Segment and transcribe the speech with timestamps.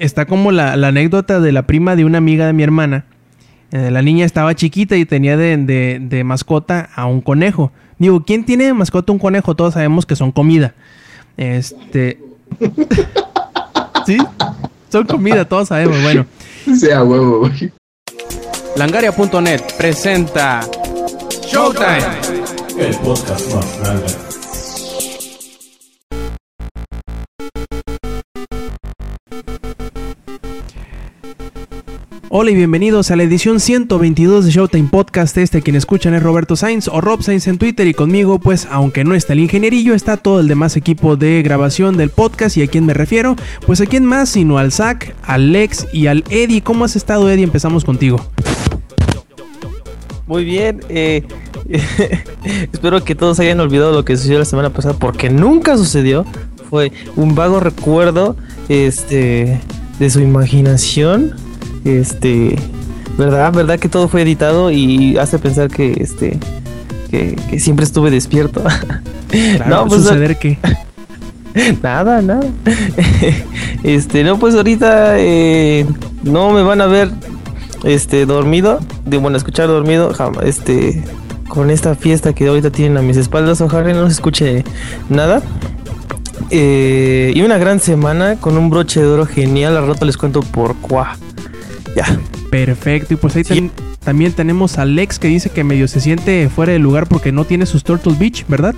[0.00, 3.04] está como la, anécdota de la prima de una amiga de mi hermana.
[3.70, 7.70] Eh, la niña estaba chiquita y tenía de, mascota a un conejo.
[7.98, 9.54] Digo, ¿quién tiene de mascota un conejo?
[9.54, 10.74] Todos sabemos que son comida.
[11.36, 12.18] Este.
[14.06, 14.18] ¿Sí?
[14.88, 16.02] Son comida, todos sabemos.
[16.02, 16.26] Bueno.
[16.74, 17.70] Sea huevo, güey.
[18.76, 20.62] Langaria.net presenta
[21.46, 21.98] Showtime.
[22.78, 24.29] El podcast más grande.
[32.32, 35.36] Hola y bienvenidos a la edición 122 de Showtime Podcast.
[35.36, 39.02] Este quien escuchan es Roberto Sainz o Rob Sainz en Twitter y conmigo, pues aunque
[39.02, 42.56] no está el ingenierillo, está todo el demás equipo de grabación del podcast.
[42.56, 43.34] ¿Y a quién me refiero?
[43.66, 46.62] Pues a quién más sino al Zach, al Lex y al Eddie.
[46.62, 47.42] ¿Cómo has estado Eddie?
[47.42, 48.24] Empezamos contigo.
[50.28, 51.24] Muy bien, eh,
[52.72, 56.24] espero que todos hayan olvidado lo que sucedió la semana pasada porque nunca sucedió.
[56.70, 58.36] Fue un vago recuerdo
[58.68, 59.60] este,
[59.98, 61.34] de su imaginación
[61.84, 62.56] este,
[63.18, 63.52] ¿verdad?
[63.52, 66.38] ¿Verdad que todo fue editado y hace pensar que este
[67.10, 68.62] que, siempre estuve despierto?
[69.68, 70.58] no, pues suceder que
[71.82, 72.46] nada, nada.
[73.82, 75.86] este, no, pues ahorita eh,
[76.22, 77.10] no me van a ver
[77.84, 80.12] este dormido, de bueno, escuchar dormido,
[80.44, 81.02] este
[81.48, 84.64] con esta fiesta que ahorita tienen a mis espaldas, ojalá no se escuche
[85.08, 85.42] nada.
[86.50, 89.76] Eh, y una gran semana con un broche de oro genial.
[89.76, 91.16] Al rato les cuento por cuá.
[91.94, 92.18] Ya.
[92.50, 93.14] Perfecto.
[93.14, 93.70] Y pues ahí
[94.04, 97.44] también tenemos a Lex que dice que medio se siente fuera de lugar porque no
[97.44, 98.74] tiene sus Turtle Beach, ¿verdad?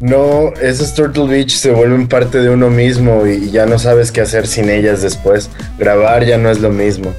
[0.00, 4.20] No, esas Turtle Beach se vuelven parte de uno mismo y ya no sabes qué
[4.20, 5.48] hacer sin ellas después.
[5.78, 7.12] Grabar ya no es lo mismo.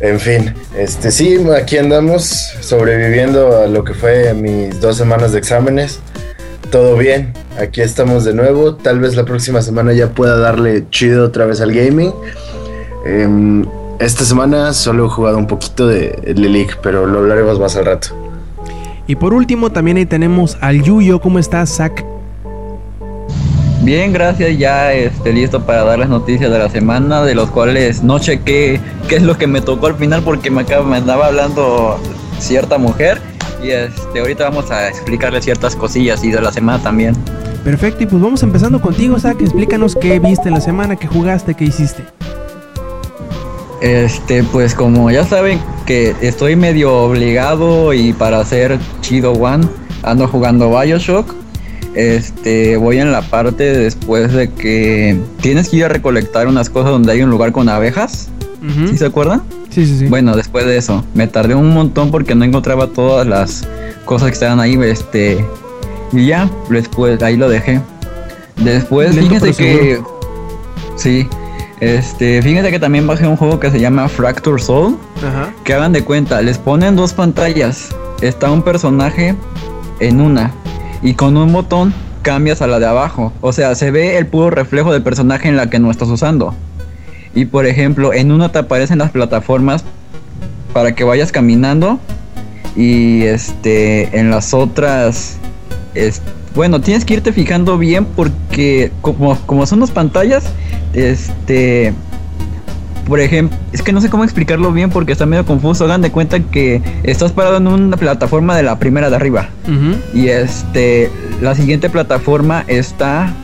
[0.00, 2.24] En fin, este sí, aquí andamos
[2.60, 6.00] sobreviviendo a lo que fue mis dos semanas de exámenes.
[6.72, 8.74] Todo bien, aquí estamos de nuevo.
[8.74, 12.12] Tal vez la próxima semana ya pueda darle chido otra vez al gaming.
[13.04, 13.64] Em,
[13.98, 18.08] esta semana solo he jugado un poquito de League, pero lo hablaremos más al rato.
[19.06, 21.20] Y por último, también ahí tenemos al Yuyo.
[21.20, 22.04] ¿Cómo estás, Zach?
[23.82, 24.56] Bien, gracias.
[24.56, 28.80] Ya estoy listo para dar las noticias de la semana, de los cuales no chequé
[29.08, 32.00] qué es lo que me tocó al final porque me, acaba, me andaba hablando
[32.38, 33.20] cierta mujer.
[33.62, 37.14] Y este, ahorita vamos a explicarle ciertas cosillas y de la semana también.
[37.62, 39.40] Perfecto, y pues vamos empezando contigo, Zach.
[39.40, 42.04] Explícanos qué viste en la semana, qué jugaste, qué hiciste.
[43.84, 49.68] Este, pues como ya saben que estoy medio obligado y para hacer chido one
[50.02, 51.34] ando jugando Bioshock.
[51.94, 56.92] Este, voy en la parte después de que tienes que ir a recolectar unas cosas
[56.92, 58.30] donde hay un lugar con abejas.
[58.88, 59.42] ¿Sí se acuerdan?
[59.68, 60.06] Sí, sí, sí.
[60.06, 63.68] Bueno, después de eso, me tardé un montón porque no encontraba todas las
[64.06, 65.44] cosas que estaban ahí, este,
[66.10, 67.82] y ya, después ahí lo dejé.
[68.56, 70.00] Después, fíjense que
[70.96, 71.28] sí,
[71.84, 74.96] este, fíjense que también bajé un juego que se llama Fracture Soul.
[75.64, 77.94] Que hagan de cuenta, les ponen dos pantallas.
[78.22, 79.34] Está un personaje
[80.00, 80.52] en una.
[81.02, 81.92] Y con un botón
[82.22, 83.32] cambias a la de abajo.
[83.40, 86.54] O sea, se ve el puro reflejo del personaje en la que no estás usando.
[87.34, 89.84] Y por ejemplo, en una te aparecen las plataformas
[90.72, 91.98] para que vayas caminando.
[92.76, 95.36] Y este, en las otras,
[96.54, 100.44] bueno, tienes que irte fijando bien porque como, como son dos pantallas,
[100.94, 101.92] este.
[103.06, 105.84] Por ejemplo, es que no sé cómo explicarlo bien porque está medio confuso.
[105.84, 109.48] Hagan de cuenta que estás parado en una plataforma de la primera de arriba.
[110.14, 111.10] Y este.
[111.40, 113.34] La siguiente plataforma está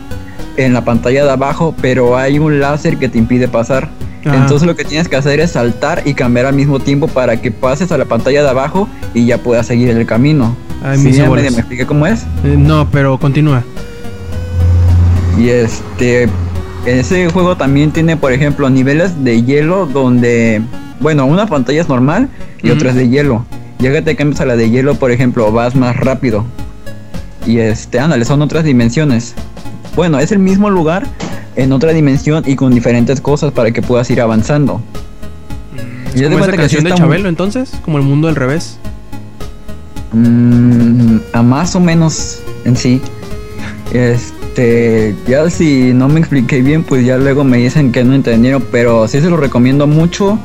[0.57, 3.89] en la pantalla de abajo, pero hay un láser que te impide pasar.
[4.25, 7.51] Entonces lo que tienes que hacer es saltar y cambiar al mismo tiempo para que
[7.51, 10.57] pases a la pantalla de abajo y ya puedas seguir el camino.
[10.83, 12.23] Ay, ¿Sí, me, expliqué cómo es?
[12.45, 13.63] Eh, no, pero continúa.
[15.39, 16.29] Y este,
[16.87, 20.63] ese juego también tiene, por ejemplo, niveles de hielo donde,
[21.01, 22.29] bueno, una pantalla es normal
[22.63, 23.45] y otra es de hielo.
[23.79, 26.45] Ya que te cambias a la de hielo, por ejemplo, vas más rápido.
[27.47, 29.35] Y este, ándale, son otras dimensiones.
[29.97, 31.07] Bueno, es el mismo lugar
[31.57, 34.81] en otra dimensión y con diferentes cosas para que puedas ir avanzando.
[35.73, 37.73] Mm, ¿Es como esa canción de Chabelo entonces?
[37.85, 38.79] ¿Como el mundo al revés?
[40.13, 43.01] Mm, a más o menos en sí.
[43.93, 48.15] Este este, ya si no me expliqué bien, pues ya luego me dicen que no
[48.15, 50.41] entendieron, pero sí se lo recomiendo mucho.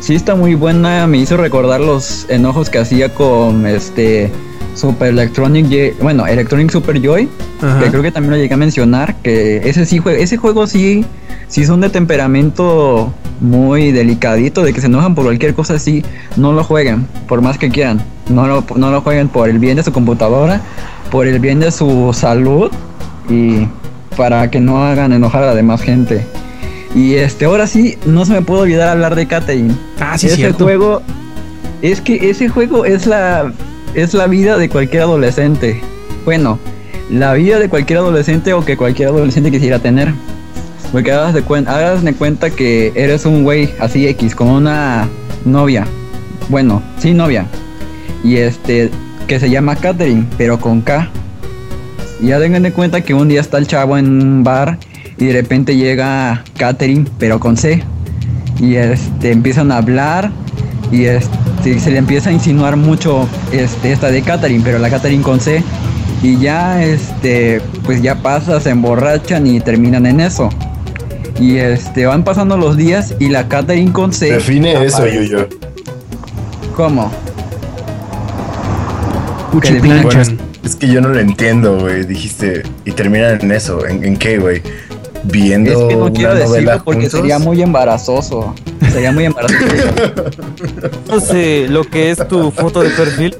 [0.00, 4.30] Sí está muy buena, me hizo recordar los enojos que hacía con este
[4.74, 7.28] Super Electronic, bueno, Electronic Super Joy,
[7.80, 11.04] que creo que también lo llegué a mencionar, que ese sí ese juego sí,
[11.46, 16.04] sí son de temperamento muy delicadito, de que se enojan por cualquier cosa así,
[16.36, 19.76] no lo jueguen, por más que quieran, no lo, no lo jueguen por el bien
[19.76, 20.60] de su computadora,
[21.10, 22.70] por el bien de su salud
[23.28, 23.66] y
[24.16, 26.24] para que no hagan enojar a la demás gente.
[26.94, 29.74] Y este, ahora sí, no se me puede olvidar hablar de Catherine.
[30.00, 30.64] Ah, sí, ese cierto.
[30.64, 31.02] juego,
[31.82, 33.52] es que ese juego es la,
[33.94, 35.80] es la vida de cualquier adolescente.
[36.24, 36.58] Bueno,
[37.10, 40.12] la vida de cualquier adolescente o que cualquier adolescente quisiera tener.
[40.92, 45.08] Porque hagas de, cuen- hagas de cuenta que eres un güey así X, con una
[45.44, 45.86] novia.
[46.48, 47.46] Bueno, sí, novia.
[48.22, 48.90] Y este,
[49.26, 51.08] que se llama Catherine, pero con K.
[52.24, 54.78] Y ya tengan de cuenta que un día está el chavo en un bar
[55.18, 57.84] y de repente llega Catherine, pero con C.
[58.58, 60.30] Y este, empiezan a hablar
[60.90, 65.22] y este, se le empieza a insinuar mucho este, esta de Catherine, pero la Catherine
[65.22, 65.62] con C.
[66.22, 70.48] Y ya, este, pues ya pasa, se emborrachan y terminan en eso.
[71.38, 74.32] Y este, van pasando los días y la Catherine con C.
[74.32, 75.28] Define eso, aparece.
[75.28, 75.48] Yuyo.
[76.74, 77.12] ¿Cómo?
[80.64, 82.04] Es, que yo no lo entiendo, güey.
[82.04, 83.86] Dijiste, y terminan en eso.
[83.86, 84.62] ¿En, en qué, güey?
[85.24, 87.20] Viendo Es que no una quiero novela decirlo porque juntos?
[87.20, 88.54] sería muy embarazoso.
[88.92, 89.64] Sería muy embarazoso.
[91.08, 93.36] No sé lo que es tu foto de perfil.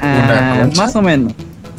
[0.00, 1.32] Ah, más o menos.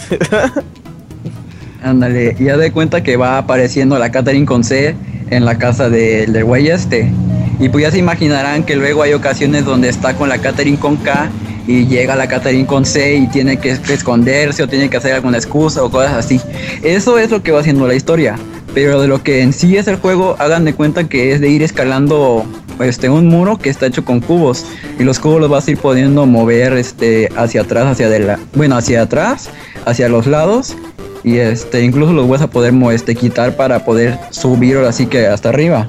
[1.83, 4.95] Ándale, y ya de cuenta que va apareciendo la Catherine con C
[5.29, 7.11] en la casa de- del güey este.
[7.59, 10.97] Y pues ya se imaginarán que luego hay ocasiones donde está con la Catherine con
[10.97, 11.29] K
[11.67, 15.37] y llega la Catherine con C y tiene que esconderse o tiene que hacer alguna
[15.37, 16.39] excusa o cosas así.
[16.83, 18.35] Eso es lo que va haciendo la historia.
[18.73, 21.49] Pero de lo que en sí es el juego, hagan de cuenta que es de
[21.49, 22.45] ir escalando
[22.79, 24.65] este, un muro que está hecho con cubos.
[24.99, 28.45] Y los cubos los vas a ir pudiendo mover este, hacia atrás, hacia adelante.
[28.53, 29.49] Bueno, hacia atrás,
[29.85, 30.75] hacia los lados.
[31.23, 35.25] Y este, incluso los vas a poder este, quitar para poder subir ahora sí que
[35.25, 35.87] hasta arriba.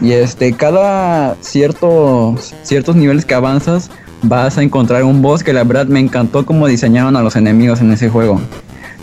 [0.00, 3.90] Y este, cada ciertos, ciertos niveles que avanzas,
[4.22, 7.80] vas a encontrar un boss que la verdad me encantó cómo diseñaron a los enemigos
[7.80, 8.40] en ese juego.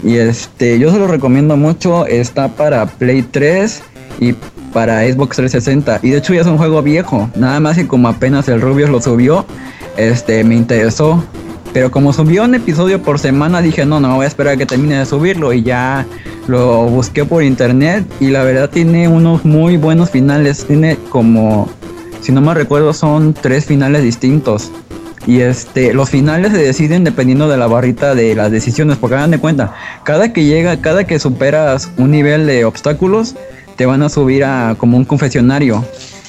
[0.03, 3.81] Y este, yo se lo recomiendo mucho, está para Play 3
[4.19, 4.33] y
[4.73, 5.99] para Xbox 360.
[6.03, 8.89] Y de hecho ya es un juego viejo, nada más que como apenas el Rubius
[8.89, 9.45] lo subió,
[9.97, 11.23] este, me interesó.
[11.73, 14.65] Pero como subió un episodio por semana, dije, no, no, voy a esperar a que
[14.65, 15.51] termine de subirlo.
[15.51, 16.05] Y ya
[16.47, 20.65] lo busqué por internet y la verdad tiene unos muy buenos finales.
[20.65, 21.67] Tiene como,
[22.21, 24.71] si no me recuerdo, son tres finales distintos.
[25.27, 29.31] Y este, los finales se deciden dependiendo de la barrita de las decisiones, porque hagan
[29.31, 29.73] de cuenta,
[30.03, 33.35] cada que llega, cada que superas un nivel de obstáculos,
[33.75, 35.83] te van a subir a como un confesionario.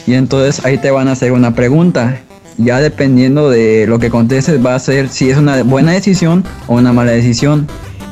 [0.07, 2.21] Y entonces ahí te van a hacer una pregunta.
[2.59, 6.77] Ya dependiendo de lo que contestes, va a ser si es una buena decisión o
[6.77, 7.67] una mala decisión.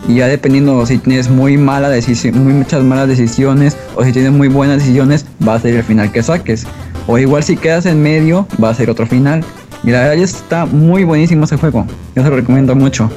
[0.07, 4.33] Y ya dependiendo si tienes muy mala decisión, muy muchas malas decisiones o si tienes
[4.33, 6.67] muy buenas decisiones, va a ser el final que saques.
[7.07, 9.43] O igual si quedas en medio, va a ser otro final.
[9.87, 11.87] Y la verdad está muy buenísimo ese juego.
[12.15, 13.11] Yo se lo recomiendo mucho.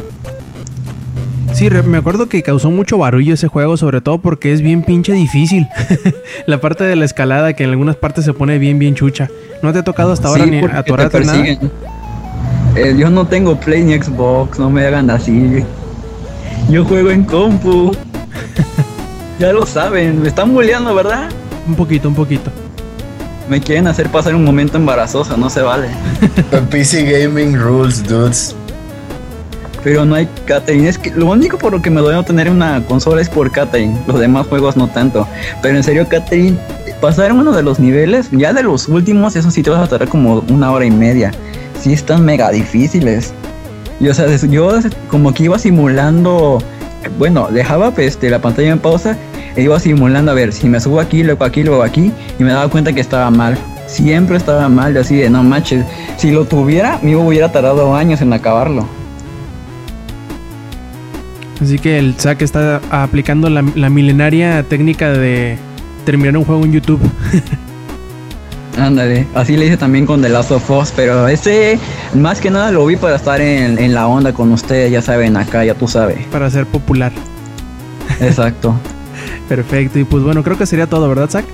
[1.54, 5.14] Sí, me acuerdo que causó mucho barullo ese juego, sobre todo porque es bien pinche
[5.14, 5.68] difícil.
[6.46, 9.30] la parte de la escalada que en algunas partes se pone bien, bien chucha.
[9.64, 11.44] ¿No te ha tocado hasta ahora Sí, ni atorarte nada?
[12.75, 15.63] Eh, yo no tengo Play ni Xbox, no me hagan así.
[16.70, 17.92] Yo juego en compu.
[19.40, 21.30] ya lo saben, me están bulleando, ¿verdad?
[21.68, 22.52] Un poquito, un poquito.
[23.50, 25.88] Me quieren hacer pasar un momento embarazoso, no se vale.
[26.70, 28.56] PC Gaming Rules, dudes.
[29.84, 30.90] Pero no hay Catherine.
[30.90, 33.50] Es que lo único por lo que me doy a tener una consola es por
[33.52, 33.98] Catherine.
[34.06, 35.26] Los demás juegos no tanto.
[35.62, 36.58] Pero en serio, Catherine,
[37.00, 40.10] pasar uno de los niveles, ya de los últimos, eso sí te vas a tardar
[40.10, 41.32] como una hora y media.
[41.80, 43.34] Sí están mega difíciles.
[44.01, 44.77] Y o sea, yo
[45.10, 46.62] como que iba simulando.
[47.18, 49.16] Bueno, dejaba este, la pantalla en pausa
[49.58, 52.12] iba simulando a ver si me subo aquí, luego aquí, luego aquí.
[52.40, 53.58] Y me daba cuenta que estaba mal.
[53.88, 55.86] Siempre estaba mal, y así de no manches.
[56.18, 58.86] Si lo tuviera, me hubiera tardado años en acabarlo.
[61.62, 65.58] Así que el Zack está aplicando la, la milenaria técnica de
[66.06, 67.02] terminar un juego en YouTube.
[68.78, 71.80] Ándale, así le hice también con The Last of Us, pero ese
[72.14, 75.36] más que nada lo vi para estar en, en la onda con ustedes, ya saben,
[75.36, 76.26] acá, ya tú sabes.
[76.28, 77.12] para ser popular.
[78.22, 78.76] Exacto.
[79.50, 80.00] Perfecto.
[80.00, 81.46] Y pues bueno, creo que sería todo, ¿verdad, Zack?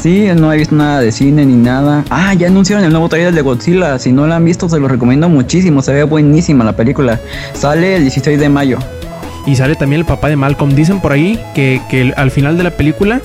[0.00, 2.04] Sí, no he visto nada de cine ni nada.
[2.10, 3.98] Ah, ya anunciaron el nuevo trailer de Godzilla.
[3.98, 5.82] Si no lo han visto, se lo recomiendo muchísimo.
[5.82, 7.18] Se ve buenísima la película.
[7.54, 8.78] Sale el 16 de mayo.
[9.46, 10.74] Y sale también el papá de Malcolm.
[10.74, 13.20] Dicen por ahí que, que al final de la película,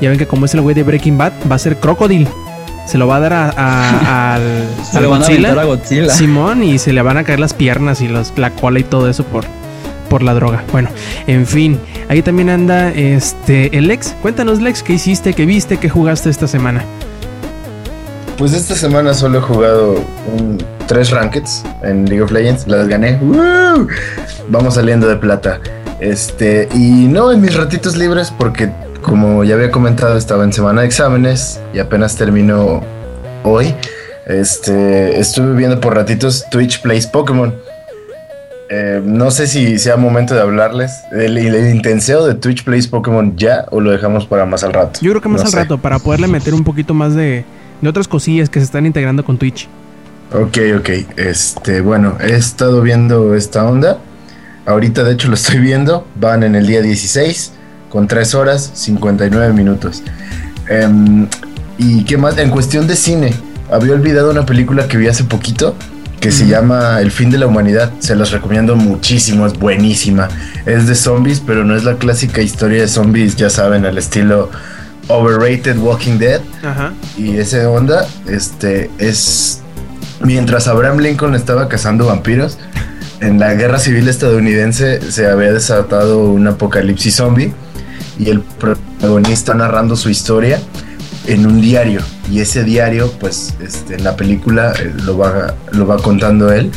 [0.00, 2.26] ya ven que como es el güey de Breaking Bad, va a ser Crocodile.
[2.86, 4.42] Se lo va a dar a, a- al,
[4.90, 5.26] Se al lo van a
[5.60, 6.10] a Godzilla.
[6.10, 9.08] Simón y se le van a caer las piernas y los- la cola y todo
[9.08, 9.44] eso por,
[10.22, 10.64] la droga.
[10.72, 10.90] Bueno,
[11.26, 11.78] en fin,
[12.08, 14.14] ahí también anda este el Lex.
[14.22, 16.84] Cuéntanos, Lex, ¿qué hiciste, qué viste, qué jugaste esta semana?
[18.38, 19.94] Pues esta semana solo he jugado
[20.86, 22.66] tres rankeds en League of Legends.
[22.66, 23.18] Las gané.
[24.48, 25.60] Vamos saliendo de plata.
[26.00, 28.70] Este, y no en mis ratitos libres porque
[29.04, 32.82] como ya había comentado, estaba en semana de exámenes y apenas terminó
[33.44, 33.74] hoy.
[34.26, 37.54] Este, estuve viendo por ratitos Twitch Plays Pokémon.
[38.70, 40.92] Eh, no sé si sea momento de hablarles.
[41.12, 45.00] El, el intenseo de Twitch Plays Pokémon ya o lo dejamos para más al rato.
[45.02, 45.56] Yo creo que más No al sé.
[45.58, 47.44] rato, para poderle meter un poquito más de,
[47.80, 49.68] de otras cosillas que se están integrando con Twitch.
[50.32, 50.88] Ok, ok.
[51.16, 53.98] Este, bueno, he estado viendo esta onda.
[54.66, 56.06] Ahorita, de hecho, lo estoy viendo.
[56.16, 57.52] Van en el día 16
[57.90, 60.02] con 3 horas 59 minutos.
[60.68, 61.28] Em,
[61.76, 62.38] ¿Y qué más?
[62.38, 63.34] En cuestión de cine,
[63.70, 65.74] había olvidado una película que vi hace poquito
[66.24, 67.92] que se llama El fin de la humanidad.
[67.98, 70.30] Se los recomiendo muchísimo, es buenísima.
[70.64, 74.48] Es de zombies, pero no es la clásica historia de zombies, ya saben, al estilo
[75.08, 76.94] Overrated Walking Dead Ajá.
[77.18, 79.60] y ese onda este es
[80.20, 82.56] mientras Abraham Lincoln estaba cazando vampiros
[83.20, 87.52] en la guerra civil estadounidense se había desatado un apocalipsis zombie
[88.18, 90.58] y el protagonista narrando su historia
[91.26, 92.00] en un diario
[92.30, 96.70] y ese diario pues este, en la película eh, lo va lo va contando él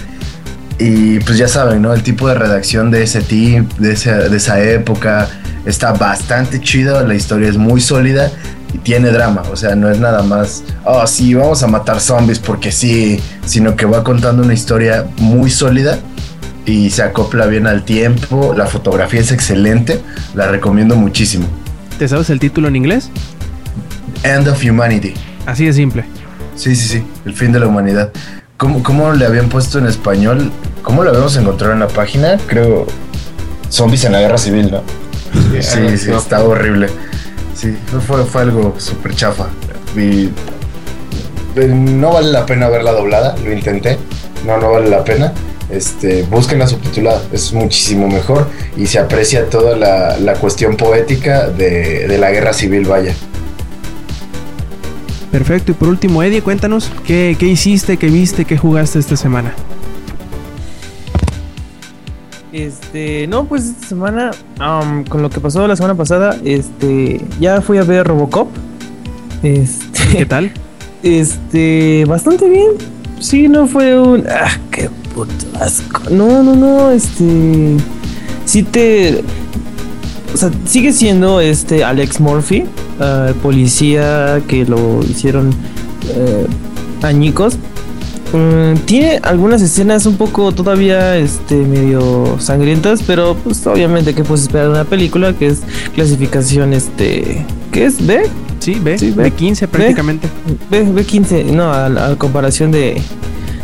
[0.79, 1.93] y pues ya saben, ¿no?
[1.93, 5.27] El tipo de redacción de ese team, de esa, de esa época,
[5.65, 8.31] está bastante chido, la historia es muy sólida
[8.73, 12.39] y tiene drama, o sea, no es nada más, oh sí, vamos a matar zombies
[12.39, 15.99] porque sí, sino que va contando una historia muy sólida
[16.65, 20.01] y se acopla bien al tiempo, la fotografía es excelente,
[20.35, 21.47] la recomiendo muchísimo.
[21.97, 23.09] ¿Te sabes el título en inglés?
[24.23, 25.13] End of Humanity.
[25.47, 26.05] Así de simple.
[26.55, 28.11] Sí, sí, sí, el fin de la humanidad.
[28.57, 30.51] ¿Cómo, cómo le habían puesto en español?
[30.83, 32.37] ¿Cómo lo habíamos encontrado en la página?
[32.47, 32.85] Creo.
[33.69, 34.81] Zombies en la guerra civil, ¿no?
[35.61, 36.87] Sí, sí, está horrible.
[37.55, 37.75] Sí,
[38.07, 39.47] fue- fue, algo súper chafa.
[39.95, 40.29] Y
[41.67, 43.97] no vale la pena verla doblada, lo intenté.
[44.45, 45.33] No, no vale la pena.
[45.69, 52.07] Este, búsquenla subtitulada, es muchísimo mejor y se aprecia toda la, la cuestión poética de,
[52.07, 53.13] de la guerra civil, vaya.
[55.31, 55.71] Perfecto.
[55.71, 59.53] Y por último, Eddie, cuéntanos qué, qué hiciste, qué viste, qué jugaste esta semana.
[62.53, 64.31] Este, no, pues esta semana,
[65.09, 68.47] con lo que pasó la semana pasada, este, ya fui a ver Robocop.
[69.43, 70.51] Este, ¿Qué tal?
[71.03, 72.71] Este, bastante bien.
[73.19, 74.25] Sí, no fue un.
[74.27, 75.31] Ah, qué puto
[75.61, 76.09] asco.
[76.09, 77.77] No, no, no, este.
[78.45, 79.23] Sí te.
[80.33, 82.65] O sea, sigue siendo este Alex Murphy,
[82.99, 85.51] ah, policía que lo hicieron
[86.09, 86.45] eh,
[87.01, 87.57] añicos.
[88.33, 94.43] Mm, tiene algunas escenas un poco todavía este medio sangrientas, pero pues obviamente que puedes
[94.43, 95.61] esperar de una película que es
[95.95, 98.05] clasificación este ¿qué es?
[98.05, 98.23] ¿B?
[98.59, 100.27] Sí, ve, Sí, de 15 prácticamente.
[100.69, 103.01] B, B15, no, a, a comparación de,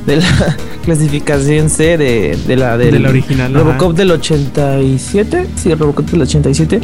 [0.05, 3.65] de la clasificación C de, de la del De la original, ajá.
[3.65, 5.47] Robocop del 87.
[5.55, 6.79] Sí, Robocop del 87.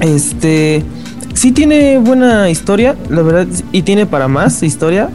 [0.00, 0.84] Este
[1.42, 5.10] sí tiene buena historia, la verdad, y tiene para más historia.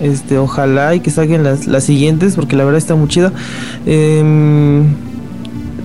[0.00, 3.32] Este, ojalá y que saquen las, las siguientes, porque la verdad está muy chida.
[3.84, 4.94] Em,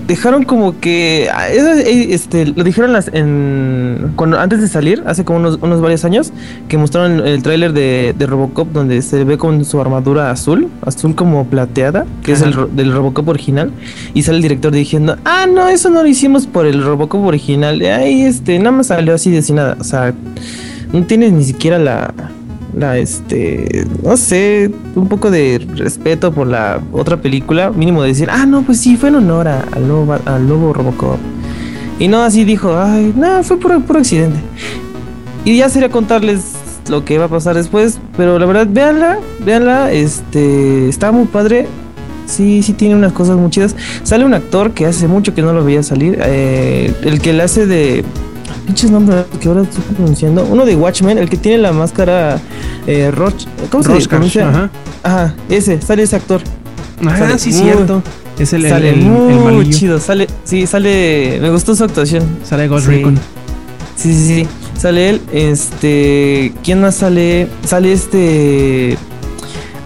[0.08, 5.22] dejaron como que ah, eh, este lo dijeron las, en cuando antes de salir hace
[5.22, 6.32] como unos, unos varios años
[6.66, 11.14] que mostraron el tráiler de, de Robocop donde se ve con su armadura azul azul
[11.14, 13.70] como plateada que es el del Robocop original
[14.14, 17.80] y sale el director diciendo ah no eso no lo hicimos por el Robocop original
[17.82, 20.14] ahí este nada más salió así de sin nada o sea
[20.90, 22.14] no tienes ni siquiera la
[22.76, 28.28] la este no sé un poco de respeto por la otra película mínimo de decir
[28.30, 31.18] ah no pues sí fue en honor a- al lobo al lobo Robocop
[31.98, 34.38] y no así dijo ay no fue puro accidente
[35.44, 36.52] y ya sería contarles
[36.90, 41.66] lo que va a pasar después pero la verdad véanla véanla este está muy padre
[42.26, 43.74] Sí, sí tiene unas cosas muy chidas.
[44.02, 46.18] Sale un actor que hace mucho que no lo veía salir.
[46.22, 48.04] eh, el que le hace de.
[48.68, 50.44] Pinches nombres que ahora estoy pronunciando.
[50.44, 52.38] Uno de Watchmen, el que tiene la máscara
[52.86, 53.46] eh, Roch.
[53.70, 54.46] ¿Cómo se pronuncia?
[54.46, 54.70] ajá.
[55.02, 56.42] Ajá, ese, sale ese actor.
[57.06, 58.02] Ah, Sale sí, cierto.
[58.38, 59.98] Es el, sale el- el muy chido.
[59.98, 61.38] Sale, sí, sale.
[61.40, 62.24] Me gustó su actuación.
[62.44, 62.92] Sale Ghost Sí.
[62.92, 63.16] Recon.
[63.96, 64.46] Sí, sí, sí.
[64.78, 65.20] Sale él.
[65.32, 66.52] Este.
[66.62, 67.48] ¿Quién más sale?
[67.64, 68.98] Sale este.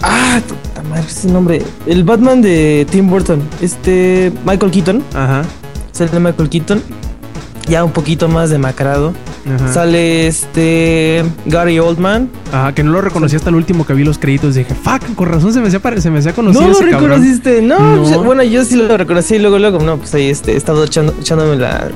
[0.03, 1.63] Ah, puta madre, ese nombre.
[1.87, 3.43] El Batman de Tim Burton.
[3.61, 4.33] Este.
[4.45, 5.05] Michael Keaton.
[5.15, 5.43] Ajá.
[5.93, 6.83] Sale Michael Keaton.
[7.69, 9.13] Ya un poquito más demacrado.
[9.47, 9.73] Ajá.
[9.73, 11.25] Sale este.
[11.47, 12.29] Gary Oldman.
[12.53, 14.55] Ajá, que no lo reconocí hasta el último que vi los créditos.
[14.55, 17.63] Dije, fuck, con razón se me hacía, se me hacía conocido no lo ese reconociste.
[17.63, 18.03] No, No.
[18.03, 20.85] pues, bueno, yo sí lo reconocí y luego, luego, no, pues ahí este, he estado
[20.85, 21.89] echando, echándome la.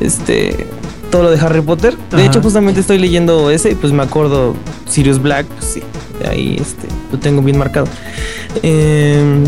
[0.00, 0.66] Este.
[1.10, 1.96] Todo lo de Harry Potter.
[2.10, 2.26] De Ajá.
[2.26, 4.54] hecho, justamente estoy leyendo ese y pues me acuerdo.
[4.88, 5.82] Sirius Black, pues sí.
[6.28, 7.86] Ahí este, lo tengo bien marcado.
[8.62, 9.44] Eh,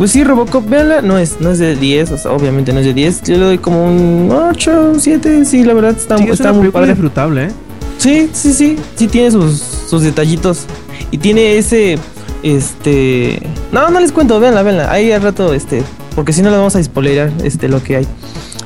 [0.00, 2.86] Pues sí, Robocop, véanla, no es, no es de 10, o sea, obviamente no es
[2.86, 3.22] de 10.
[3.24, 6.62] Yo le doy como un 8, 7, sí, la verdad está, Sí, es está una
[6.62, 6.86] muy padre.
[6.92, 7.50] disfrutable, ¿eh?
[7.98, 10.64] Sí, sí, sí, sí tiene sus, sus detallitos.
[11.10, 11.98] Y tiene ese,
[12.42, 13.46] este...
[13.72, 14.90] No, no les cuento, véanla, véanla.
[14.90, 15.82] Ahí al rato, este...
[16.14, 18.06] Porque si no le vamos a spoilear, este, lo que hay.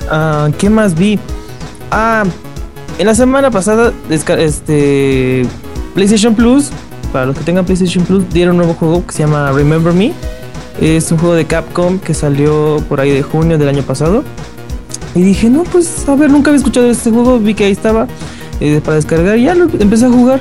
[0.08, 1.18] Ah, ¿Qué más vi?
[1.90, 2.22] Ah,
[2.96, 5.46] en la semana pasada, este...
[5.94, 6.70] PlayStation Plus,
[7.12, 10.12] para los que tengan PlayStation Plus, dieron un nuevo juego que se llama Remember Me.
[10.80, 14.24] Es un juego de Capcom que salió por ahí de junio del año pasado.
[15.14, 18.08] Y dije, no, pues a ver, nunca había escuchado este juego, vi que ahí estaba
[18.60, 20.40] eh, para descargar y ya lo empecé a jugar.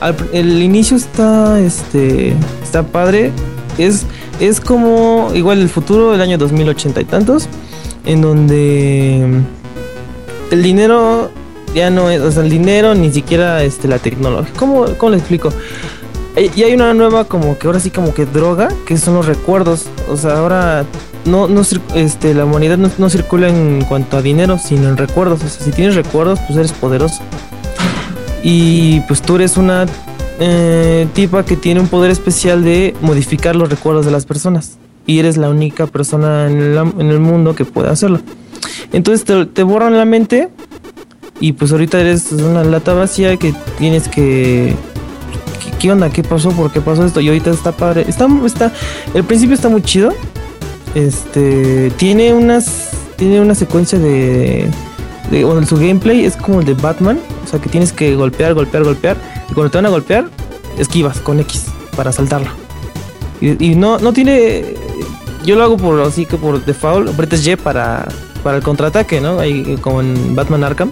[0.00, 3.32] Al el inicio está, este, está padre.
[3.76, 4.06] Es,
[4.40, 7.48] es como igual el futuro del año 2080 y tantos,
[8.06, 9.42] en donde
[10.50, 11.30] el dinero
[11.74, 14.52] ya no es, o sea, el dinero ni siquiera este, la tecnología.
[14.56, 15.50] ¿Cómo, cómo le explico?
[16.36, 19.26] Eh, Y hay una nueva como que ahora sí como que droga, que son los
[19.26, 19.86] recuerdos.
[20.08, 20.84] O sea, ahora
[21.24, 21.62] no, no
[21.94, 25.42] este, la humanidad no, no circula en cuanto a dinero, sino en recuerdos.
[25.44, 27.22] O sea, si tienes recuerdos, pues eres poderoso.
[28.42, 29.86] Y pues tú eres una
[30.40, 34.76] eh, tipa que tiene un poder especial de modificar los recuerdos de las personas.
[35.06, 38.20] Y eres la única persona en el, am- en el mundo que puede hacerlo.
[38.92, 40.48] Entonces te, te borran la mente
[41.40, 44.74] y pues ahorita eres una lata vacía que tienes que...
[45.84, 46.08] ¿Qué, onda?
[46.08, 46.48] ¿Qué pasó?
[46.48, 47.20] ¿Por qué pasó esto?
[47.20, 48.06] Y ahorita está padre.
[48.08, 48.72] Está, está,
[49.12, 50.14] el principio está muy chido.
[50.94, 54.70] Este tiene unas tiene una secuencia de,
[55.30, 58.82] bueno, su gameplay es como el de Batman, o sea que tienes que golpear, golpear,
[58.82, 59.18] golpear
[59.50, 60.30] y cuando te van a golpear
[60.78, 62.48] esquivas con X para saltarlo.
[63.42, 64.76] Y, no no tiene
[65.44, 68.08] yo lo hago por así que por default, apretas Y para
[68.42, 69.38] para el contraataque, ¿no?
[69.38, 70.90] Ahí como en Batman Arkham.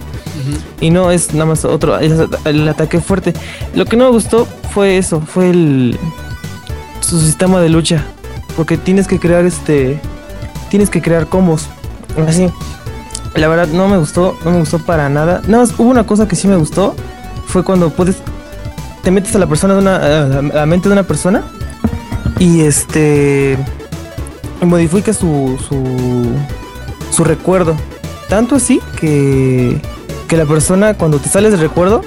[0.81, 3.33] Y no es nada más otro, el ataque fuerte.
[3.75, 5.99] Lo que no me gustó fue eso, fue el
[7.01, 8.05] su sistema de lucha,
[8.57, 10.01] porque tienes que crear este
[10.71, 11.69] tienes que crear combos.
[12.27, 12.51] Así.
[13.35, 15.43] La verdad no me gustó, no me gustó para nada.
[15.47, 16.95] Nada más hubo una cosa que sí me gustó,
[17.47, 18.17] fue cuando puedes
[19.03, 21.43] te metes a la persona de una a la, mente de una persona
[22.39, 23.59] y este
[24.61, 26.33] y modificas su su
[27.11, 27.77] su recuerdo.
[28.29, 29.81] Tanto así que
[30.33, 32.01] que la persona cuando te sales del recuerdo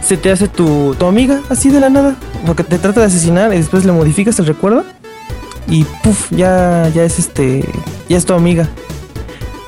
[0.00, 2.14] se te hace tu, tu amiga así de la nada.
[2.46, 4.84] Porque te trata de asesinar y después le modificas el recuerdo
[5.66, 7.68] y puff, ya, ya es este,
[8.08, 8.68] ya es tu amiga.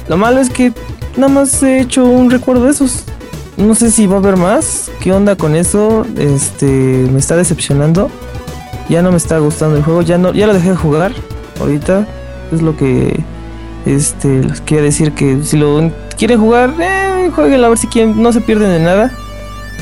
[0.08, 0.72] Lo malo es que
[1.16, 3.02] nada más he hecho un recuerdo de esos.
[3.56, 4.88] No sé si va a haber más.
[5.00, 6.06] ¿Qué onda con eso?
[6.16, 8.08] Este, me está decepcionando.
[8.88, 10.02] Ya no me está gustando el juego.
[10.02, 11.10] Ya no, ya lo dejé de jugar.
[11.58, 12.06] Ahorita
[12.52, 13.18] es lo que,
[13.86, 18.22] este, les quiero decir que si lo quieren jugar, eh, jueguenlo a ver si quieren.
[18.22, 19.10] No se pierden de nada.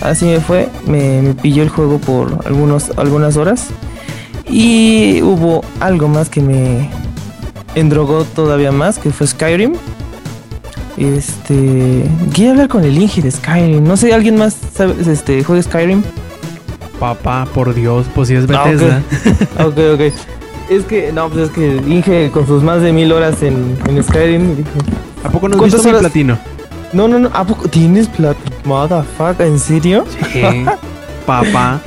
[0.00, 3.66] Así me fue, me, me pilló el juego por algunos, algunas horas.
[4.48, 6.88] Y hubo algo más que me
[7.74, 9.74] endrogó todavía más, que fue Skyrim.
[10.96, 12.04] Este.
[12.32, 13.84] Quiero hablar con el Inge de Skyrim.
[13.84, 16.02] No sé, ¿alguien más sabe, este, juega Skyrim?
[16.98, 18.64] Papá, por Dios, pues si es Ah.
[18.64, 19.02] Bethesda.
[19.64, 20.12] ok, ok.
[20.68, 24.02] Es que, no, pues es que Inge con sus más de mil horas en, en
[24.02, 24.56] Skyrim.
[24.56, 24.68] dije,
[25.24, 26.00] ¿A poco no has ¿Cuántas visto mi horas?
[26.02, 26.38] platino?
[26.92, 27.30] No, no, no.
[27.32, 28.38] ¿A poco tienes plata?
[28.64, 30.04] Motherfucker, ¿en serio?
[30.32, 30.42] Sí.
[31.26, 31.80] Papá.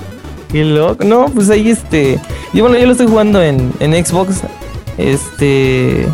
[0.52, 1.04] Qué loco.
[1.04, 2.20] No, pues ahí este.
[2.54, 4.42] Yo bueno, yo lo estoy jugando en, en Xbox.
[4.98, 6.08] Este.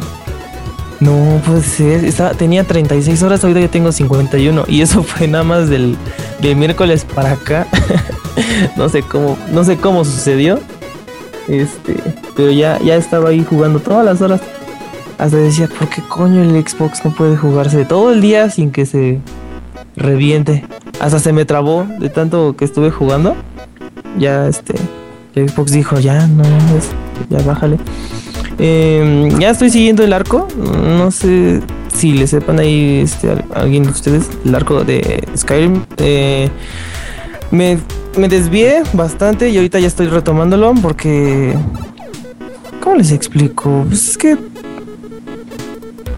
[0.99, 2.03] No puede ser.
[2.05, 4.65] Estaba, tenía 36 horas, ahorita ya tengo 51.
[4.67, 5.95] Y eso fue nada más del,
[6.41, 7.67] del miércoles para acá.
[8.77, 9.37] no sé cómo.
[9.51, 10.59] No sé cómo sucedió.
[11.47, 11.95] Este.
[12.35, 14.41] Pero ya, ya estaba ahí jugando todas las horas.
[15.17, 18.85] Hasta decía, ¿por qué coño el Xbox no puede jugarse todo el día sin que
[18.85, 19.19] se
[19.95, 20.65] reviente?
[20.99, 23.35] Hasta se me trabó de tanto que estuve jugando
[24.19, 24.73] ya este
[25.35, 26.43] el Xbox dijo ya no
[27.29, 27.77] ya bájale
[28.57, 31.61] Eh, ya estoy siguiendo el arco no sé
[31.93, 36.49] si le sepan ahí este al- alguien de ustedes el arco de Skyrim Eh,
[37.51, 37.77] me,
[38.17, 41.53] me desvié bastante y ahorita ya estoy retomándolo porque
[42.81, 43.85] ¿cómo les explico?
[43.87, 44.37] Pues es que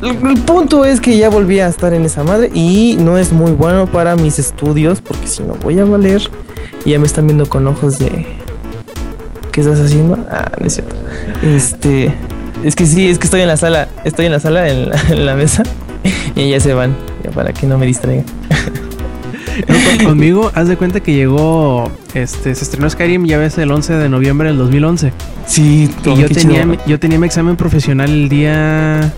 [0.01, 3.51] el, punto es que ya volví a estar en esa madre y no es muy
[3.51, 6.21] bueno para mis estudios porque si no voy a valer
[6.85, 8.25] y ya me están viendo con ojos de
[9.51, 10.17] ¿qué estás haciendo?
[10.31, 10.95] Ah, no es cierto.
[11.43, 12.13] Este,
[12.63, 15.35] es que sí, es que estoy en la sala, estoy en la sala en la,
[15.35, 15.63] mesa
[16.35, 16.95] y ya se van,
[17.33, 18.25] para que no me distraigan.
[19.67, 23.93] No, conmigo, haz de cuenta que llegó, este, se estrenó Skyrim ya ves el 11
[23.93, 25.13] de noviembre del 2011.
[25.45, 29.13] Sí, Y yo tenía, yo tenía mi examen profesional el día,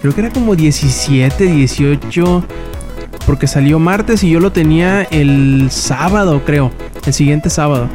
[0.00, 2.44] creo que era como 17, 18,
[3.26, 6.70] porque salió martes y yo lo tenía el sábado, creo,
[7.06, 7.88] el siguiente sábado.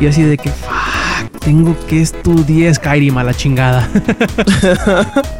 [0.00, 3.88] Y así de que, fuck, tengo que estudiar Skyrim a la chingada.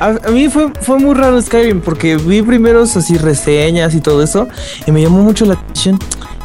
[0.00, 4.48] a, mí fue, fue muy raro Skyrim porque vi primeros así reseñas y todo eso
[4.86, 5.98] y me llamó mucho la atención.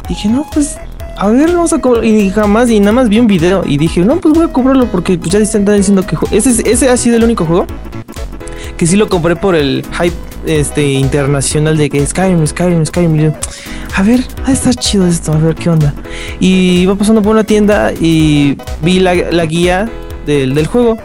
[0.08, 0.76] Dije, no, pues
[1.16, 2.04] a ver, vamos a cobrar.
[2.04, 4.86] Y jamás, y nada más vi un video y dije, no, pues voy a cobrarlo
[4.86, 7.66] porque pues, ya están diciendo que ese, ese ha sido el único juego
[8.76, 13.32] que sí lo compré por el hype este internacional de que Skyrim, Skyrim, Skyrim.
[13.94, 15.94] A ver, de estar chido esto, a ver qué onda.
[16.40, 19.88] Y iba pasando por una tienda y vi la, la guía
[20.26, 20.98] del, del, juego.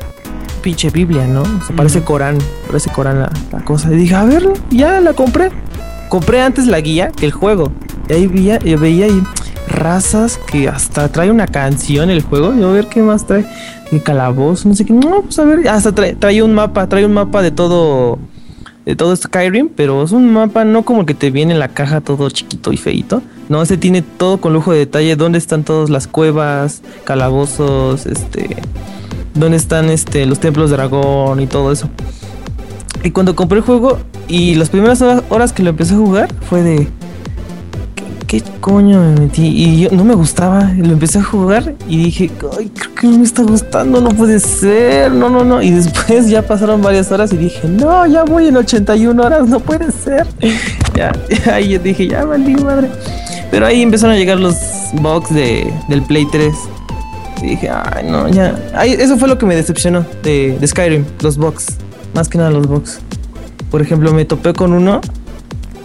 [0.68, 1.46] Pinche Biblia, ¿no?
[1.66, 3.90] Se parece Corán, parece Corán la, la, cosa.
[3.90, 5.50] Y dije, a ver, ya la compré.
[6.10, 7.72] Compré antes la guía que el juego.
[8.10, 9.24] Y ahí veía, yo veía ahí
[9.70, 12.54] razas que hasta trae una canción el juego.
[12.54, 13.46] Yo a ver qué más trae.
[13.94, 14.92] Un calabozo, no sé qué.
[14.92, 18.20] No, pues a ver, hasta trae, trae un mapa, trae un mapa de todo
[18.84, 21.70] de todo Skyrim, pero es un mapa no como el que te viene en la
[21.70, 23.22] caja todo chiquito y feito.
[23.48, 28.58] No, este tiene todo con lujo de detalle, dónde están todas las cuevas, calabozos, este,
[29.40, 31.90] dónde están este los templos de dragón y todo eso.
[33.04, 36.62] Y cuando compré el juego y las primeras horas que lo empecé a jugar fue
[36.64, 36.88] de
[38.28, 39.48] ¿qué coño me metí?
[39.48, 43.18] Y yo no me gustaba, lo empecé a jugar y dije, ay, creo que no
[43.20, 45.62] me está gustando, no puede ser, no, no, no.
[45.62, 49.60] Y después ya pasaron varias horas y dije, no, ya voy en 81 horas, no
[49.62, 50.28] puede ser.
[50.96, 51.14] ya,
[51.52, 52.90] ahí dije, ya valí madre.
[53.50, 54.56] Pero ahí empezaron a llegar los
[54.94, 56.54] bugs de, del Play 3.
[57.42, 58.56] Y dije, ay, no, ya.
[58.84, 61.78] Eso fue lo que me decepcionó de, de Skyrim, los bugs.
[62.14, 63.00] Más que nada los bugs.
[63.70, 65.02] Por ejemplo, me topé con uno.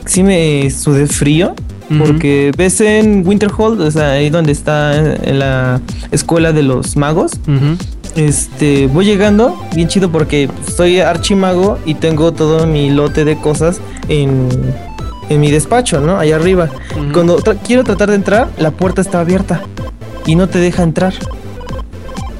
[0.06, 1.54] Sí me sudé frío
[1.98, 2.56] porque uh -huh.
[2.56, 7.32] ves en Winterhold, o sea, ahí donde está en la escuela de los magos.
[7.46, 7.76] Uh -huh.
[8.16, 13.80] Este, voy llegando, bien chido porque soy archimago y tengo todo mi lote de cosas
[14.08, 14.48] en,
[15.28, 16.18] en mi despacho, ¿no?
[16.18, 16.68] Allá arriba.
[16.96, 17.12] Uh -huh.
[17.12, 19.62] Cuando tra quiero tratar de entrar, la puerta está abierta
[20.26, 21.14] y no te deja entrar.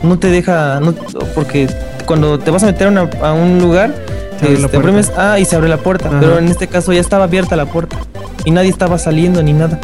[0.03, 0.95] No te deja, no,
[1.35, 1.69] porque
[2.07, 3.95] cuando te vas a meter a, una, a un lugar,
[4.43, 6.11] este, premes A y se abre la puerta.
[6.21, 7.97] Pero en este caso ya estaba abierta la puerta
[8.45, 9.79] y nadie estaba saliendo ni nada.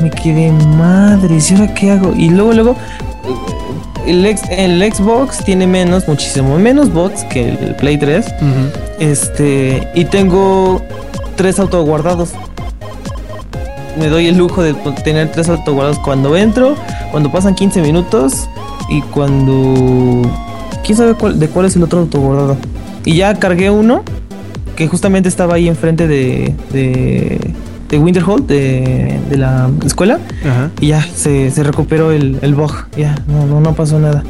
[0.00, 2.12] Me quedé madre, ¿y ahora qué hago?
[2.14, 2.76] Y luego, luego,
[4.06, 8.26] el, ex, el Xbox tiene menos, muchísimo menos bots que el Play 3.
[8.26, 8.70] Uh -huh.
[8.98, 10.82] Este, y tengo
[11.36, 12.30] tres autoguardados.
[13.98, 16.74] Me doy el lujo de tener tres autoguardados cuando entro,
[17.10, 18.46] cuando pasan 15 minutos
[18.88, 20.22] y cuando.
[20.84, 22.56] ¿Quién sabe cuál, de cuál es el otro autoguardado?
[23.04, 24.02] Y ya cargué uno
[24.76, 27.40] que justamente estaba ahí enfrente de, de,
[27.88, 30.20] de Winterhold, de, de, la escuela.
[30.44, 30.70] Ajá.
[30.80, 32.72] Y ya se, se recuperó el, el, bug.
[32.96, 34.22] Ya, no, no, no pasó nada.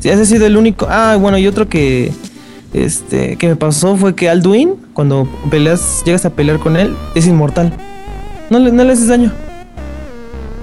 [0.00, 0.86] Sí, ese ha sido el único.
[0.88, 2.12] Ah, bueno, y otro que,
[2.72, 7.26] este, que me pasó fue que Alduin, cuando peleas, llegas a pelear con él, es
[7.26, 7.72] inmortal.
[8.48, 9.30] No le, no le haces daño.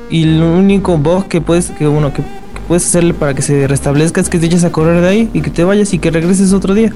[0.09, 2.27] Y el único bug que puedes, que uno, que, que
[2.67, 5.41] puedes hacerle para que se restablezca es que te eches a correr de ahí y
[5.41, 6.93] que te vayas y que regreses otro día.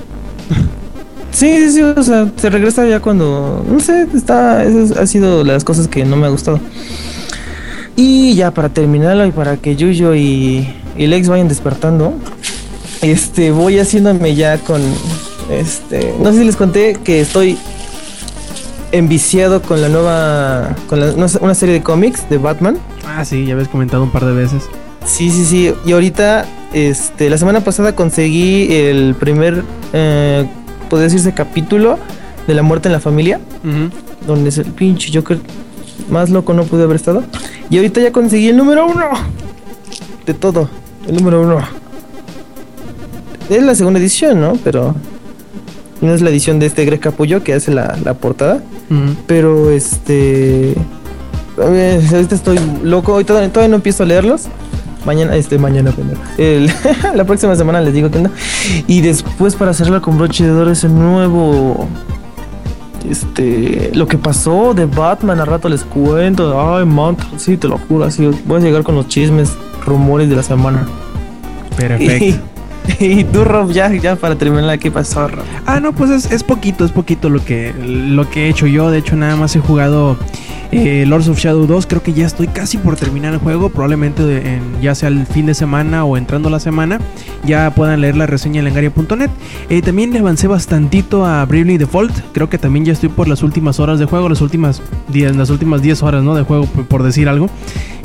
[1.31, 5.45] Sí, sí, sí, o sea, se regresa ya cuando, no sé, está, eso ha sido
[5.45, 6.59] las cosas que no me ha gustado.
[7.95, 12.13] Y ya para terminarlo y para que Yuyo y, y Lex vayan despertando,
[13.01, 14.81] este, voy haciéndome ya con,
[15.49, 17.57] este, no sé si les conté que estoy
[18.91, 22.77] enviciado con la nueva, con la, una serie de cómics de Batman.
[23.07, 24.63] Ah, sí, ya habías comentado un par de veces.
[25.05, 29.63] Sí, sí, sí, y ahorita, este, la semana pasada conseguí el primer...
[29.93, 30.47] Eh,
[30.89, 31.97] podría decirse capítulo
[32.47, 33.89] de la muerte en la familia, uh -huh.
[34.27, 35.39] donde es el pinche Joker
[36.09, 37.23] más loco no pudo haber estado.
[37.69, 39.05] Y ahorita ya conseguí el número uno
[40.25, 40.69] de todo,
[41.07, 41.59] el número uno.
[43.49, 44.57] Es la segunda edición, ¿no?
[44.63, 44.93] Pero
[46.01, 48.61] no es la edición de este Greg Capullo que hace la, la portada.
[48.89, 49.15] Uh -huh.
[49.27, 50.75] Pero este.
[51.57, 54.47] Ahorita estoy loco, hoy todavía, todavía no empiezo a leerlos
[55.05, 55.93] mañana, este, mañana,
[56.37, 56.71] el,
[57.15, 58.29] la próxima semana les digo que no.
[58.87, 61.87] Y después para hacerla con broche de oro ese nuevo,
[63.09, 66.75] este, lo que pasó de Batman, a rato les cuento.
[66.75, 69.53] Ay, man, sí, te lo juro, así voy a llegar con los chismes,
[69.85, 70.87] rumores de la semana.
[71.75, 72.25] Perfecto.
[72.25, 72.39] Y,
[72.99, 75.43] y tú, Rob, ya, ya para terminar, ¿qué pasó, Rob?
[75.65, 78.91] Ah, no, pues es, es poquito, es poquito lo que, lo que he hecho yo.
[78.91, 80.17] De hecho, nada más he jugado
[80.71, 83.69] eh, Lords of Shadow 2 creo que ya estoy casi por terminar el juego.
[83.69, 86.99] Probablemente en, ya sea el fin de semana o entrando la semana.
[87.45, 89.29] Ya puedan leer la reseña en lengaria.net.
[89.69, 92.13] Eh, también le avancé bastantito a Bravely Default.
[92.31, 94.29] Creo que también ya estoy por las últimas horas de juego.
[94.29, 96.35] Las últimas 10 las últimas 10 horas ¿no?
[96.35, 97.49] de juego, por, por, decir algo.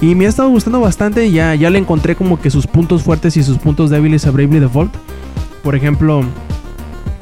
[0.00, 1.30] Y me ha estado gustando bastante.
[1.30, 4.58] Ya, ya le encontré como que sus puntos fuertes y sus puntos débiles a Bravely
[4.58, 4.92] Default.
[5.62, 6.24] Por ejemplo.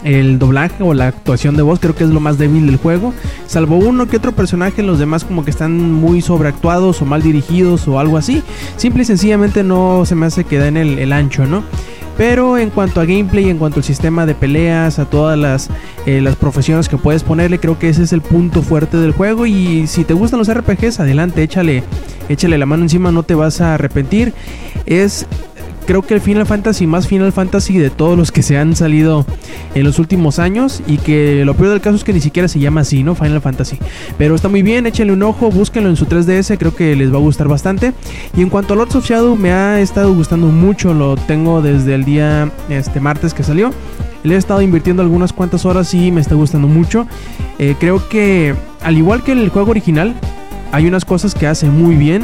[0.04, 3.12] El doblaje o la actuación de voz creo que es lo más débil del juego.
[3.46, 7.88] Salvo uno que otro personaje, los demás como que están muy sobreactuados o mal dirigidos
[7.88, 8.42] o algo así.
[8.76, 11.64] Simple y sencillamente no se me hace que den el, el ancho, ¿no?
[12.16, 15.68] Pero en cuanto a gameplay, en cuanto al sistema de peleas, a todas las,
[16.06, 19.46] eh, las profesiones que puedes ponerle, creo que ese es el punto fuerte del juego.
[19.46, 21.82] Y si te gustan los RPGs, adelante, échale,
[22.28, 24.32] échale la mano encima, no te vas a arrepentir.
[24.86, 25.26] Es
[25.86, 29.24] creo que el Final Fantasy más Final Fantasy de todos los que se han salido
[29.74, 32.58] en los últimos años y que lo peor del caso es que ni siquiera se
[32.58, 33.14] llama así, ¿no?
[33.14, 33.78] Final Fantasy.
[34.18, 37.16] Pero está muy bien, échenle un ojo, búsquenlo en su 3DS, creo que les va
[37.16, 37.92] a gustar bastante.
[38.36, 41.94] Y en cuanto a Lords of Shadow, me ha estado gustando mucho, lo tengo desde
[41.94, 43.72] el día este martes que salió.
[44.22, 47.06] Le he estado invirtiendo algunas cuantas horas y me está gustando mucho.
[47.58, 50.14] Eh, creo que al igual que el juego original,
[50.72, 52.22] hay unas cosas que hace muy bien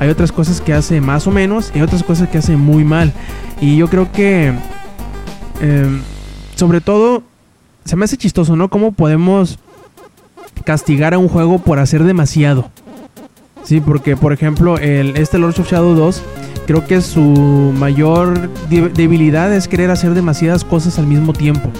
[0.00, 3.12] hay otras cosas que hace más o menos y otras cosas que hace muy mal.
[3.60, 4.52] Y yo creo que,
[5.60, 6.02] em,
[6.54, 7.22] sobre todo,
[7.84, 8.68] se me hace chistoso, ¿no?
[8.68, 9.58] ¿Cómo podemos
[10.64, 12.70] castigar a un juego por hacer demasiado?
[13.62, 16.22] Sí, porque, por ejemplo, el, este Lords of Shadow 2,
[16.66, 17.20] creo que su
[17.76, 21.70] mayor debilidad es querer hacer demasiadas cosas al mismo tiempo.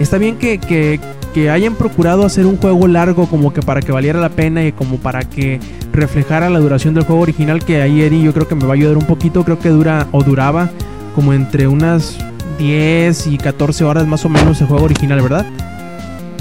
[0.00, 0.98] Está bien que,
[1.34, 4.72] que hayan procurado hacer un juego largo como que para que valiera la pena y
[4.72, 5.60] como para que
[5.92, 8.74] reflejara la duración del juego original que ahí Eri yo creo que me va a
[8.74, 10.70] ayudar un poquito, creo que dura o duraba
[11.14, 12.16] como entre unas
[12.58, 15.44] 10 y 14 horas más o menos el juego original, ¿verdad?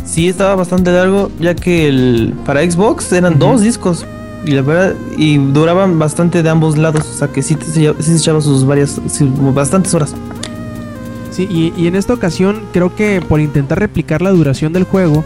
[0.06, 4.06] Sí, estaba bastante largo, ya que el para Xbox eran dos discos
[4.46, 8.16] y la verdad y duraban bastante de ambos lados, o sea que sí, sí, se
[8.16, 9.02] echaba sus varias,
[9.56, 10.14] bastantes horas.
[11.34, 15.26] Sí, y, en esta ocasión creo que por intentar replicar la duración del juego,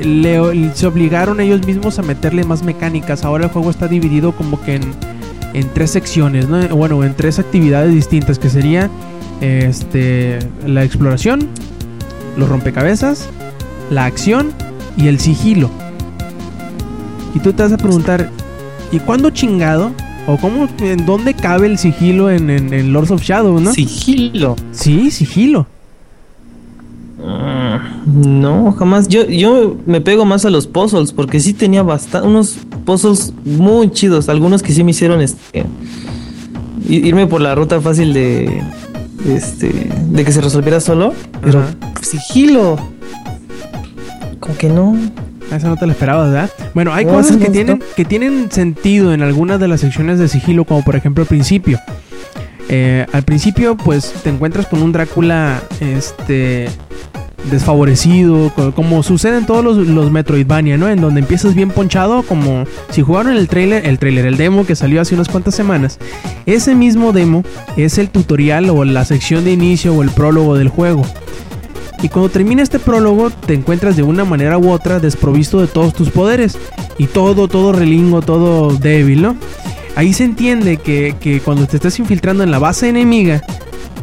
[0.00, 3.24] se obligaron ellos mismos a meterle más mecánicas.
[3.24, 4.76] Ahora el juego está dividido como que
[5.52, 6.68] en, tres secciones, ¿no?
[6.68, 8.88] Bueno, en tres actividades distintas, que sería
[9.40, 11.48] este, la exploración,
[12.36, 13.28] los rompecabezas,
[13.90, 14.52] la acción
[14.96, 15.70] y el sigilo.
[17.34, 18.30] Y tú te vas a preguntar,
[18.92, 19.90] ¿y cuándo chingado
[20.26, 23.72] ¿O cómo, en dónde cabe el sigilo en, en, Lords of Shadow, no?
[23.72, 24.54] Sigilo.
[24.70, 25.66] Sí, sigilo.
[27.24, 29.08] Ah, no, jamás.
[29.08, 33.90] Yo, yo me pego más a los puzzles porque sí tenía bastante, unos puzzles muy
[33.90, 34.28] chidos.
[34.28, 35.64] Algunos que sí me hicieron este,
[36.88, 38.62] irme por la ruta fácil de,
[39.26, 39.72] este,
[40.08, 41.14] de que se resolviera solo.
[41.42, 41.64] Pero
[42.00, 42.76] sigilo.
[44.38, 44.96] Como que no.
[45.56, 46.50] Esa no te la esperabas, ¿verdad?
[46.74, 50.64] Bueno, hay cosas que tienen, que tienen sentido en algunas de las secciones de sigilo,
[50.64, 51.78] como por ejemplo al principio.
[52.68, 56.68] Eh, al principio, pues te encuentras con un Drácula este,
[57.50, 60.88] desfavorecido, como sucede en todos los, los, Metroidvania, ¿no?
[60.88, 64.76] En donde empiezas bien ponchado, como si jugaron el trailer, el trailer, el demo que
[64.76, 65.98] salió hace unas cuantas semanas.
[66.46, 67.44] Ese mismo demo
[67.76, 71.04] es el tutorial o la sección de inicio o el prólogo del juego.
[72.02, 75.94] Y cuando termina este prólogo, te encuentras de una manera u otra desprovisto de todos
[75.94, 76.58] tus poderes.
[76.98, 79.36] Y todo, todo relingo, todo débil, ¿no?
[79.94, 83.42] Ahí se entiende que, cuando te estás infiltrando en la base enemiga,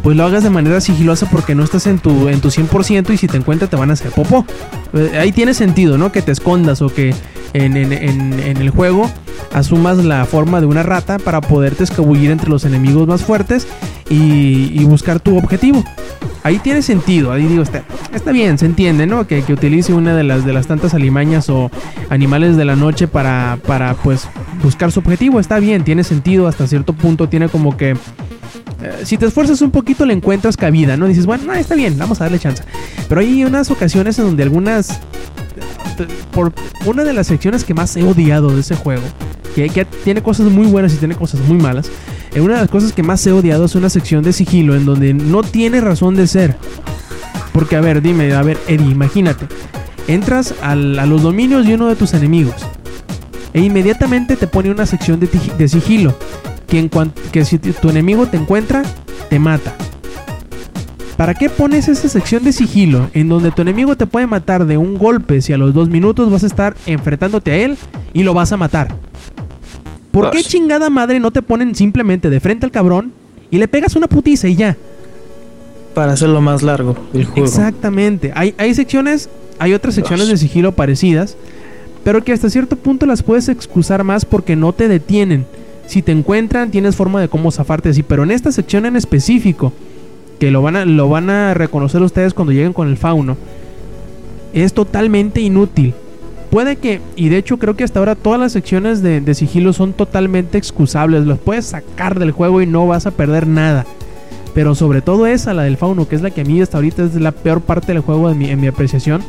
[0.02, 3.18] pues lo hagas de manera sigilosa porque no estás en tu, en tu 100% y
[3.18, 4.46] si te encuentras te van a hacer popó.
[4.94, 6.12] Eh, ahí tiene sentido, ¿no?
[6.12, 7.14] Que te escondas o que
[7.54, 9.10] en, el juego
[9.52, 13.68] asumas la forma de una rata para poderte escabullir entre los enemigos más fuertes
[14.10, 15.84] y, y buscar tu objetivo
[16.44, 17.32] ahí tiene sentido.
[17.32, 19.28] Ahí digo, está, está bien, se entiende, ¿no?
[19.28, 21.72] Que, utilice una de las, de las tantas alimañas o
[22.10, 24.28] animales de la noche para, para, pues,
[24.64, 25.40] buscar su objetivo.
[25.40, 26.48] Está bien, tiene sentido.
[26.48, 27.92] Hasta cierto punto tiene como que.
[28.82, 31.08] Eh, si te esfuerzas un poquito, le encuentras cabida, ¿no?
[31.08, 32.64] Dices, bueno, está bien, vamos a darle chance.
[33.08, 35.00] Pero hay unas ocasiones en donde algunas.
[36.32, 36.54] Por
[36.86, 39.04] una de las secciones que más he odiado de ese juego,
[39.54, 41.92] que, que tiene cosas muy buenas y tiene cosas muy malas
[42.36, 45.14] una de las cosas que más he odiado es una sección de sigilo en donde
[45.14, 46.56] no tiene razón de ser.
[47.54, 49.48] Porque, a ver, dime, a ver, Eddie, imagínate.
[50.08, 52.56] Entras a los dominios de uno de tus enemigos.
[53.54, 56.16] E inmediatamente te pone una sección de, sigilo.
[56.68, 56.90] Que, en
[57.32, 58.84] que si tu enemigo te encuentra,
[59.30, 59.74] te mata.
[61.18, 64.78] ¿Para qué pones esa sección de sigilo en donde tu enemigo te puede matar de
[64.78, 67.78] un golpe si a los dos minutos vas a estar enfrentándote a él
[68.14, 69.09] y lo vas a matar?
[70.12, 73.12] ¿Por qué chingada madre no te ponen simplemente de frente al cabrón
[73.52, 74.76] y le pegas una putiza y ya?
[75.94, 77.48] Para hacerlo más largo el juego.
[77.48, 78.32] Exactamente.
[78.36, 81.38] Hay, hay secciones, hay otras secciones de sigilo parecidas,
[82.04, 85.46] pero que hasta cierto punto las puedes excusar más porque no te detienen.
[85.86, 89.74] Si te encuentran, tienes forma de cómo zafarte así, pero en esta sección en específico,
[90.40, 93.38] que lo van a, lo van a reconocer ustedes cuando lleguen con el fauno,
[94.54, 95.94] es totalmente inútil.
[96.50, 99.94] Puede que, y de hecho creo que hasta ahora todas las secciones de, sigilo son
[99.94, 101.26] totalmente excusables.
[101.26, 103.86] Los puedes sacar del juego y no vas a perder nada.
[104.56, 107.04] Pero sobre todo esa, la del fauno, que es la que a mí hasta ahorita
[107.04, 109.22] es la peor parte del juego en mi, en mi apreciación.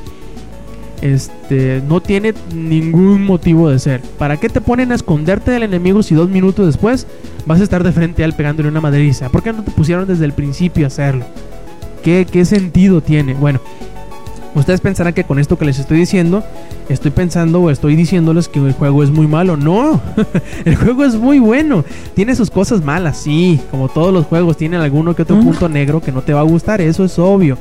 [1.03, 4.01] Este, no tiene ningún motivo de ser.
[4.01, 7.07] ¿Para qué te ponen a esconderte del enemigo si dos minutos después
[7.47, 9.29] vas a estar de frente a él pegándole una madriza?
[9.29, 11.25] ¿Por qué no te pusieron desde el principio a hacerlo?
[12.03, 13.35] ¿Qué, qué sentido tiene?
[13.35, 13.61] Bueno,
[14.55, 16.43] Ustedes pensarán que con esto que les estoy diciendo,
[16.89, 19.57] estoy pensando o estoy diciéndoles que el juego es muy malo.
[19.57, 20.01] No,
[20.65, 21.85] el juego es muy bueno.
[22.15, 26.01] Tiene sus cosas malas, sí, como todos los juegos, tienen alguno que otro punto negro
[26.01, 27.57] que no te va a gustar, eso es obvio.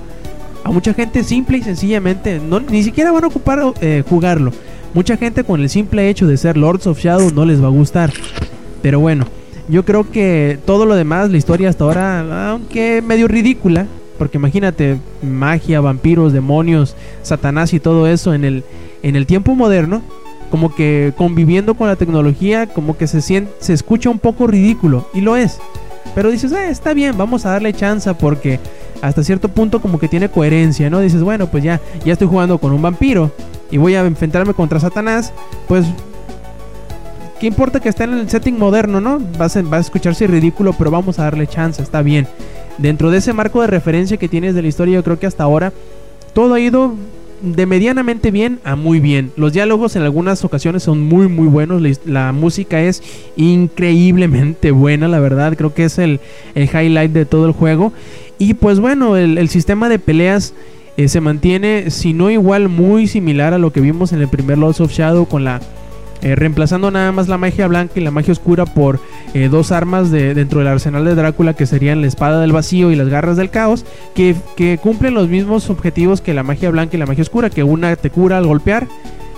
[0.64, 4.52] A mucha gente simple y sencillamente no, ni siquiera van a ocupar eh, jugarlo.
[4.94, 7.72] Mucha gente con el simple hecho de ser Lords of Shadow no les va a
[7.72, 8.12] gustar.
[8.82, 9.26] Pero bueno,
[9.68, 13.86] yo creo que todo lo demás, la historia hasta ahora, aunque medio ridícula,
[14.20, 18.64] porque imagínate, magia, vampiros, demonios, Satanás y todo eso en el,
[19.02, 20.04] en el tiempo moderno,
[20.52, 25.08] como que conviviendo con la tecnología, como que se, siente, se escucha un poco ridículo,
[25.14, 25.58] y lo es.
[26.14, 28.60] Pero dices, eh, está bien, vamos a darle chance porque
[29.02, 31.00] hasta cierto punto como que tiene coherencia, ¿no?
[31.00, 33.32] Dices, bueno, pues ya, ya estoy jugando con un vampiro
[33.72, 35.34] y voy a enfrentarme contra Satanás,
[35.68, 35.86] pues...
[37.40, 39.22] ¿Qué importa que esté en el setting moderno, no?
[39.40, 42.28] Va a, va a escucharse ridículo, pero vamos a darle chance, está bien
[42.80, 45.44] dentro de ese marco de referencia que tienes de la historia, yo creo que hasta
[45.44, 45.72] ahora
[46.34, 46.96] todo ha ido
[47.42, 49.32] de medianamente bien a muy bien.
[49.36, 51.82] Los diálogos en algunas ocasiones son muy muy buenos.
[52.06, 53.02] La, música es
[53.36, 55.56] increíblemente buena, la verdad.
[55.58, 56.20] Creo que es el,
[56.56, 57.94] highlight de todo el juego.
[58.38, 60.54] Y pues bueno, el, sistema de peleas
[60.98, 64.58] eh, se mantiene, si no igual, muy similar a lo que vimos en el primer
[64.58, 65.60] Lords of Shadow con la
[66.22, 69.00] eh, reemplazando nada más la magia blanca y la magia oscura por
[69.34, 72.92] eh, dos armas de, dentro del arsenal de Drácula que serían la espada del vacío
[72.92, 74.36] y las garras del caos, que,
[74.82, 78.10] cumplen los mismos objetivos que la magia blanca y la magia oscura, que una te
[78.10, 78.88] cura al golpear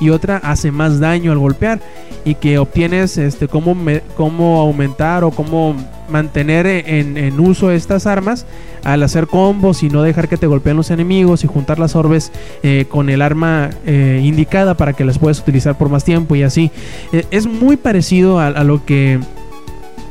[0.02, 1.80] y otra hace más daño al golpear
[2.26, 3.78] y que obtienes este cómo,
[4.18, 5.76] cómo aumentar o cómo
[6.10, 8.46] mantener en, uso estas armas
[8.84, 12.32] al hacer combos y no dejar que te golpeen los enemigos y juntar las orbes
[12.64, 16.44] eh, con el arma eh, indicada para que las puedas utilizar por más tiempo y
[16.44, 16.72] así.
[17.14, 19.20] Eh, es muy parecido a, lo que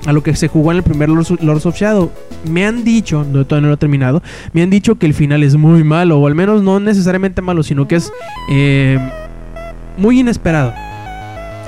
[0.06, 2.10] a lo que se jugó en el primer Lords of Shadow.
[2.48, 4.22] Me han dicho, no, todavía no lo he terminado,
[4.52, 7.62] me han dicho que el final es muy malo, o al menos no necesariamente malo,
[7.62, 8.10] sino que es
[9.96, 10.72] muy inesperado.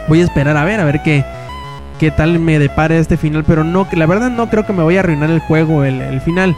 [0.09, 1.25] Voy a esperar a ver, a ver qué,
[1.99, 4.99] qué tal me depara este final, pero no, la verdad no creo que me vaya
[4.99, 6.57] a arruinar el juego, el, final.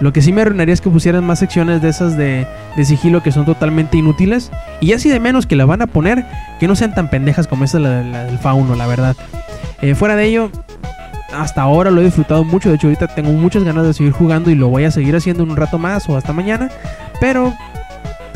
[0.00, 2.46] Lo que sí me arruinaría es que pusieran más secciones de esas de,
[2.84, 4.50] sigilo que son totalmente inútiles.
[4.80, 6.26] Y así de menos que la van a poner,
[6.60, 9.16] que no sean tan pendejas como esa la, del fauno, la verdad.
[9.80, 10.50] Eh, fuera de ello,
[11.34, 12.68] hasta ahora lo he disfrutado mucho.
[12.68, 15.44] De hecho, ahorita tengo muchas ganas de seguir jugando y lo voy a seguir haciendo
[15.44, 16.68] en un rato más o hasta mañana.
[17.20, 17.54] Pero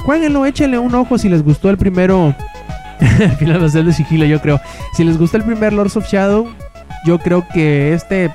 [0.03, 2.35] jueguenlo, échenle un ojo si les gustó el primero
[3.21, 4.61] al final va a ser de sigilo, yo creo.
[4.95, 6.49] Si les gusta el primer Lords of Shadow,
[7.05, 8.31] yo creo que este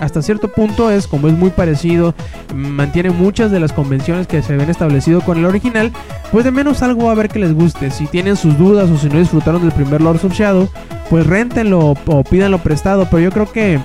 [0.00, 2.14] hasta cierto punto es como es muy parecido,
[2.54, 5.90] mantiene muchas de las convenciones que se habían establecido con el original,
[6.32, 7.90] pues de menos algo a ver que les guste.
[7.90, 10.68] Si tienen sus dudas o si no disfrutaron del primer Lords of Shadow,
[11.08, 13.80] pues rentenlo o pídanlo prestado, pero yo creo que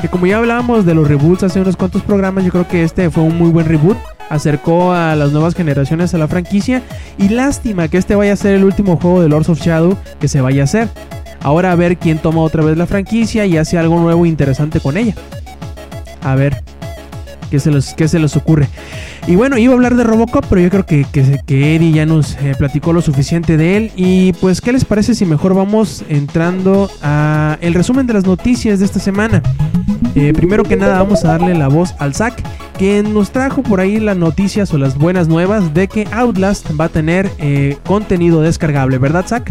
[0.00, 3.08] que como ya hablábamos de los reboots hace unos cuantos programas, yo creo que este
[3.08, 3.96] fue un muy buen reboot
[4.28, 6.82] acercó a las nuevas generaciones a la franquicia
[7.18, 10.28] y lástima que este vaya a ser el último juego de Lords of Shadow que
[10.28, 10.88] se vaya a hacer.
[11.40, 14.80] Ahora a ver quién toma otra vez la franquicia y hace algo nuevo e interesante
[14.80, 15.14] con ella.
[16.22, 16.62] A ver
[17.54, 18.68] qué se les, qué se les ocurre.
[19.28, 22.34] Y bueno, iba a hablar de Robocop, pero yo creo que, que, Eddie ya nos
[22.38, 23.92] eh, platicó lo suficiente de él.
[23.94, 28.80] Y pues, ¿qué les parece si mejor vamos entrando a el resumen de las noticias
[28.80, 29.40] de esta semana?
[30.16, 32.42] Eh, primero que nada, vamos a darle la voz al Zack
[32.76, 36.86] quien nos trajo por ahí las noticias o las buenas nuevas de que Outlast va
[36.86, 39.48] a tener eh, contenido descargable, ¿verdad, Zach?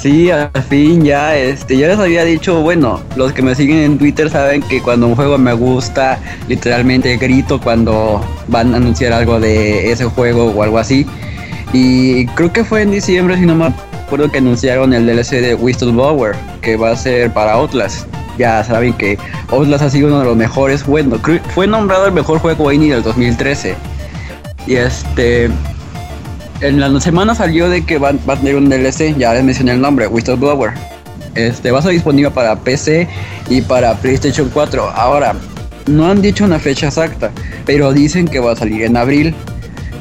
[0.00, 3.98] Sí, al fin ya, este, ya les había dicho, bueno, los que me siguen en
[3.98, 9.40] Twitter saben que cuando un juego me gusta, literalmente grito cuando van a anunciar algo
[9.40, 11.04] de ese juego o algo así.
[11.72, 13.66] Y creo que fue en diciembre, si no me
[14.06, 18.06] acuerdo, que anunciaron el DLC de Whistleblower, que va a ser para Outlast
[18.38, 19.18] ya saben que
[19.50, 21.20] Outlast ha sido uno de los mejores juegos.
[21.54, 23.74] Fue nombrado el mejor juego indie del 2013.
[24.66, 25.50] Y este.
[26.60, 29.80] En la semana salió de que va, a tener un DLC, ya les mencioné el
[29.80, 30.72] nombre, Whistleblower.
[31.36, 33.06] Este, va a ser disponible para PC
[33.48, 34.90] y para PlayStation 4.
[34.90, 35.36] Ahora,
[35.86, 37.30] no han dicho una fecha exacta,
[37.64, 39.34] pero dicen que va a salir en abril.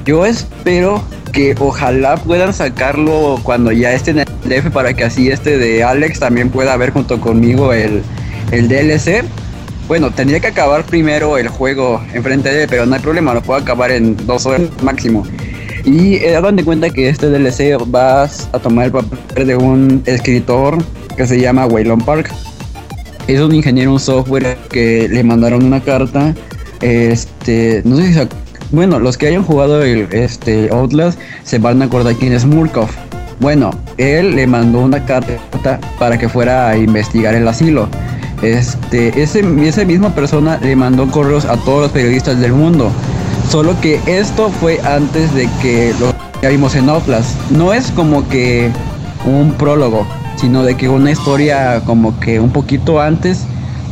[0.04, 5.30] Yo espero que ojalá puedan sacarlo cuando ya esté en el DF para que así
[5.30, 8.02] este de Alex también pueda ver junto conmigo el,
[8.52, 9.24] el DLC,
[9.88, 13.44] bueno, tendría que acabar primero el juego enfrente de él, pero no hay problema, lo
[13.44, 15.24] puedo acabar en dos horas máximo.
[15.88, 20.78] Y eh, de cuenta que este DLC vas a tomar el papel de un escritor
[21.16, 22.30] que se llama Waylon Park.
[23.28, 26.36] es un ingeniero, un software que le mandaron una carta.
[26.82, 28.20] Este, no sé si
[28.72, 32.94] bueno, los que hayan jugado el este Outlast se van a acordar quién es Murkoff.
[33.40, 37.88] Bueno, él le mandó una carta para que fuera a investigar el asilo.
[38.42, 42.92] Este, ese, esa misma persona le mandó correos a todos los periodistas del mundo.
[43.50, 47.30] Solo que esto fue antes de que lo que vimos en Outlast.
[47.50, 48.72] No es como que
[49.26, 53.44] un prólogo, sino de que una historia como que un poquito antes,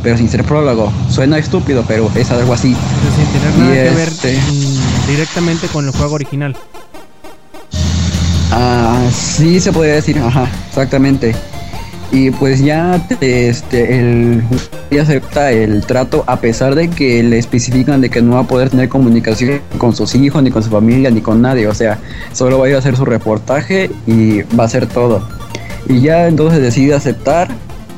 [0.02, 0.92] pero sin ser prólogo.
[1.10, 2.76] Suena estúpido, pero es algo así.
[3.16, 6.56] sin tener nada que ver este mm, directamente con el juego original.
[8.52, 11.34] Ah, sí se podría decir, ajá, exactamente.
[12.12, 14.42] Y pues ya este el
[15.00, 18.70] acepta el trato a pesar de que le especifican de que no va a poder
[18.70, 21.66] tener comunicación con sus hijos, ni con su familia, ni con nadie.
[21.66, 21.98] O sea,
[22.32, 25.26] solo va a ir a hacer su reportaje y va a hacer todo.
[25.88, 27.48] Y ya entonces decide aceptar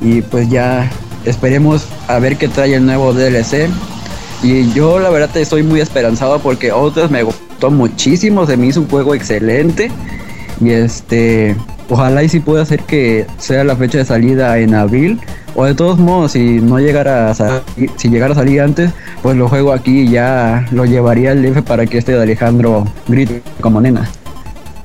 [0.01, 0.91] y pues ya
[1.25, 3.69] esperemos a ver qué trae el nuevo DLC.
[4.43, 8.81] Y yo la verdad estoy muy esperanzado porque otros me gustó muchísimo, se me hizo
[8.81, 9.91] un juego excelente.
[10.61, 11.57] Y este,
[11.89, 15.21] ojalá y si pueda hacer que sea la fecha de salida en abril.
[15.55, 17.63] O de todos modos, si no llegara a salir,
[17.97, 21.63] si llegara a salir antes, pues lo juego aquí y ya lo llevaría al F
[21.63, 24.09] para que este de Alejandro grite como nena.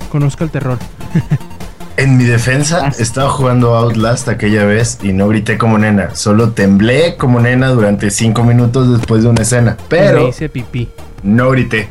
[0.09, 0.79] Conozca el terror.
[1.95, 2.91] En mi defensa, ah.
[2.97, 6.15] estaba jugando Outlast aquella vez y no grité como nena.
[6.15, 9.77] Solo temblé como nena durante cinco minutos después de una escena.
[9.89, 10.23] Pero.
[10.23, 10.89] Me hice pipí.
[11.21, 11.89] No grité.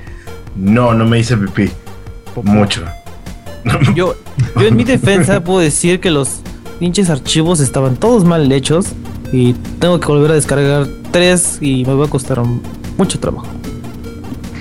[0.57, 1.71] No, no me hice pipí.
[2.43, 2.85] Mucho.
[3.95, 4.15] Yo,
[4.57, 6.41] yo en mi defensa puedo decir que los
[6.79, 8.87] pinches archivos estaban todos mal hechos
[9.33, 12.43] y tengo que volver a descargar tres y me va a costar
[12.99, 13.47] mucho trabajo.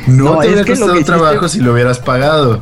[0.07, 2.61] No, te es que costado trabajo si lo hubieras pagado.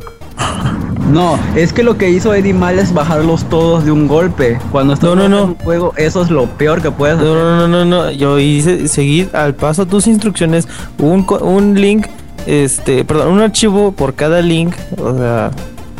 [1.10, 4.58] No, es que lo que hizo Eddie Mal es bajarlos todos de un golpe.
[4.70, 7.28] Cuando estás no, no, en un juego, eso es lo peor que puedes hacer.
[7.28, 10.68] No, no, no, no, Yo hice seguir al paso tus instrucciones,
[10.98, 12.06] un, un link,
[12.46, 15.50] este, perdón, un archivo por cada link, o sea,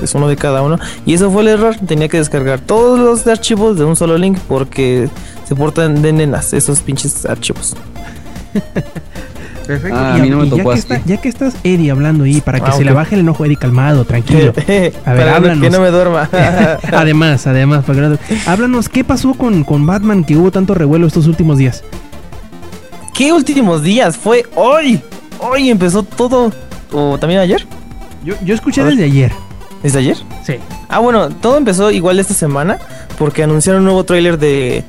[0.02, 0.78] es uno de cada uno.
[1.06, 1.76] Y eso fue el error.
[1.86, 5.08] Tenía que descargar todos los archivos de un solo link porque
[5.46, 7.76] se portan de nenas esos pinches archivos.
[9.66, 9.96] Perfecto.
[9.96, 12.40] Ah, y, a mí no me tocó ya, que ya, que estás Eddie hablando ahí,
[12.40, 14.52] para que ah, se le baje el enojo, Eddie, calmado, tranquilo.
[15.04, 15.62] A ver, háblanos.
[15.62, 16.28] Que no me duerma.
[16.92, 18.18] además, además, para que no...
[18.46, 21.84] háblanos, ¿qué pasó con, con Batman que hubo tanto revuelo estos últimos días?
[23.14, 24.16] ¿Qué últimos días?
[24.16, 25.00] Fue hoy.
[25.38, 26.52] Hoy empezó todo.
[26.90, 27.64] ¿O también ayer?
[28.24, 29.32] Yo, yo escuché desde ayer.
[29.82, 30.16] ¿Desde ayer?
[30.44, 30.54] Sí.
[30.88, 32.78] Ah, bueno, todo empezó igual esta semana
[33.18, 34.84] porque anunciaron un nuevo tráiler de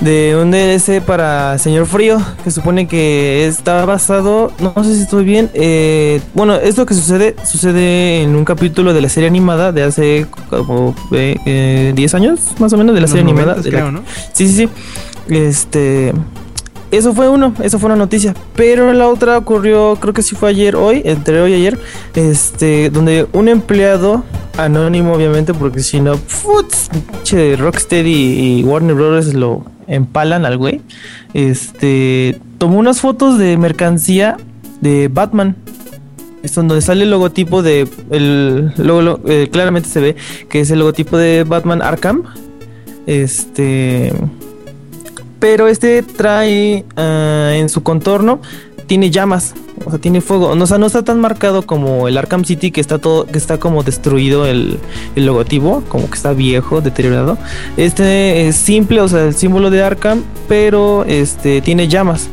[0.00, 5.24] de un DLC para Señor Frío, que supone que está basado, no sé si estoy
[5.24, 9.82] bien, eh, bueno, esto que sucede, sucede en un capítulo de la serie animada de
[9.82, 13.62] hace como 10 eh, años, más o menos, de la serie animada.
[14.32, 14.68] Sí, sí, sí.
[15.28, 16.12] Este,
[16.90, 18.34] eso fue uno, eso fue una noticia.
[18.56, 21.78] Pero la otra ocurrió, creo que sí fue ayer, hoy, entre hoy y ayer,
[22.14, 24.24] este, donde un empleado
[24.56, 26.14] anónimo, obviamente, porque si no,
[27.22, 29.34] che, Rocksteady y Warner Bros.
[29.34, 30.80] lo empalan al güey.
[31.34, 34.36] Este, tomó unas fotos de mercancía
[34.80, 35.56] de Batman.
[36.42, 37.86] Es donde sale el logotipo de.
[38.10, 38.72] El,
[39.26, 40.16] eh, claramente se ve
[40.48, 42.22] que es el logotipo de Batman Arkham.
[43.06, 44.12] Este
[45.40, 48.40] pero este trae ah, en su contorno
[48.86, 50.48] tiene llamas, o sea, tiene fuego.
[50.48, 53.58] O sea, no está tan marcado como el Arkham City que está todo, que está
[53.58, 54.78] como destruido el,
[55.14, 57.38] el logotipo, como que está viejo, deteriorado.
[57.76, 62.28] Este es simple, o sea, el símbolo de Arkham, pero este tiene llamas.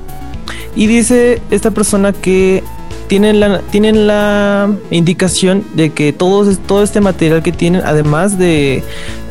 [0.76, 2.64] Y dice esta persona que
[3.08, 8.84] tienen la, tienen la indicación de que todo, todo este material que tienen, además de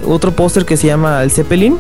[0.07, 1.77] otro póster que se llama el Zeppelin,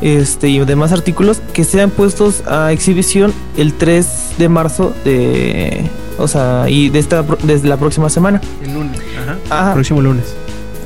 [0.00, 5.84] este, y demás artículos que sean puestos a exhibición el 3 de marzo de
[6.18, 8.40] o sea y de esta desde la próxima semana.
[8.62, 9.00] El lunes
[9.50, 10.34] ajá, próximo lunes.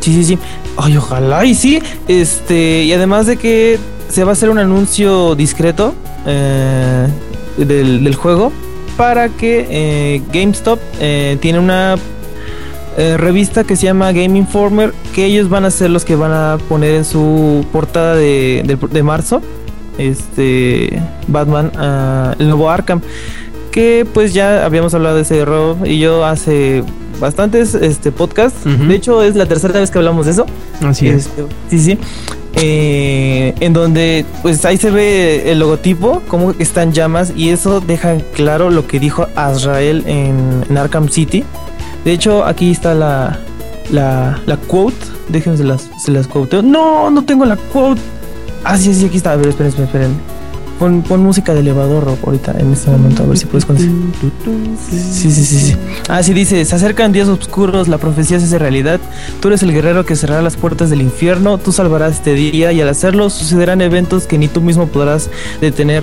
[0.00, 0.38] Sí sí sí.
[0.76, 1.80] Ay ojalá y sí.
[2.08, 5.94] Este y además de que se va a hacer un anuncio discreto
[6.26, 7.08] eh,
[7.56, 8.52] del, juego
[8.96, 11.96] para que eh, GameStop eh, tiene una
[12.97, 16.32] eh, revista que se llama Game Informer, que ellos van a ser los que van
[16.32, 19.42] a poner en su portada de, de, marzo,
[19.99, 23.01] este Batman, uh, el nuevo Arkham,
[23.72, 26.84] que pues ya habíamos hablado de ese error y yo hace
[27.20, 30.47] bastantes este podcasts, de hecho es la tercera vez que hablamos de eso.
[30.80, 31.26] Así es.
[31.26, 31.99] Este, sí, sí.
[32.57, 37.80] Eh, en donde pues ahí se ve el logotipo, como que están llamas y eso
[37.80, 41.45] deja claro lo que dijo Azrael en, en Arkham City
[42.05, 43.38] de hecho, aquí está la,
[43.90, 44.96] la, la quote.
[45.28, 46.62] Déjense las, se las quoteo.
[46.62, 48.00] No, no tengo la quote.
[48.62, 49.32] Ah, sí, sí, aquí está.
[49.32, 50.34] A ver, esperen, esperen, esperen.
[50.78, 53.94] Pon, pon música de elevador ahorita en este momento, a ver si puedes conseguir.
[54.90, 55.76] Sí, sí, sí, sí.
[56.09, 58.98] Ah, sí, dice, se acercan días oscuros, la profecía se hace realidad.
[59.40, 62.80] Tú eres el guerrero que cerrará las puertas del infierno, tú salvarás este día y
[62.80, 65.30] al hacerlo sucederán eventos que ni tú mismo podrás
[65.61, 66.02] detener.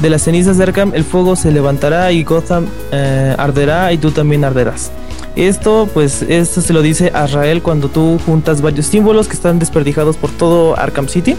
[0.00, 4.12] De las cenizas de Arkham el fuego se levantará y Gotham eh, arderá y tú
[4.12, 4.92] también arderás.
[5.36, 9.58] Esto, pues, esto se lo dice a Israel cuando tú juntas varios símbolos que están
[9.58, 11.36] desperdijados por todo Arkham City.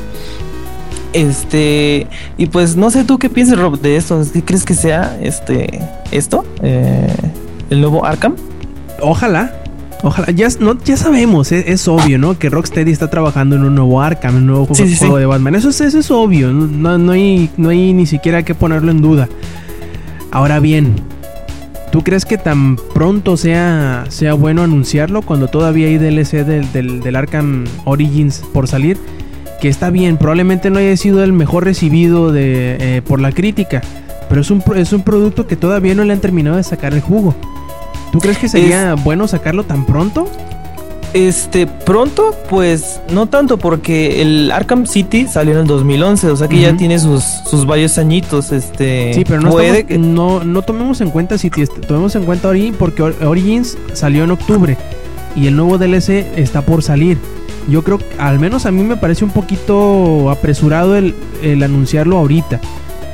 [1.14, 4.20] Este, y pues no sé tú qué piensas, Rob, de esto.
[4.34, 5.80] ¿Qué crees que sea este,
[6.12, 6.44] esto?
[6.64, 7.14] Eh,
[7.70, 8.36] el nuevo Arkham.
[9.00, 9.60] Ojalá.
[10.06, 12.38] Ojalá, ya, no, ya sabemos, es, es obvio, ¿no?
[12.38, 15.20] Que Rocksteady está trabajando en un nuevo Arkham, un nuevo juego, Sí, sí, juego sí.
[15.22, 15.56] de Batman.
[15.56, 19.02] Eso es, eso es obvio, no, no, hay, no hay ni siquiera que ponerlo en
[19.02, 19.30] duda.
[20.30, 20.96] Ahora bien,
[21.94, 27.02] ¿tú crees que tan pronto sea, sea bueno anunciarlo cuando todavía hay DLC del, del,
[27.02, 28.98] del Arkham Origins por salir?
[29.62, 33.84] Que está bien, probablemente no haya sido el mejor recibido de, eh, por la crítica,
[34.28, 37.02] pero es un, es un producto que todavía no le han terminado de sacar el
[37.02, 37.36] jugo.
[38.12, 40.28] ¿Tú crees que sería bueno sacarlo tan pronto?
[41.14, 46.47] Este, pronto, pues no tanto, porque el Arkham City salió en el 2011, o sea
[46.47, 48.51] que ya tiene sus, sus varios añitos.
[48.51, 52.24] Este, Sí, pero no, puede estamos- que- no, no tomemos en cuenta si tomemos en
[52.26, 54.76] cuenta Ori porque Or- Origins salió en octubre
[55.36, 57.20] y el nuevo DLC está por salir.
[57.70, 62.59] Yo creo al menos a mí me parece un poquito apresurado el, el anunciarlo ahorita.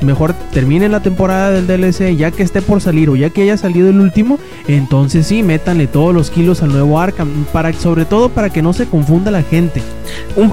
[0.02, 3.56] Mejor termine la temporada del DLC ya que esté por salir o ya que haya
[3.56, 8.30] salido el último, entonces sí, métanle todos los kilos al nuevo Arkham, para, sobre todo
[8.30, 9.82] para que no se confunda la gente.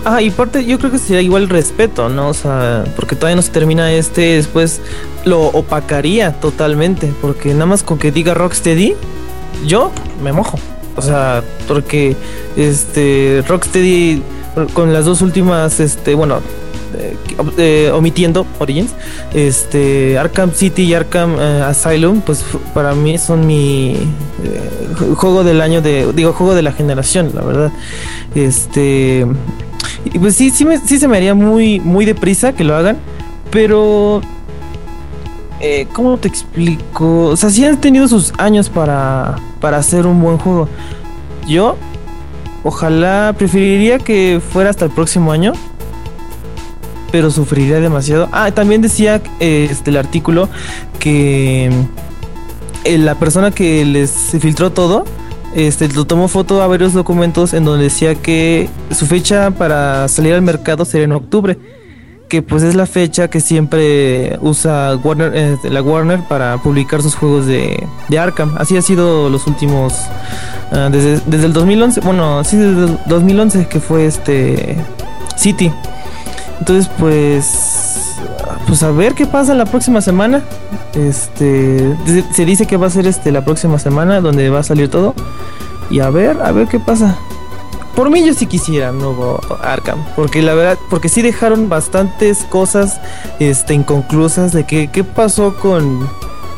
[0.06, 2.30] Ah, y parte, yo creo que sería igual respeto, ¿no?
[2.30, 4.82] O sea, porque todavía no se termina este, después
[5.26, 8.96] lo opacaría totalmente, porque nada más con que diga Rocksteady,
[9.66, 9.92] yo
[10.24, 10.60] me mojo.
[10.96, 12.16] O sea, porque
[12.56, 14.24] este Rocksteady
[14.74, 16.40] con las dos últimas, este, bueno,
[17.94, 18.92] omitiendo Origins,
[19.34, 23.94] este Arkham City y Arkham eh, Asylum, pues para mí son mi
[24.44, 27.72] eh, juego del año de, digo, juego de la generación, la verdad.
[28.36, 29.26] Este
[30.14, 32.98] y pues sí, sí, sí se me haría muy, muy deprisa que lo hagan,
[33.52, 34.22] pero
[35.60, 37.28] eh, ¿cómo te explico?
[37.28, 40.70] O sea, sí han tenido sus años para, para hacer un buen juego.
[41.48, 41.76] Yo,
[42.64, 45.54] ojalá, preferiría que fuera hasta el próximo año,
[47.12, 48.30] pero sufriría demasiado.
[48.32, 50.50] Ah, también decía eh, este, el artículo
[51.00, 51.70] que
[52.84, 55.06] eh, la persona que les filtró todo,
[55.56, 60.34] este, lo tomó foto a varios documentos en donde decía que su fecha para salir
[60.34, 61.58] al mercado sería en octubre
[62.28, 67.16] que pues es la fecha que siempre usa Warner, eh, la Warner para publicar sus
[67.16, 68.56] juegos de, de Arkham.
[68.58, 69.94] Así ha sido los últimos
[70.72, 74.76] ah, desde, desde el 2011, bueno, sí desde el 2011 que fue este
[75.38, 75.72] City.
[76.60, 78.16] Entonces pues
[78.66, 80.44] pues a ver qué pasa la próxima semana.
[80.94, 81.96] Este
[82.34, 85.14] se dice que va a ser este la próxima semana donde va a salir todo
[85.90, 87.18] y a ver, a ver qué pasa.
[87.96, 93.00] Por mí yo sí quisiera nuevo Arkham, porque la verdad, porque sí dejaron bastantes cosas
[93.40, 96.08] este, inconclusas de que qué pasó con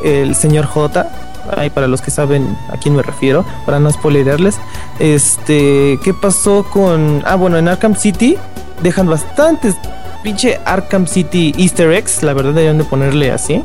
[0.04, 1.08] el señor J.
[1.56, 4.58] Ahí para los que saben a quién me refiero, para no spoilerarles.
[4.98, 8.36] Este, ¿qué pasó con Ah, bueno, en Arkham City
[8.82, 9.76] dejan bastantes
[10.22, 13.62] pinche Arkham City Easter eggs, la verdad deberían de ponerle así.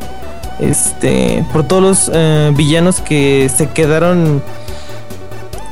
[0.60, 4.42] Este, por todos los eh, villanos que se quedaron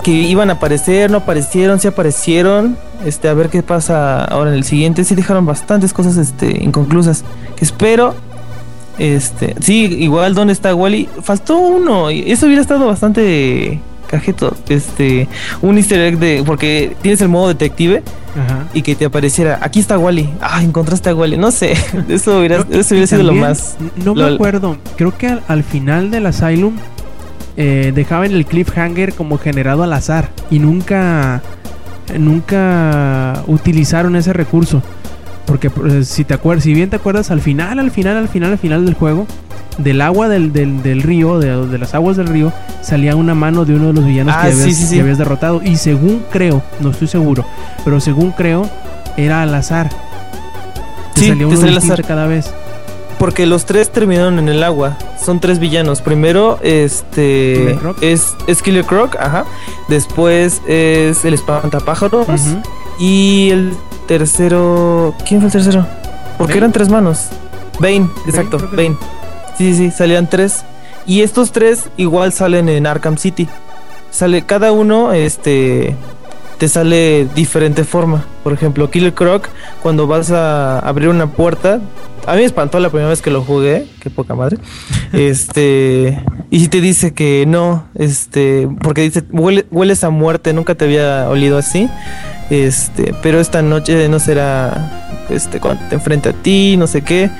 [0.03, 2.77] que iban a aparecer, no aparecieron, sí aparecieron.
[3.05, 5.03] Este, a ver qué pasa ahora en el siguiente.
[5.05, 7.23] Sí dejaron bastantes cosas este, inconclusas.
[7.55, 8.13] Que espero.
[8.99, 11.07] Este, sí, igual dónde está Wally.
[11.21, 12.09] Faltó uno.
[12.09, 13.79] Eso hubiera estado bastante
[14.13, 14.55] cajeto.
[14.69, 15.27] Este,
[15.61, 16.43] un easter egg de.
[16.45, 18.03] Porque tienes el modo detective
[18.35, 18.65] Ajá.
[18.73, 19.59] y que te apareciera.
[19.61, 20.29] Aquí está Wally.
[20.41, 21.37] Ah, encontraste a Wally.
[21.37, 21.73] No sé.
[22.09, 23.75] Eso hubiera, eso hubiera sido lo más.
[24.03, 24.77] No me lo- acuerdo.
[24.95, 26.75] Creo que al, al final del Asylum
[27.57, 30.29] eh, dejaban el cliffhanger como generado al azar.
[30.49, 31.41] Y nunca.
[32.17, 34.81] Nunca utilizaron ese recurso.
[35.45, 38.51] Porque pues, si te acuerdas, si bien te acuerdas, al final, al final, al final,
[38.51, 39.27] al final del juego,
[39.77, 43.65] del agua del, del, del río, de, de las aguas del río, salía una mano
[43.65, 44.95] de uno de los villanos Ah, que, habías, sí, sí.
[44.95, 45.61] que habías derrotado.
[45.63, 47.45] Y según creo, no estoy seguro,
[47.83, 48.69] pero según creo,
[49.17, 49.89] era al azar.
[51.13, 52.03] Te Sí, salía te uno salía al azar.
[52.03, 52.49] cada vez.
[53.19, 54.97] Porque los tres terminaron en el agua.
[55.23, 56.01] Son tres villanos.
[56.01, 57.55] Primero, este.
[57.59, 57.97] Killer Croc.
[58.01, 59.45] Es, es Killer Croc, ajá.
[59.87, 62.27] Después es el espantapájaros.
[62.99, 63.71] Y el
[64.07, 65.15] tercero.
[65.27, 65.85] ¿Quién fue el tercero?
[66.37, 66.57] Porque Bane.
[66.57, 67.27] eran tres manos.
[67.79, 68.97] Bane, exacto, Bane.
[69.57, 70.63] Sí, sí, salían tres.
[71.05, 73.47] Y estos tres igual salen en Arkham City.
[74.09, 75.95] Sale cada uno, este.
[76.57, 78.25] Te sale diferente forma.
[78.43, 79.49] Por ejemplo, Killer Croc,
[79.81, 81.81] cuando vas a abrir una puerta,
[82.25, 84.57] a mí me espantó la primera vez que lo jugué, qué poca madre.
[85.13, 90.73] Este, y si te dice que no, este, porque dice, huele, hueles a muerte, nunca
[90.73, 91.87] te había olido así.
[92.53, 97.31] Este, pero esta noche no será este cuando te enfrente a ti, no sé qué,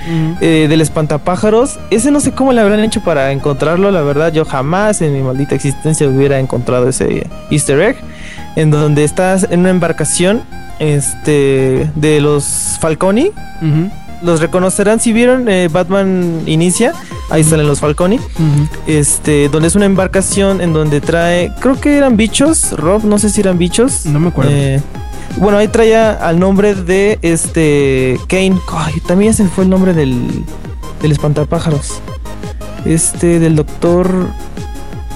[0.42, 1.80] eh, del espantapájaros.
[1.92, 5.22] Ese no sé cómo le habrán hecho para encontrarlo, la verdad yo jamás en mi
[5.22, 7.98] maldita existencia hubiera encontrado ese easter egg
[8.56, 10.42] en donde estás en una embarcación
[10.80, 13.28] este de los Falconi.
[13.62, 13.92] Ujú.
[14.24, 16.94] Los reconocerán si vieron eh, Batman Inicia,
[17.30, 18.20] ahí salen los Falconi.
[18.88, 23.30] Este, donde es una embarcación en donde trae, creo que eran bichos, Rob, no sé
[23.30, 24.06] si eran bichos.
[24.06, 24.52] No me acuerdo.
[24.54, 24.82] Eh,
[25.38, 28.58] bueno, ahí traía al nombre de este Kane.
[28.72, 30.46] Ay, también ese fue el nombre del,
[31.02, 32.00] del espantapájaros.
[32.86, 34.28] Este, del doctor.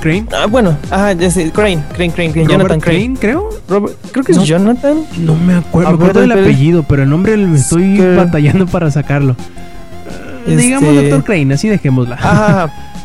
[0.07, 0.27] Crane.
[0.43, 2.99] Ah, bueno, ajá, ya sé, Crane, Crane, Crane, Jonathan Crane.
[2.99, 3.49] Crane, creo.
[3.67, 4.43] Robert- creo que es No.
[4.45, 4.97] Jonathan.
[5.19, 5.89] No me acuerdo.
[5.89, 9.33] Me acuerdo del apellido, pero el nombre me estoy que- batallando para sacarlo.
[9.33, 12.15] Eh, Este- Digamos Doctor Crane, así dejémosla.
[12.15, 12.73] Ajá.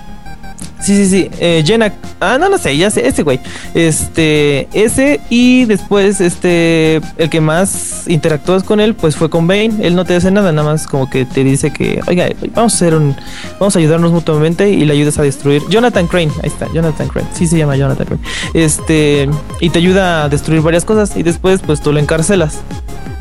[0.83, 1.31] Sí, sí, sí.
[1.39, 1.93] Eh, Jenna.
[2.21, 3.39] Ah, no, no sé, ya sé, ese güey.
[3.75, 9.73] Este, ese y después, este, el que más interactúas con él, pues fue con Bane.
[9.81, 12.77] Él no te hace nada, nada más como que te dice que, oiga, vamos a
[12.77, 13.15] hacer un,
[13.61, 15.63] vamos a ayudarnos mutuamente y le ayudas a destruir.
[15.69, 17.29] Jonathan Crane, ahí está, Jonathan Crane.
[17.33, 18.23] Sí se llama Jonathan Crane.
[18.55, 19.29] Este,
[19.61, 22.59] y te ayuda a destruir varias cosas y después, pues tú lo encarcelas.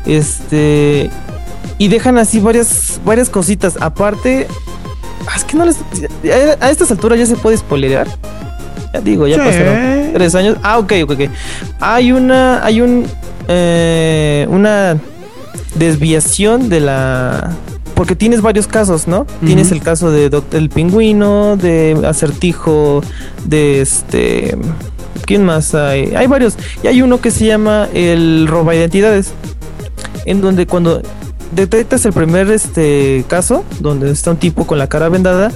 [0.04, 1.10] Este,
[1.78, 3.76] y dejan así varias, varias cositas.
[3.80, 4.46] Aparte,
[5.36, 5.76] Es que no les.
[6.60, 8.06] A estas alturas ya se puede spoilerear.
[8.92, 9.40] Ya digo, ya Sí.
[9.42, 10.56] pasaron tres años.
[10.62, 11.20] Ah, ok, ok, ok.
[11.80, 12.64] Hay una.
[12.64, 13.06] Hay un.
[13.48, 14.98] eh, una
[15.76, 17.52] desviación de la.
[17.94, 19.26] Porque tienes varios casos, ¿no?
[19.44, 23.02] Tienes el caso de Doc- el pingüino, de acertijo,
[23.44, 24.56] de este.
[25.26, 26.14] ¿Quién más hay?
[26.16, 26.54] Hay varios.
[26.82, 29.32] Y hay uno que se llama el roba identidades.
[30.24, 31.02] En donde cuando
[31.54, 35.52] detectas el primer este caso, donde está un tipo con la cara vendada,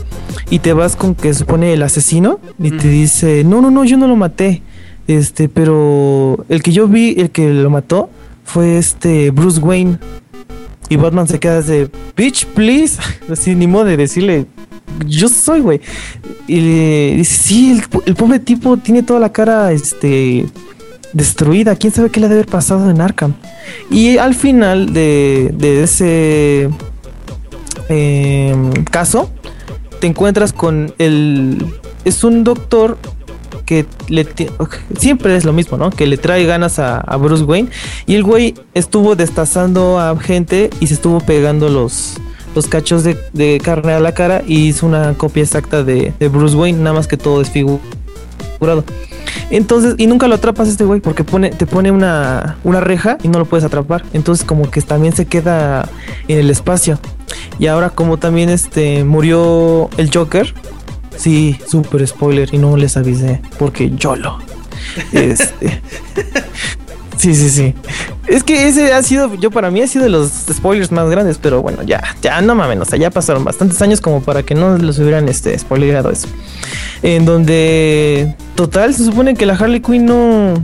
[0.50, 3.96] y te vas con que supone el asesino, y te dice, no, no, no, yo
[3.96, 4.62] no lo maté.
[5.06, 8.10] Este, pero el que yo vi, el que lo mató,
[8.44, 9.98] fue este Bruce Wayne.
[10.88, 13.00] Y Batman se queda de, bitch, please.
[13.30, 14.46] Así ni modo de decirle,
[15.06, 15.80] yo soy, güey.
[16.46, 20.46] Y le dice, sí, el pobre tipo tiene toda la cara, este,
[21.16, 21.76] destruida.
[21.76, 23.34] ¿Quién sabe qué le debe haber pasado en Arkham?
[23.90, 26.68] Y al final de, de ese
[27.88, 29.30] em, caso,
[29.98, 31.66] te encuentras con el...
[32.04, 32.98] Es un doctor
[33.64, 34.24] que le
[34.96, 35.90] siempre es lo mismo, ¿no?
[35.90, 37.70] Que le trae ganas a, Bruce Wayne.
[38.06, 42.14] Y el güey estuvo destazando a gente y se estuvo pegando los,
[42.54, 46.28] los cachos de, de carne a la cara y hizo una copia exacta de, de
[46.28, 48.84] Bruce Wayne, nada más que todo desfigurado.
[49.50, 53.38] Entonces, y nunca lo atrapas este güey porque te pone una, una reja y no
[53.38, 54.04] lo puedes atrapar.
[54.12, 55.88] Entonces, como que también se queda
[56.28, 56.98] en el espacio.
[57.58, 60.54] Y ahora, como también este murió el Joker,
[61.16, 64.38] sí, súper spoiler y no les avisé porque yo lo.
[65.12, 65.80] Este.
[67.16, 67.74] Sí, sí, sí.
[68.26, 71.38] Es que ese ha sido, yo para mí ha sido de los spoilers más grandes,
[71.38, 74.54] pero bueno, ya, ya no mames, o sea, ya pasaron bastantes años como para que
[74.54, 76.28] no los hubieran este spoilerado eso.
[77.02, 80.54] En donde, total, se supone que la Harley Quinn no,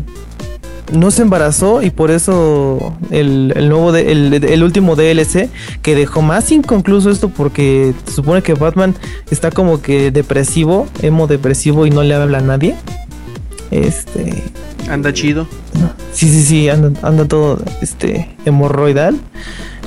[0.92, 5.48] no se embarazó y por eso el, el nuevo, de- el, el último DLC
[5.80, 8.94] que dejó más inconcluso esto porque se supone que Batman
[9.30, 12.74] está como que depresivo, emo depresivo y no le habla a nadie.
[13.73, 14.43] Este,
[14.89, 15.47] Anda chido.
[16.12, 19.18] Sí, sí, sí, anda, anda todo este hemorroidal.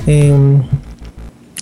[0.08, 0.62] Em,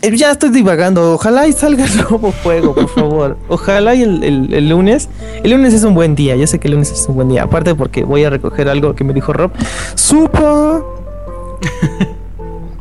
[0.01, 1.13] eh, ya estoy divagando.
[1.15, 3.37] Ojalá y salga el nuevo juego, por favor.
[3.49, 5.09] Ojalá y el, el- el lunes.
[5.43, 6.35] El lunes es un buen día.
[6.37, 7.43] Yo sé que el lunes es un buen día.
[7.43, 9.51] Aparte porque voy a recoger algo que me dijo Rob.
[9.95, 10.83] ¡Supa!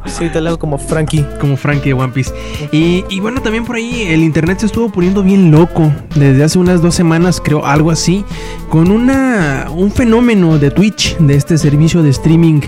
[0.05, 1.25] Sí, te lo hago como Frankie.
[1.39, 2.31] Como Frankie de One Piece.
[2.71, 5.91] Y, y bueno, también por ahí el internet se estuvo poniendo bien loco.
[6.15, 8.23] Desde hace unas dos semanas, creo, algo así.
[8.69, 12.61] Con una, un fenómeno de Twitch, de este servicio de streaming.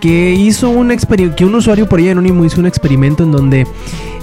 [0.00, 1.36] Que hizo un experimento.
[1.36, 3.66] Que un usuario por ahí anónimo hizo un experimento en donde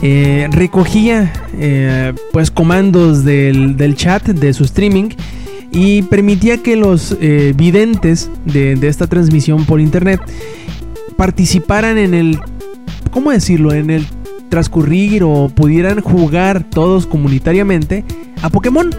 [0.02, 5.10] eh, recogía eh, pues comandos del, del chat de su streaming.
[5.72, 10.22] Y permitía que los eh, videntes de, de esta transmisión por internet
[11.18, 12.40] participaran en el
[13.14, 13.74] ¿cómo decirlo?
[13.74, 14.06] En el
[14.50, 18.04] transcurrir o pudieran jugar todos comunitariamente
[18.42, 18.90] a Pokémon.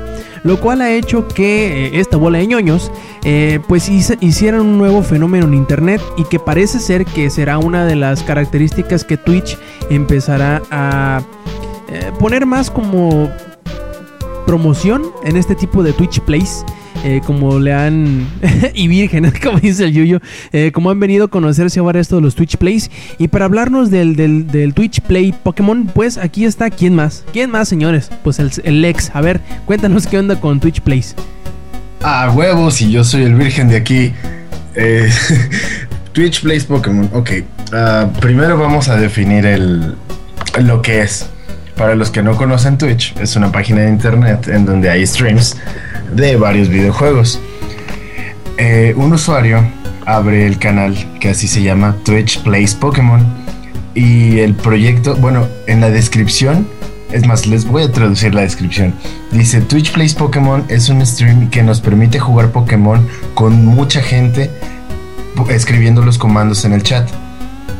[0.42, 2.92] Lo cual ha hecho que eh, esta bola de ñoños
[3.24, 7.86] eh, pues hicieran un nuevo fenómeno en internet y que parece ser que será una
[7.86, 9.56] de las características que Twitch
[9.88, 11.22] empezará a
[11.88, 13.30] eh, poner más como
[14.44, 16.64] promoción en este tipo de Twitch Plays
[17.04, 18.26] eh, como le han...
[18.74, 20.20] y vírgenes, como dice el Yuyo,
[20.52, 22.90] eh, como han venido a conocerse ahora esto de los Twitch Plays.
[23.18, 27.24] Y para hablarnos del, del, del Twitch Play Pokémon, pues aquí está, ¿quién más?
[27.32, 28.10] ¿Quién más, señores?
[28.24, 29.10] Pues el, el Lex.
[29.14, 31.14] A ver, cuéntanos qué onda con Twitch Plays.
[32.02, 34.12] Ah, huevos, y yo soy el virgen de aquí.
[34.74, 35.10] Eh,
[36.12, 37.10] Twitch Plays Pokémon.
[37.12, 37.30] Ok,
[37.72, 39.94] ah, primero vamos a definir el,
[40.62, 41.26] lo que es.
[41.76, 45.56] Para los que no conocen Twitch, es una página de internet en donde hay streams
[46.14, 47.40] de varios videojuegos.
[48.56, 49.64] Eh, un usuario
[50.06, 53.24] abre el canal que así se llama Twitch Plays Pokémon
[53.94, 56.66] y el proyecto, bueno, en la descripción,
[57.12, 58.92] es más, les voy a traducir la descripción.
[59.30, 64.50] Dice Twitch Plays Pokémon es un stream que nos permite jugar Pokémon con mucha gente
[65.48, 67.08] escribiendo los comandos en el chat.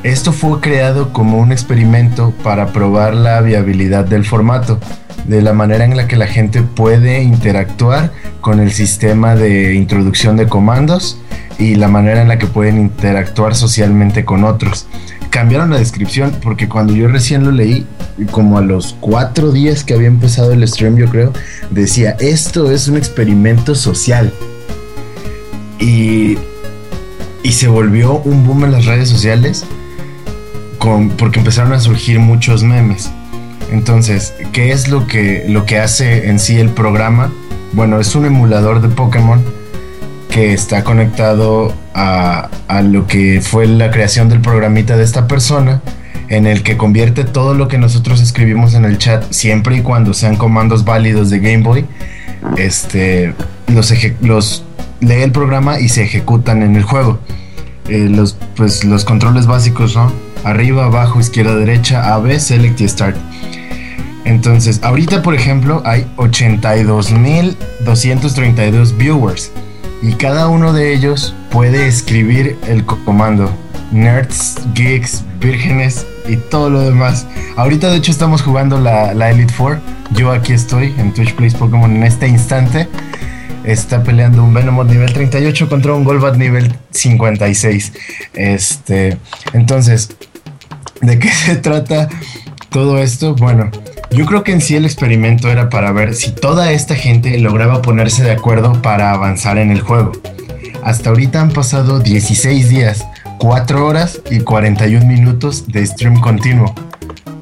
[0.03, 4.79] Esto fue creado como un experimento para probar la viabilidad del formato,
[5.27, 10.37] de la manera en la que la gente puede interactuar con el sistema de introducción
[10.37, 11.19] de comandos
[11.59, 14.87] y la manera en la que pueden interactuar socialmente con otros.
[15.31, 17.87] Cambiaron la descripción porque cuando yo recién lo leí,
[18.31, 21.33] como a los cuatro días que había empezado el stream, yo creo,
[21.71, 24.33] decía, esto es un experimento social.
[25.81, 26.39] Y,
[27.43, 29.65] y se volvió un boom en las redes sociales
[30.79, 33.11] con, porque empezaron a surgir muchos memes.
[33.71, 37.33] Entonces, ¿qué es lo que, lo que hace en sí el programa?
[37.73, 39.43] Bueno, es un emulador de Pokémon
[40.31, 45.81] que está conectado a, a, lo que fue la creación del programita de esta persona,
[46.29, 50.13] en el que convierte todo lo que nosotros escribimos en el chat, siempre y cuando
[50.15, 51.87] sean comandos válidos de Game Boy,
[52.57, 53.35] este,
[53.69, 54.65] los,
[55.01, 57.19] lee el programa y se ejecutan en el juego.
[57.89, 60.13] Eh, los, pues, los controles básicos son
[60.45, 63.17] arriba, abajo, izquierda, derecha, A, B, Select y Start.
[64.25, 69.53] Entonces, ahorita, por ejemplo, hay 82.232 viewers
[70.03, 73.49] y cada uno de ellos puede escribir el comando
[73.93, 77.27] nerds, geeks, vírgenes y todo lo demás.
[77.57, 79.79] Ahorita, de hecho, estamos jugando la, la Elite Four.
[80.13, 82.89] Yo aquí estoy en Twitch Plays Pokémon en este instante.
[83.63, 87.93] Está peleando un Venomoth nivel 38 contra un Golbat nivel 56.
[88.35, 89.17] Este,
[89.55, 90.11] entonces,
[91.01, 92.09] ¿de qué se trata
[92.71, 93.35] todo esto?
[93.35, 93.71] Bueno,
[94.11, 97.83] yo creo que en sí el experimento era para ver si toda esta gente lograba
[97.83, 100.13] ponerse de acuerdo para avanzar en el juego.
[100.83, 103.07] Hasta ahorita han pasado 16 días,
[103.39, 106.75] 4 horas y 41 minutos de stream continuo.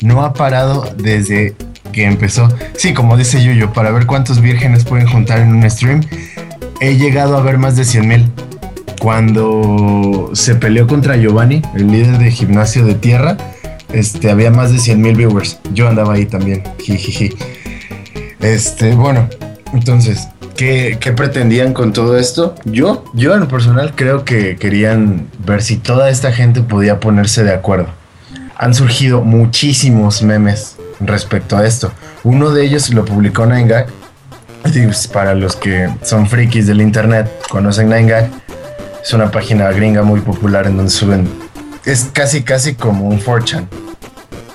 [0.01, 1.55] No ha parado desde
[1.93, 2.49] que empezó.
[2.77, 6.01] Sí, como dice Yuyo, para ver cuántos vírgenes pueden juntar en un stream,
[6.81, 8.33] he llegado a ver más de 100 mil.
[9.03, 13.37] Cuando se peleó contra Giovanni, el líder de gimnasio de tierra,
[13.93, 15.59] este, había más de 100 mil viewers.
[15.75, 16.63] Yo andaba ahí también.
[16.79, 17.35] Jijiji.
[18.39, 19.29] Este, bueno,
[19.73, 22.55] entonces, ¿qué, ¿qué, pretendían con todo esto?
[22.65, 27.43] Yo, yo en lo personal creo que querían ver si toda esta gente podía ponerse
[27.43, 27.89] de acuerdo.
[28.57, 31.91] Han surgido muchísimos memes respecto a esto.
[32.23, 33.87] Uno de ellos lo publicó 9gag.
[35.13, 38.42] Para los que son frikis del internet, conocen 9gag.
[39.03, 41.29] Es una página gringa muy popular en donde suben.
[41.85, 43.67] Es casi, casi como un 4chan.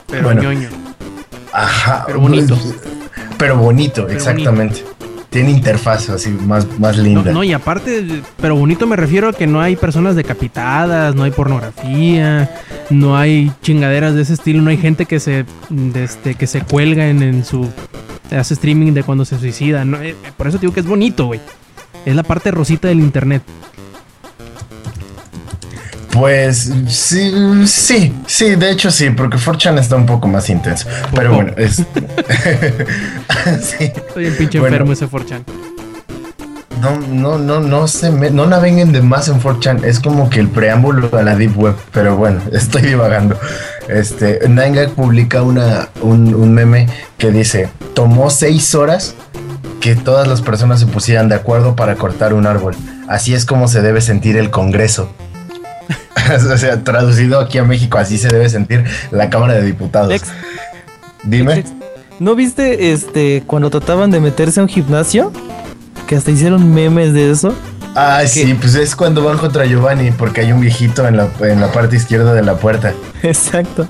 [0.08, 0.70] Pero bueno, ñoño.
[1.52, 2.04] Ajá.
[2.08, 2.58] Pero bonito.
[3.38, 4.82] Pero bonito, pero exactamente.
[4.82, 4.98] Bonito.
[5.30, 7.24] Tiene interfaz así más, más linda.
[7.26, 11.24] No, no, y aparte, pero bonito me refiero a que no hay personas decapitadas, no
[11.24, 12.50] hay pornografía,
[12.90, 16.62] no hay chingaderas de ese estilo, no hay gente que se, de este, que se
[16.62, 17.70] cuelga en, en su
[18.32, 19.84] hace streaming de cuando se suicida.
[19.86, 21.42] No, eh, por eso digo que es bonito, güey.
[22.06, 23.44] Es la parte rosita del internet.
[26.18, 27.32] Pues sí,
[27.68, 30.88] sí, sí, de hecho sí, porque Forchan está un poco más intenso.
[31.14, 31.76] Pero bueno, es.
[33.62, 33.84] sí.
[33.84, 35.44] Estoy en pinche bueno, enfermo ese Forchan.
[36.82, 39.84] No, no, no, no se me, no naveguen de más en 4chan.
[39.84, 41.76] Es como que el preámbulo a la Deep Web.
[41.92, 43.38] Pero bueno, estoy divagando.
[43.88, 46.88] Este, Nangak publica una, un, un meme
[47.18, 49.16] que dice: Tomó seis horas
[49.82, 52.76] que todas las personas se pusieran de acuerdo para cortar un árbol.
[53.08, 55.10] Así es como se debe sentir el Congreso.
[56.54, 60.22] o sea, traducido aquí a México, así se debe sentir la Cámara de Diputados.
[61.24, 61.64] Dime.
[62.20, 65.32] ¿No viste este cuando trataban de meterse a un gimnasio?
[66.08, 67.54] Que hasta hicieron memes de eso.
[68.00, 71.60] Ah, sí, pues es cuando van contra Giovanni, porque hay un viejito en la, en
[71.60, 72.94] la parte izquierda de la puerta.
[73.24, 73.88] Exacto.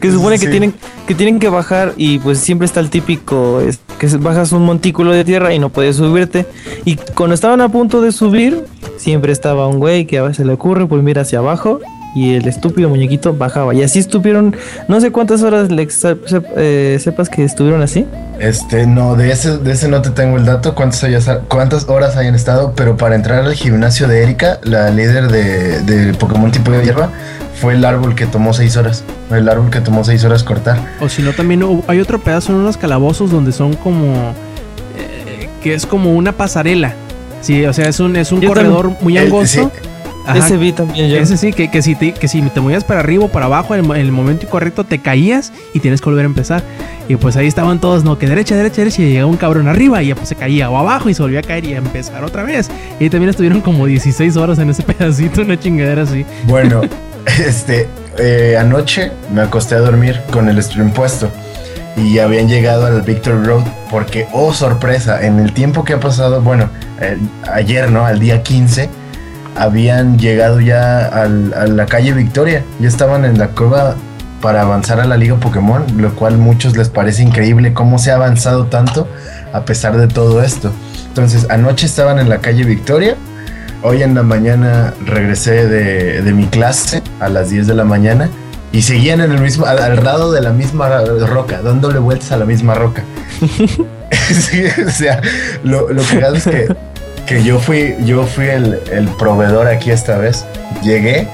[0.00, 0.46] Que se supone sí.
[0.46, 0.74] que tienen
[1.06, 5.12] que tienen que bajar y pues siempre está el típico es, que bajas un montículo
[5.12, 6.46] de tierra y no puedes subirte.
[6.86, 8.64] Y cuando estaban a punto de subir,
[8.96, 11.80] siempre estaba un güey que a veces le ocurre pues mira hacia abajo
[12.14, 13.74] y el estúpido muñequito bajaba.
[13.74, 14.56] Y así estuvieron,
[14.88, 16.02] no sé cuántas horas, Lex,
[16.56, 18.06] eh, sepas que estuvieron así.
[18.38, 21.04] Este, no, de ese, de ese no te tengo el dato, cuántas,
[21.48, 26.14] cuántas horas hayan estado, pero para entrar al gimnasio de Erika, la líder de, de
[26.14, 27.10] Pokémon tipo de hierba,
[27.60, 29.04] fue el árbol que tomó seis horas.
[29.28, 30.78] Fue el árbol que tomó seis horas cortar.
[31.00, 34.32] O si no, también hay otro pedazo en unos calabozos donde son como.
[34.96, 36.94] Eh, que es como una pasarela.
[37.42, 39.28] Sí, o sea, es un, es un corredor muy eh,
[40.30, 40.54] angosto.
[40.54, 41.16] Ese vi también yo.
[41.16, 43.74] Ese sí, que, que, si te, que si te movías para arriba o para abajo
[43.74, 46.62] en el, momento incorrecto te caías y tienes que volver a empezar.
[47.08, 50.02] Y pues ahí estaban todos, no, que derecha, derecha, derecha, y llegaba un cabrón arriba
[50.02, 52.24] y ya pues se caía o abajo y se volvía a caer y a empezar
[52.24, 52.70] otra vez.
[52.98, 56.24] Y también estuvieron como 16 horas en ese pedacito, una chingadera así.
[56.46, 56.82] Bueno,
[57.46, 61.30] este, eh, anoche me acosté a dormir con el stream puesto
[61.96, 66.40] y habían llegado al Victor Road porque, oh sorpresa, en el tiempo que ha pasado,
[66.40, 66.68] bueno,
[67.52, 68.06] ayer, ¿no?
[68.06, 68.88] Al día 15,
[69.56, 73.96] habían llegado ya a la calle Victoria, ya estaban en la curva
[74.40, 78.10] para avanzar a la Liga Pokémon, lo cual a muchos les parece increíble cómo se
[78.10, 79.06] ha avanzado tanto
[79.52, 80.72] a pesar de todo esto.
[81.08, 83.16] Entonces, anoche estaban en la calle Victoria,
[83.82, 88.30] hoy en la mañana regresé de, mi clase a las 10 de la mañana
[88.72, 90.88] y seguían en el mismo, al, lado de la misma
[91.26, 93.02] roca, dándole vueltas a la misma roca.
[94.86, 95.20] o sea,
[95.64, 96.68] lo, lo que es que
[97.30, 100.44] que yo fui, yo fui el, el, proveedor aquí esta vez.
[100.82, 101.28] Llegué,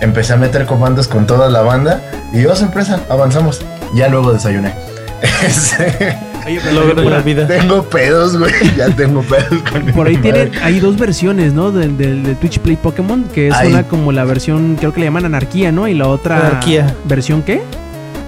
[0.00, 2.02] empecé a meter comandos con toda la banda
[2.32, 3.64] y yo, oh, sorpresa, avanzamos.
[3.94, 4.74] Ya luego desayuné.
[6.46, 7.46] Oye, pero la vida.
[7.46, 8.52] Tengo pedos, güey.
[8.76, 11.70] Ya tengo pedos con Por ahí tienen, hay dos versiones, ¿no?
[11.70, 15.26] Del de, Twitch Play Pokémon, que es una como la versión, creo que le llaman
[15.26, 15.86] anarquía, ¿no?
[15.86, 16.92] Y la otra anarquía.
[17.04, 17.62] versión qué?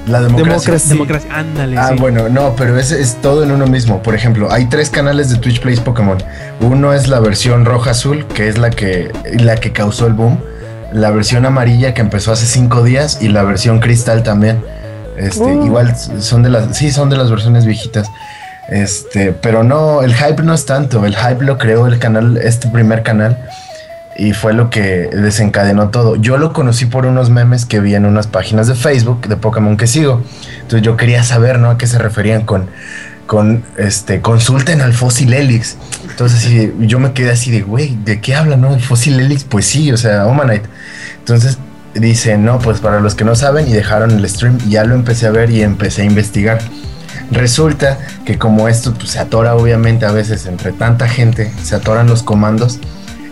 [0.07, 0.75] La democracia.
[0.89, 1.31] Democracia.
[1.33, 1.79] Ándale.
[1.79, 4.03] Ah, bueno, no, pero es, es todo en uno mismo.
[4.03, 6.19] Por ejemplo, hay tres canales de Twitch Plays Pokémon.
[6.61, 10.39] Uno es la versión roja-azul, que es la que, la que causó el boom.
[10.93, 13.19] La versión amarilla, que empezó hace cinco días.
[13.23, 14.63] Y la versión cristal también.
[15.17, 15.65] Este, oh.
[15.65, 16.77] Igual son de las.
[16.77, 18.11] Sí, son de las versiones viejitas.
[18.69, 21.05] Este, pero no, el hype no es tanto.
[21.05, 23.39] El hype lo creó el canal, este primer canal
[24.17, 26.17] y fue lo que desencadenó todo.
[26.17, 29.77] Yo lo conocí por unos memes que vi en unas páginas de Facebook de Pokémon
[29.77, 30.23] que sigo.
[30.57, 31.71] Entonces yo quería saber, ¿no?
[31.71, 32.67] A qué se referían con,
[33.27, 35.77] con este, consulten al fósil Helix.
[36.09, 38.75] Entonces yo me quedé así de, güey, ¿de qué hablan, no?
[38.75, 40.69] El fósil Helix, pues sí, o sea, Omanite.
[41.19, 41.59] Entonces
[41.95, 45.27] dice, no, pues para los que no saben y dejaron el stream, ya lo empecé
[45.27, 46.59] a ver y empecé a investigar.
[47.31, 52.07] Resulta que como esto pues, se atora obviamente a veces entre tanta gente, se atoran
[52.07, 52.79] los comandos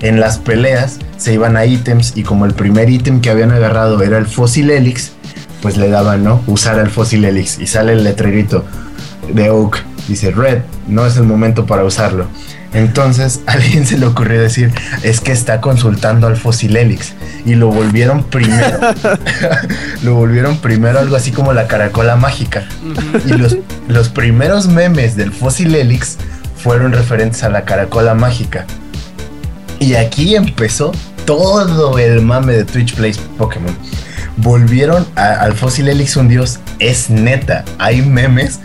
[0.01, 4.03] en las peleas se iban a ítems y como el primer ítem que habían agarrado
[4.03, 5.13] era el fósil Helix,
[5.63, 6.43] pues le daban, ¿no?
[6.47, 8.65] Usar el fósil Helix y sale el letrerito
[9.33, 12.27] de Oak, dice Red, no es el momento para usarlo.
[12.73, 14.73] Entonces a alguien se le ocurrió decir,
[15.03, 17.13] es que está consultando al fósil Helix
[17.45, 18.79] y lo volvieron primero,
[20.03, 22.65] lo volvieron primero algo así como la caracola mágica.
[23.27, 26.17] Y los, los primeros memes del fósil Helix
[26.57, 28.67] fueron referentes a la caracola mágica.
[29.81, 30.93] Y aquí empezó
[31.25, 33.75] todo el mame de Twitch Plays Pokémon.
[34.37, 36.61] Volvieron al Fósil Helix un dios.
[36.79, 37.65] Es neta.
[37.79, 38.61] Hay memes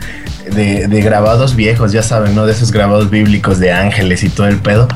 [0.53, 2.45] de, grabados viejos, ya saben, ¿no?
[2.45, 4.89] De esos grabados bíblicos de ángeles y todo el pedo.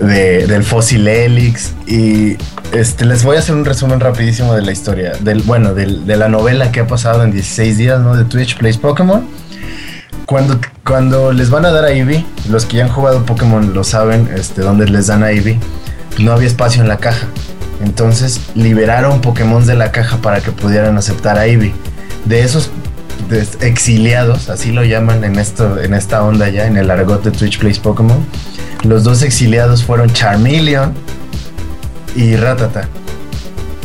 [0.00, 1.74] del Fósil Helix.
[1.86, 2.36] Y
[2.72, 5.12] este, les voy a hacer un resumen rapidísimo de la historia.
[5.20, 8.16] Del, bueno, de la novela que ha pasado en 16 días, ¿no?
[8.16, 9.24] De Twitch Plays Pokémon
[10.30, 13.82] cuando, cuando les van a dar a Eevee, los que ya han jugado Pokémon lo
[13.82, 15.58] saben, este, donde les dan a Eevee,
[16.20, 17.26] no había espacio en la caja.
[17.82, 21.74] Entonces liberaron Pokémon de la caja para que pudieran aceptar a Eevee.
[22.26, 22.70] De esos
[23.60, 27.58] exiliados, así lo llaman en, esto, en esta onda ya, en el argot de Twitch
[27.58, 28.24] Plays Pokémon,
[28.84, 30.94] los dos exiliados fueron Charmeleon
[32.14, 32.88] y Ratata.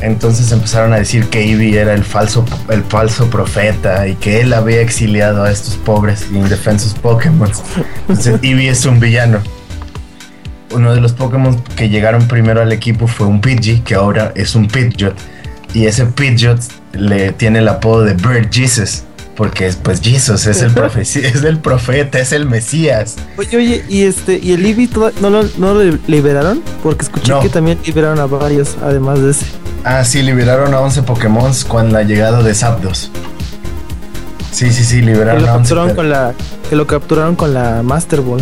[0.06, 4.53] Entonces empezaron a decir que Eevee era el falso, el falso profeta y que él
[4.53, 7.49] había exiliado a estos pobres e indefensos Pokémon.
[8.01, 9.39] Entonces Eevee es un villano.
[10.72, 14.53] Uno de los Pokémon que llegaron primero al equipo fue un Pidgey, que ahora es
[14.53, 15.16] un Pidgeot.
[15.74, 16.60] Y ese Pidgeot
[16.93, 19.03] le tiene el apodo de Bird Jesus.
[19.36, 23.15] Porque pues Jesus es el, es el profeta, es el Mesías.
[23.38, 24.89] Oye, oye, y este, ¿y el Eevee
[25.21, 26.61] no lo, no lo liberaron?
[26.81, 29.45] Porque escuché que también liberaron a varios, además de ese.
[29.83, 33.11] Ah, sí, liberaron a 11 Pokémon con la llegada de Zapdos.
[34.51, 35.95] Sí, sí, sí, liberaron a 11.
[35.95, 36.33] Con la,
[36.69, 38.41] que lo capturaron con la Master Ball.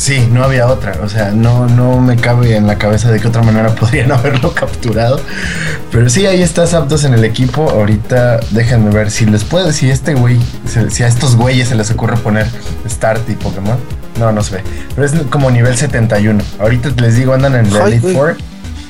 [0.00, 0.94] Sí, no había otra.
[1.02, 4.54] O sea, no, no me cabe en la cabeza de qué otra manera podrían haberlo
[4.54, 5.20] capturado.
[5.92, 7.68] Pero sí, ahí está Zapdos en el equipo.
[7.68, 10.40] Ahorita déjenme ver si les puede, si este güey,
[10.88, 12.46] si a estos güeyes se les ocurre poner
[12.88, 13.76] Start y Pokémon.
[14.18, 14.62] No, no se ve.
[14.94, 16.42] Pero es como nivel 71.
[16.58, 18.38] Ahorita les digo, andan en el Elite Four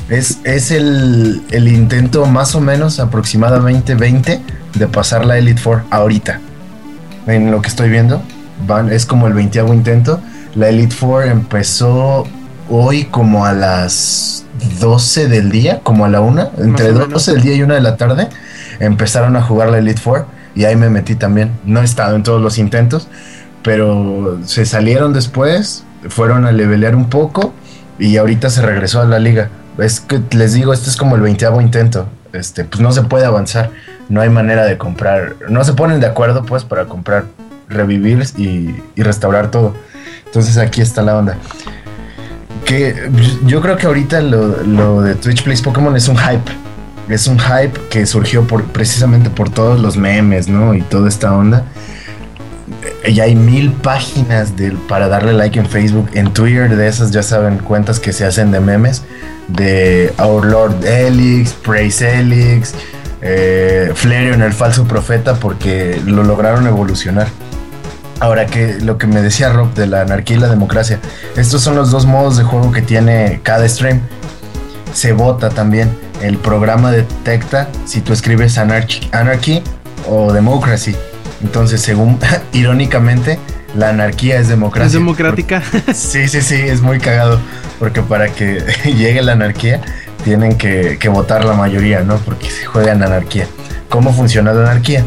[0.08, 4.40] Es, es el, el intento más o menos aproximadamente 20
[4.74, 6.38] de pasar la Elite Four ahorita.
[7.26, 8.22] En lo que estoy viendo,
[8.64, 10.20] van, es como el 20 intento.
[10.60, 12.26] La Elite Four empezó
[12.68, 14.44] hoy como a las
[14.78, 17.96] 12 del día, como a la 1, entre 12 del día y 1 de la
[17.96, 18.28] tarde,
[18.78, 21.50] empezaron a jugar la Elite Four y ahí me metí también.
[21.64, 23.08] No he estado en todos los intentos,
[23.62, 27.54] pero se salieron después, fueron a levelear un poco
[27.98, 29.48] y ahorita se regresó a la liga.
[29.78, 32.06] Es que les digo, este es como el 20 intento.
[32.34, 33.70] Este, pues no se puede avanzar,
[34.10, 37.24] no hay manera de comprar, no se ponen de acuerdo pues para comprar,
[37.70, 39.74] revivir y, y restaurar todo.
[40.26, 41.38] Entonces aquí está la onda
[42.70, 43.10] que
[43.46, 46.52] yo creo que ahorita lo, de Twitch Plays Pokémon es un hype.
[47.08, 50.72] Es un hype que surgió por, precisamente por todos los memes, ¿no?
[50.74, 51.64] Y toda esta onda.
[53.12, 57.24] Ya hay mil páginas de, para darle like en Facebook, en Twitter, de esas ya
[57.24, 59.02] saben, cuentas que se hacen de memes.
[59.48, 62.72] De Our Lord Elix, Praise Elix,
[63.20, 67.26] eh, Flareon, el falso profeta, porque lo lograron evolucionar.
[68.20, 71.00] Ahora que lo que me decía Rob de la anarquía y la democracia,
[71.36, 74.00] estos son los dos modos de juego que tiene cada stream.
[74.92, 75.90] Se vota también.
[76.20, 79.62] El programa detecta si tú escribes anarchy,
[80.06, 80.94] o democracy.
[81.42, 82.18] Entonces, según,
[82.52, 83.38] irónicamente,
[83.74, 84.86] la anarquía es democracia.
[84.88, 85.62] Es democrática.
[85.94, 87.40] sí, sí, sí, es muy cagado.
[87.78, 89.80] Porque para que llegue la anarquía,
[90.24, 92.18] tienen que, que votar la mayoría, ¿no?
[92.18, 93.46] Porque se juega en anarquía.
[93.88, 95.04] ¿Cómo funciona la anarquía?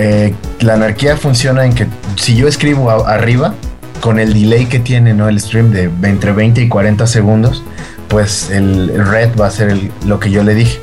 [0.00, 3.54] Eh, la anarquía funciona en que si yo escribo arriba,
[4.00, 5.28] con el delay que tiene ¿no?
[5.28, 7.64] el stream de entre 20 y 40 segundos,
[8.06, 9.76] pues el, red va a ser
[10.06, 10.80] lo que yo le dije.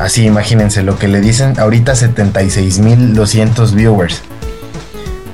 [0.00, 4.22] Así imagínense lo que le dicen ahorita 76.200 viewers.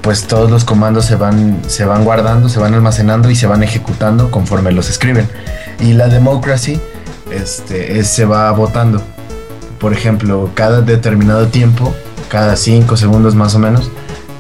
[0.03, 3.63] Pues todos los comandos se van, se van guardando, se van almacenando y se van
[3.63, 5.29] ejecutando conforme los escriben.
[5.79, 6.81] Y la democracy
[7.31, 9.03] este, se va votando.
[9.79, 11.95] Por ejemplo, cada determinado tiempo
[12.31, 13.91] cada 5 segundos más o menos,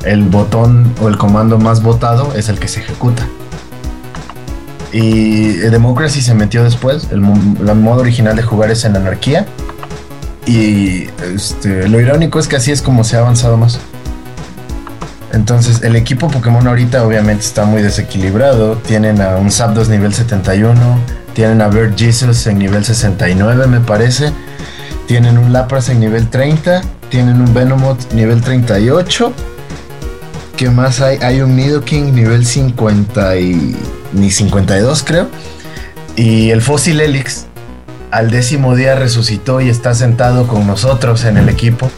[0.05, 3.26] el botón o el comando más votado es el que se ejecuta.
[4.93, 9.47] Y Democracy se metió después, el, modo original de jugar es en anarquía.
[10.47, 13.78] Y este, lo irónico es que así es como se ha avanzado más.
[15.32, 18.76] Entonces, el equipo Pokémon ahorita obviamente está muy desequilibrado.
[18.76, 20.74] Tienen a un Zapdos nivel 71,
[21.34, 24.32] tienen a Bird Jesus en nivel 69, me parece.
[25.07, 29.32] Tienen un Lapras en nivel 30 tienen un Venomoth nivel 38.
[30.56, 31.18] ¿Qué más hay?
[31.18, 33.76] Hay un Nidoking nivel 50 y...
[34.12, 35.28] ni 52 creo.
[36.16, 37.46] Y el Fósil Helix
[38.11, 41.90] al décimo día resucitó y está sentado con nosotros en el equipo.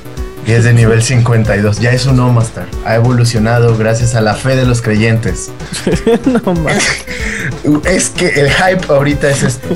[0.46, 1.78] Y es de nivel 52.
[1.80, 2.66] Ya es un Omastar.
[2.84, 5.50] Ha evolucionado gracias a la fe de los creyentes.
[6.26, 6.82] no más.
[7.84, 9.68] es que el hype ahorita es esto.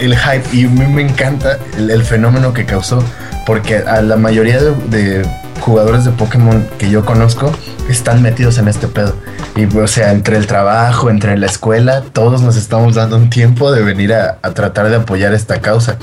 [0.00, 0.44] El hype.
[0.56, 3.02] Y a mí me encanta el fenómeno que causó
[3.46, 5.26] porque a la mayoría de,
[5.60, 7.50] jugadores de Pokémon que yo conozco
[7.88, 9.14] están metidos en este pedo.
[9.54, 13.72] Y o sea, entre el trabajo, entre la escuela, todos nos estamos dando un tiempo
[13.72, 15.96] de venir a, tratar de apoyar esta causa.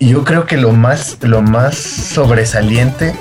[0.00, 3.14] Y yo creo que lo más, lo más sobresaliente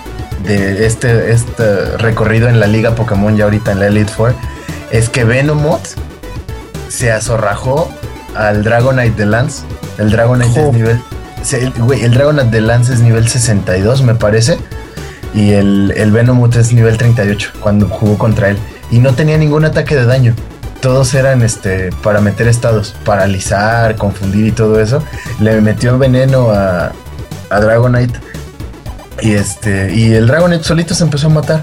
[0.46, 4.36] de este, este recorrido en la liga Pokémon ya ahorita en la Elite Four
[4.92, 5.98] es que Venomoth
[6.88, 7.92] se azorrajó
[8.36, 9.64] al Dragonite de Lance.
[9.98, 11.02] El Dragonite es nivel
[12.02, 14.58] el Dragon de Lance es nivel 62, me parece.
[15.34, 16.16] Y el, el
[16.56, 18.58] es nivel 38 cuando jugó contra él.
[18.90, 20.34] Y no tenía ningún ataque de daño.
[20.82, 25.04] Todos eran este para meter estados, paralizar, confundir y todo eso.
[25.40, 26.92] Le metió veneno a,
[27.50, 28.20] a Dragonite.
[29.22, 29.94] Y este.
[29.94, 31.62] Y el Dragonite solito se empezó a matar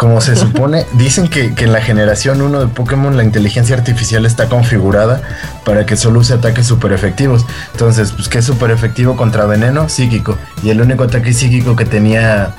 [0.00, 4.48] como se supone, dicen que, en la generación 1 de Pokémon la inteligencia artificial está
[4.48, 5.20] configurada
[5.66, 7.44] para que solo use ataques super efectivos.
[7.72, 9.90] Entonces, pues, ¿qué es super efectivo contra veneno?
[9.90, 10.38] Psíquico.
[10.62, 12.54] Y el único ataque psíquico que tenía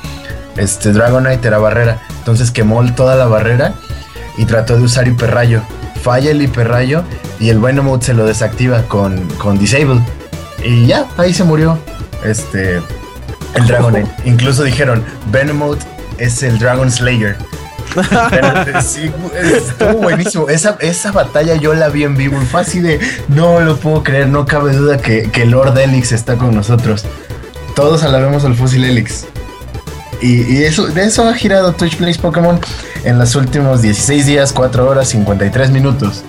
[0.55, 2.03] este Dragonite era barrera.
[2.19, 3.73] Entonces quemó toda la barrera
[4.37, 5.63] y trató de usar hiperrayo.
[6.03, 7.03] Falla el hiperrayo
[7.39, 9.99] y el Venomoth se lo desactiva con, con Disable.
[10.63, 11.79] Y ya, ahí se murió.
[12.23, 12.83] Este.
[13.55, 14.11] El Dragonite.
[14.25, 15.79] Incluso dijeron, Venomoth
[16.17, 17.37] es el Dragon Slayer.
[18.83, 19.11] sí,
[19.55, 20.49] estuvo buenísimo.
[20.49, 24.03] Esa, esa batalla yo la vi en vivo y fue así de no lo puedo
[24.03, 27.05] creer, no cabe duda que, que Lord Elix está con nosotros.
[27.75, 29.25] Todos alabemos al Fósil Elix.
[30.21, 32.59] Y, eso, de eso ha girado Twitch Plays Pokémon
[33.03, 36.23] en los últimos 16 días, 4 horas, 53 minutos.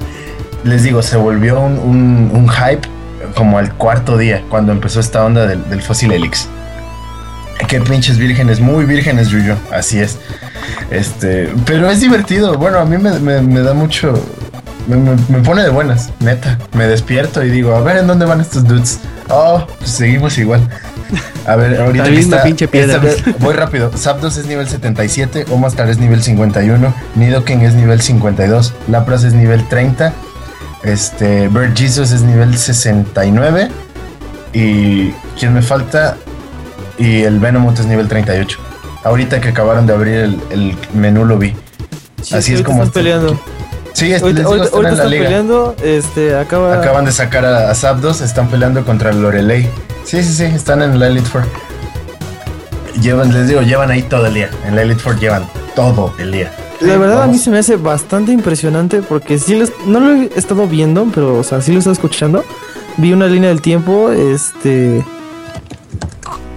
[0.65, 2.89] Les digo, se volvió un, hype
[3.35, 6.49] como al cuarto día, cuando empezó esta onda del, del Fósil Elix.
[7.69, 9.57] Qué pinches vírgenes, muy vírgenes, Yuyo.
[9.73, 10.19] Así es.
[10.91, 12.57] Este, pero es divertido.
[12.59, 14.13] Bueno, a mí me, da mucho.
[14.87, 16.59] Me, pone de buenas, neta.
[16.75, 19.01] Me despierto y digo, a ver en dónde van estos dudes.
[19.29, 20.69] Oh, pues seguimos igual.
[21.47, 22.95] A ver, ahorita que está, pinche piedra.
[22.95, 23.91] esta vez- voy rápido.
[23.97, 29.67] Zapdos es nivel 77, Omastar es nivel 51, Nidoken es nivel 52, Lapras es nivel
[29.69, 30.13] 30,
[30.85, 33.71] este, Bird Jesus es nivel 69
[34.53, 36.17] y ¿quién me falta?
[36.99, 38.59] Y el Venomoth es nivel 38.
[39.05, 41.55] Ahorita que acabaron de abrir el, el menú lo vi.
[42.23, 43.01] Sí, Así sí, es como están está.
[43.01, 43.41] peleando.
[43.95, 45.25] Sí, este, les digo, ahorita- están en la están liga.
[45.25, 46.75] peleando, este, acaba...
[46.79, 49.69] Acaban de sacar a, a Zapdos, están peleando contra Lorelei.
[50.05, 51.45] Sí, sí, sí, están en la Elite Four.
[53.01, 54.51] Llevan, les digo, llevan ahí todo el día.
[54.67, 56.53] En la Elite Four llevan todo el día.
[56.81, 60.31] La verdad a mí se me hace bastante impresionante porque sí los- no lo he
[60.37, 62.45] estado viendo, pero o sea, sí lo he estado escuchando.
[62.97, 65.05] Vi una línea del tiempo, este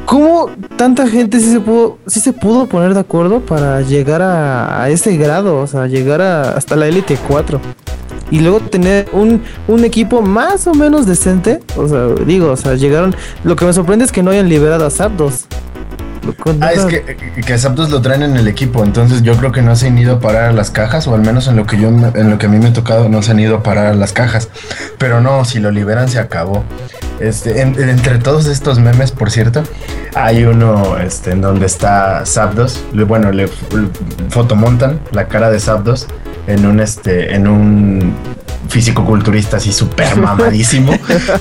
[0.05, 4.83] ¿Cómo tanta gente sí se pudo sí se pudo poner de acuerdo para llegar a,
[4.83, 7.59] a ese grado, o sea, llegar a, hasta la élite 4?
[8.31, 12.73] Y luego tener un, un equipo más o menos decente, o sea, digo, o sea,
[12.73, 15.45] llegaron, lo que me sorprende es que no hayan liberado a Zapdos.
[16.59, 17.03] Ah, es que,
[17.45, 19.97] que a Zapdos lo traen en el equipo, entonces yo creo que no se han
[19.97, 22.37] ido a parar a las cajas, o al menos en lo que yo en lo
[22.39, 24.49] que a mí me ha tocado, no se han ido a parar a las cajas.
[24.97, 26.63] Pero no, si lo liberan se acabó.
[27.19, 29.63] Este, en- entre todos estos memes, por cierto,
[30.15, 32.83] hay uno este, en donde está Zapdos.
[32.93, 33.49] Bueno, le, le
[34.29, 36.07] fotomontan la cara de Zapdos
[36.47, 38.13] en un este, en un
[38.69, 40.91] físico-culturista así súper mamadísimo,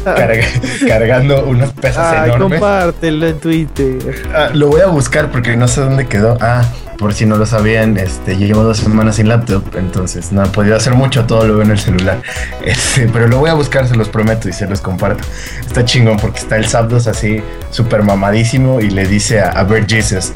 [0.05, 0.47] carga-
[0.87, 2.61] cargando unas pesas Ay, enormes.
[2.61, 4.23] compártelo en Twitter.
[4.35, 6.37] Ah, lo voy a buscar porque no sé dónde quedó.
[6.41, 6.63] Ah,
[7.05, 10.75] por si no lo sabían, este, llevo dos semanas sin laptop, entonces no he podido
[10.75, 12.23] hacer mucho, todo lo veo en el celular.
[12.65, 15.23] Este, pero lo voy a buscar, se los prometo y se los comparto.
[15.61, 19.87] Está chingón porque está el Zapdos así súper mamadísimo y le dice a, a Bird
[19.87, 20.33] Jesus,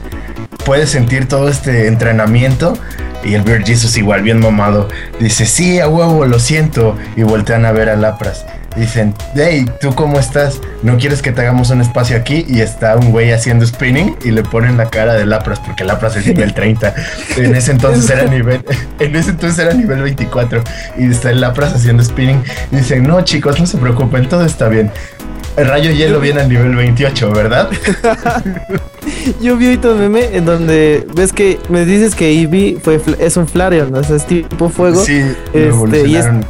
[0.66, 2.74] puedes sentir todo este entrenamiento.
[3.24, 4.88] Y el Bird Jesus igual bien mamado
[5.18, 6.98] dice, sí, a huevo, lo siento.
[7.16, 8.44] Y voltean a ver a Lapras.
[8.78, 10.60] Dicen, hey, ¿tú cómo estás?
[10.82, 12.46] ¿No quieres que te hagamos un espacio aquí?
[12.48, 16.16] Y está un güey haciendo spinning y le ponen la cara de Lapras, porque Lapras
[16.16, 16.94] es nivel 30.
[17.36, 18.64] En ese entonces era nivel,
[18.98, 20.62] en ese entonces era nivel 24.
[20.96, 22.42] Y está el Lapras haciendo spinning.
[22.70, 24.90] Y dicen, no chicos, no se preocupen, todo está bien.
[25.58, 27.68] El rayo hielo viene al nivel 28, ¿verdad?
[29.40, 33.36] Yo vi ahorita un meme en donde ves que me dices que Eevee fue, es
[33.36, 33.98] un Flareon, ¿no?
[33.98, 35.02] o sea, es tipo fuego.
[35.04, 35.20] Sí,
[35.52, 36.44] Este, y es en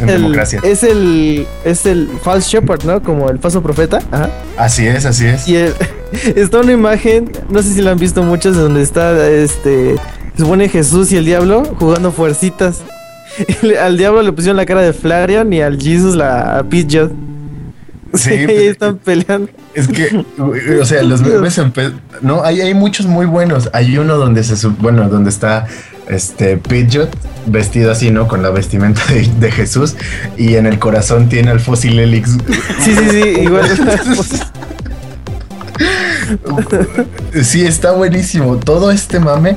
[0.00, 0.60] el- democracia.
[0.62, 3.02] es el es el false shepherd, ¿no?
[3.02, 4.00] Como el falso profeta.
[4.10, 4.30] Ajá.
[4.56, 5.48] Así es, así es.
[5.48, 5.74] Y el-
[6.36, 9.96] está una imagen, no sé si la han visto muchos, donde está este
[10.36, 12.80] se supone Jesús y el diablo jugando fuercitas.
[13.82, 17.10] Al diablo le pusieron la cara de Flareon y al Jesus la a Pidgeot.
[18.14, 19.48] Sí, ahí están peleando.
[19.74, 20.24] Es que,
[20.80, 23.70] o sea, los memes empe- No, hay, hay muchos muy buenos.
[23.72, 25.66] Hay uno donde se bueno, donde está
[26.08, 27.08] este Pidgeot
[27.46, 28.28] vestido así, ¿no?
[28.28, 29.96] Con la vestimenta de, de Jesús
[30.36, 32.32] y en el corazón tiene al fósil Helix.
[32.80, 33.66] Sí, sí, sí, igual.
[37.42, 38.56] Sí, está buenísimo.
[38.56, 39.56] Todo este mame,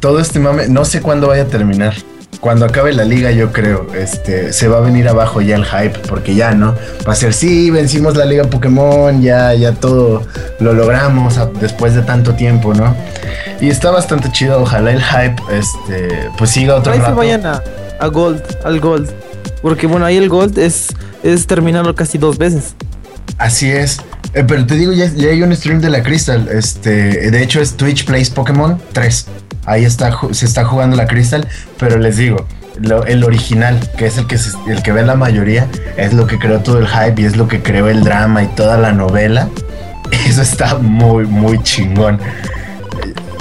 [0.00, 1.94] todo este mame, no sé cuándo vaya a terminar.
[2.40, 5.98] Cuando acabe la liga, yo creo, este, se va a venir abajo ya el hype,
[6.08, 6.74] porque ya no.
[7.06, 10.22] Va a ser, sí, vencimos la liga Pokémon, ya, ya todo
[10.60, 12.94] lo logramos a- después de tanto tiempo, ¿no?
[13.60, 17.16] Y está bastante chido, ojalá el hype, este, pues siga otro Ahí se rato.
[17.16, 17.60] vayan a,
[17.98, 19.10] a Gold, al Gold.
[19.60, 20.86] Porque bueno, ahí el Gold es,
[21.24, 22.76] es terminarlo casi dos veces.
[23.38, 24.00] Así es.
[24.34, 26.48] Eh, pero te digo, ya, hay un stream de la Crystal.
[26.52, 29.26] Este, de hecho, es Twitch Plays Pokémon 3.
[29.66, 31.46] Ahí está, se está jugando la Crystal.
[31.78, 32.46] Pero les digo,
[33.06, 35.66] el original, que es el que, se- el que ve la mayoría,
[35.96, 38.46] es lo que creó todo el hype y es lo que creó el drama y
[38.48, 39.48] toda la novela.
[40.28, 42.18] Eso está muy, muy chingón.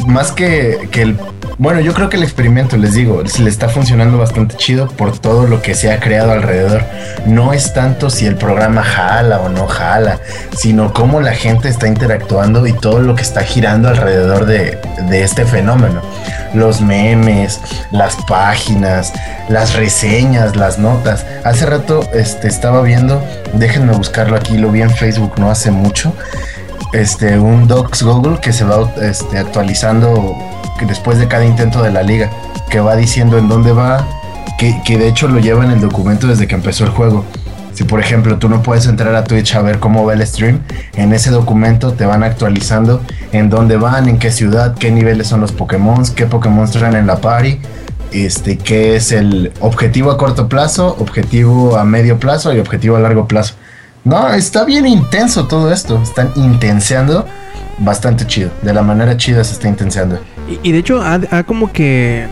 [0.08, 1.18] Más que, que el.
[1.60, 5.47] Bueno, yo creo que el experimento, les digo, le está funcionando bastante chido por todo
[5.47, 6.84] lo que se ha creado alrededor.
[7.26, 10.20] No es tanto si el programa jala o no jala,
[10.55, 14.78] sino cómo la gente está interactuando y todo lo que está girando alrededor de,
[15.10, 16.03] de este fenómeno.
[16.53, 19.11] Los memes, las páginas,
[19.49, 21.26] las reseñas, las notas.
[21.44, 23.19] Hace rato este, estaba viendo,
[23.53, 26.14] déjenme buscarlo aquí, lo vi en Facebook no hace mucho
[26.94, 30.36] este, un Docs Google que se va este, actualizando
[30.86, 32.30] después de cada intento de la liga,
[32.70, 34.08] que va diciendo en dónde va,
[34.58, 37.26] que, que de hecho lo lleva en el documento desde que empezó el juego.
[37.74, 40.62] Si por ejemplo tú no puedes entrar a Twitch a ver cómo va el stream,
[40.95, 43.02] en ese documento te van actualizando
[43.32, 47.06] en dónde van, en qué ciudad, qué niveles son los Pokémon, qué Pokémon traen en
[47.06, 47.60] la party,
[48.12, 52.99] este, qué es el objetivo a corto plazo, objetivo a medio plazo y objetivo a
[52.99, 53.54] largo plazo.
[54.04, 56.02] No, está bien intenso todo esto.
[56.02, 57.26] Están intenseando
[57.80, 58.49] bastante chido.
[58.62, 60.20] De la manera chida se está intenseando.
[60.64, 62.26] Y, de hecho, ha, como que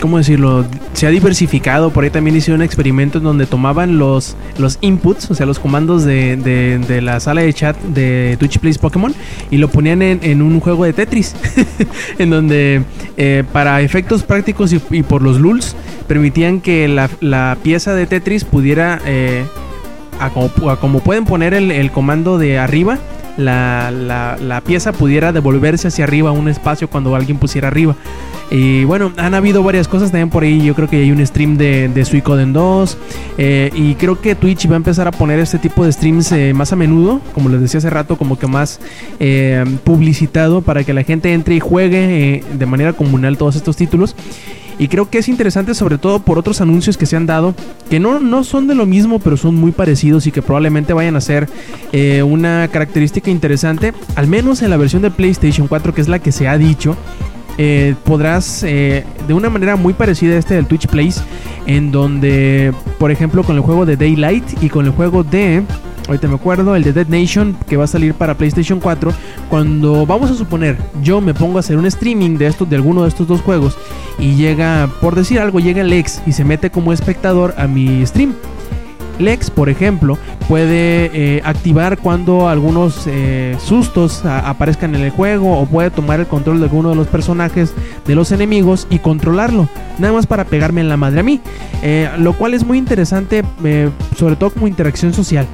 [0.00, 0.64] ¿cómo decirlo?
[0.92, 1.90] Se ha diversificado.
[1.90, 6.36] Por ahí también hicieron experimentos donde tomaban los, los inputs, o sea, los comandos de,
[6.36, 9.14] de, la sala de chat de Twitch Plays Pokémon
[9.50, 11.34] y lo ponían en, un juego de Tetris.
[12.18, 12.82] en donde
[13.16, 15.74] eh, para efectos prácticos y, por los lulz
[16.06, 19.44] permitían que la, pieza de Tetris pudiera, eh,
[20.20, 22.98] a, como, pueden poner el, el comando de arriba,
[23.38, 27.94] la, la, pieza pudiera devolverse hacia arriba un espacio cuando alguien pusiera arriba.
[28.50, 30.62] Y bueno, han habido varias cosas también por ahí.
[30.62, 32.98] Yo creo que hay un stream de, de Suicoden 2.
[33.38, 36.52] Eh, y creo que Twitch va a empezar a poner este tipo de streams eh,
[36.54, 37.20] más a menudo.
[37.32, 38.80] Como les decía hace rato, como que más
[39.20, 44.16] eh, publicitado para que la gente entre y juegue de manera comunal todos estos títulos.
[44.78, 47.54] Y creo que es interesante sobre todo por otros anuncios que se han dado,
[47.90, 51.16] que no, no son de lo mismo, pero son muy parecidos y que probablemente vayan
[51.16, 51.48] a ser
[51.92, 56.20] eh, una característica interesante, al menos en la versión de PlayStation 4, que es la
[56.20, 56.96] que se ha dicho.
[57.60, 61.24] Eh, podrás eh, de una manera muy parecida a este del Twitch Plays,
[61.66, 65.64] en donde, por ejemplo, con el juego de Daylight y con el juego de
[66.08, 69.12] ahorita me acuerdo, el de Dead Nation que va a salir para PlayStation 4.
[69.48, 73.02] Cuando vamos a suponer, yo me pongo a hacer un streaming de estos, de alguno
[73.02, 73.76] de estos dos juegos
[74.18, 78.34] y llega, por decir algo, llega Lex y se mete como espectador a mi stream.
[79.18, 80.16] Lex, por ejemplo,
[80.46, 86.26] puede eh, activar cuando algunos eh, sustos aparezcan en el juego o puede tomar el
[86.26, 87.74] control de alguno de los personajes
[88.06, 89.68] de los enemigos y controlarlo,
[89.98, 91.40] nada más para pegarme en la madre a mí,
[91.82, 93.42] eh, lo cual es muy interesante,
[94.16, 95.46] sobre todo como interacción social.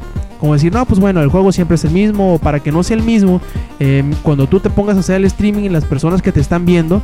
[0.45, 2.83] Como decir, no, pues bueno, el juego siempre es el mismo, o para que no
[2.83, 3.41] sea el mismo,
[3.79, 7.01] em, cuando tú te pongas a hacer el streaming, las personas que te están viendo,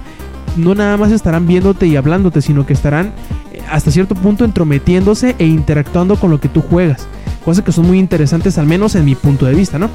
[0.58, 3.14] no nada más estarán viéndote y hablándote, sino que estarán
[3.54, 7.08] eh, hasta cierto punto entrometiéndose e interactuando con lo que tú juegas.
[7.42, 9.88] Cosas que son muy interesantes, al menos en mi punto de vista, ¿no?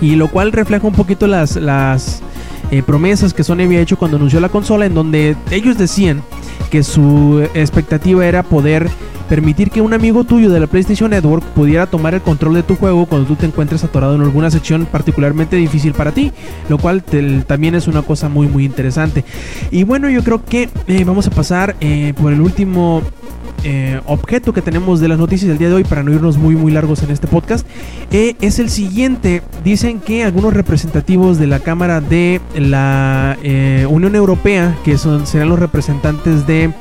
[0.00, 2.22] Y lo cual refleja un poquito las, las
[2.70, 6.22] eh, promesas que Sony había hecho cuando anunció la consola, en donde ellos decían
[6.70, 8.88] que su expectativa era poder
[9.28, 12.76] permitir que un amigo tuyo de la PlayStation Network pudiera tomar el control de tu
[12.76, 16.32] juego cuando tú te encuentres atorado en alguna sección particularmente difícil para ti,
[16.68, 17.02] lo cual
[17.46, 19.24] también es una cosa muy muy interesante.
[19.70, 23.02] Y bueno, yo creo que eh, vamos a pasar eh, por el último
[23.62, 26.54] eh, objeto que tenemos de las noticias del día de hoy para no irnos muy
[26.56, 27.66] muy largos en este podcast
[28.10, 29.42] es el siguiente.
[29.62, 33.36] Dicen que algunos representativos de la cámara de la
[33.88, 36.72] Unión Europea que son serán los representantes de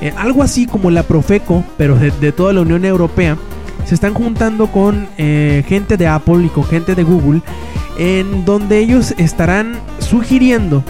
[0.00, 3.36] eh, algo así como la Profeco, pero de, toda la Unión Europea,
[3.84, 7.42] se están juntando con eh, gente de Apple y con gente de Google,
[7.98, 10.82] en donde ellos estarán sugiriendo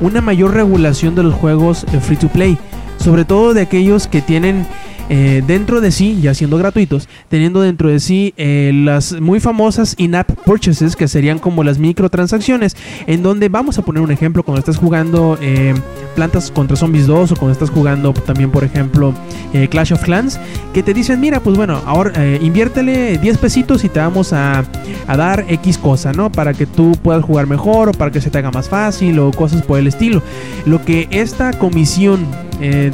[0.00, 2.56] una mayor regulación de los juegos eh, free to play,
[2.98, 4.66] sobre todo de aquellos que tienen
[5.08, 9.94] eh, dentro de sí, ya siendo gratuitos, teniendo dentro de sí eh, las muy famosas
[9.98, 14.58] in-app purchases, que serían como las microtransacciones, en donde vamos a poner un ejemplo cuando
[14.58, 15.74] estás jugando eh,
[16.16, 19.14] Plantas contra Zombies 2 o cuando estás jugando también, por ejemplo,
[19.70, 20.40] Clash of Clans,
[20.74, 24.64] que te dicen, mira, pues bueno, ahora inviértele 10 pesitos y te vamos a,
[25.06, 26.32] a dar X cosa, ¿no?
[26.32, 29.30] Para que tú puedas jugar mejor o para que se te haga más fácil o
[29.30, 30.22] cosas por el estilo.
[30.64, 32.26] Lo que esta comisión
[32.60, 32.90] eh,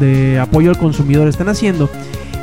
[0.00, 1.88] de, apoyo al consumidor están haciendo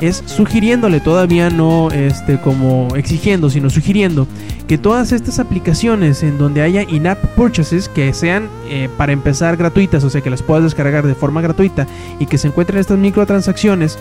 [0.02, 4.28] es sugiriéndole, todavía no este, como exigiendo, sino sugiriendo
[4.68, 10.04] que todas estas aplicaciones en donde haya in-app purchases que sean eh, para empezar gratuitas,
[10.04, 11.88] o sea que las puedas descargar de forma gratuita
[12.20, 13.98] y que se encuentren estas microtransacciones,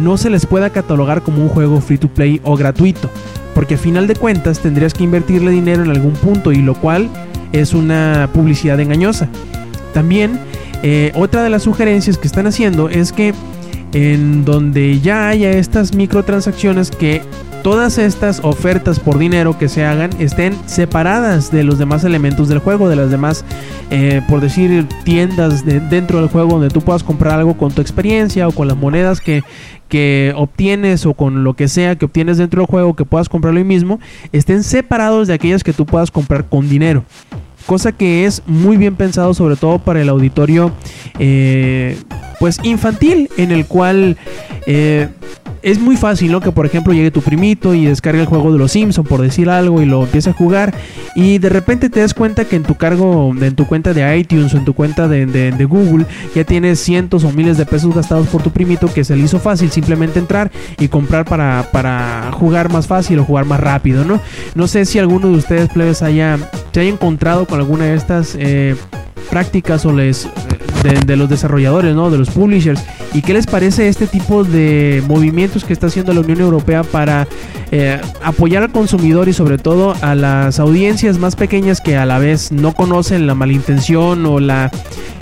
[0.00, 3.08] no se les pueda catalogar como un juego free to play o gratuito,
[3.54, 7.08] porque a final de cuentas tendrías que invertirle dinero en algún punto y lo cual
[7.52, 9.28] es una publicidad engañosa.
[9.92, 10.40] También
[10.82, 13.32] eh, otra de las sugerencias que están haciendo es que
[13.94, 17.22] en donde ya haya estas microtransacciones que
[17.62, 22.58] todas estas ofertas por dinero que se hagan estén separadas de los demás elementos del
[22.58, 23.44] juego, de las demás,
[23.90, 28.46] eh, por decir, tiendas dentro del juego donde tú puedas comprar algo con tu experiencia
[28.48, 29.44] o con las monedas que,
[29.88, 33.58] que obtienes o con lo que sea que obtienes dentro del juego que puedas comprarlo
[33.58, 33.98] hoy mismo,
[34.32, 37.04] estén separados de aquellas que tú puedas comprar con dinero
[37.66, 40.72] cosa que es muy bien pensado sobre todo para el auditorio
[41.18, 41.96] eh,
[42.38, 44.16] pues infantil en el cual
[44.66, 45.08] eh,
[45.64, 46.40] es muy fácil, ¿no?
[46.40, 49.48] Que por ejemplo llegue tu primito y descargue el juego de los Simpsons, por decir
[49.48, 50.74] algo, y lo empiece a jugar.
[51.14, 54.52] Y de repente te das cuenta que en tu cargo, en tu cuenta de iTunes
[54.52, 56.04] o en tu cuenta de, de, Google,
[56.34, 59.40] ya tienes cientos o miles de pesos gastados por tu primito que se le hizo
[59.40, 64.20] fácil simplemente entrar y comprar para, para jugar más fácil o jugar más rápido, ¿no?
[64.54, 66.38] No sé si alguno de ustedes, plebes, haya,
[66.72, 68.76] se haya encontrado con alguna de estas eh,
[69.30, 70.28] prácticas o les
[70.84, 72.10] de, los desarrolladores, ¿no?
[72.10, 72.82] De los publishers.
[73.12, 77.26] ¿Y qué les parece este tipo de movimientos que está haciendo la Unión Europea para
[77.70, 82.18] eh, apoyar al consumidor y sobre todo a las audiencias más pequeñas que a la
[82.18, 84.70] vez no conocen la malintención o la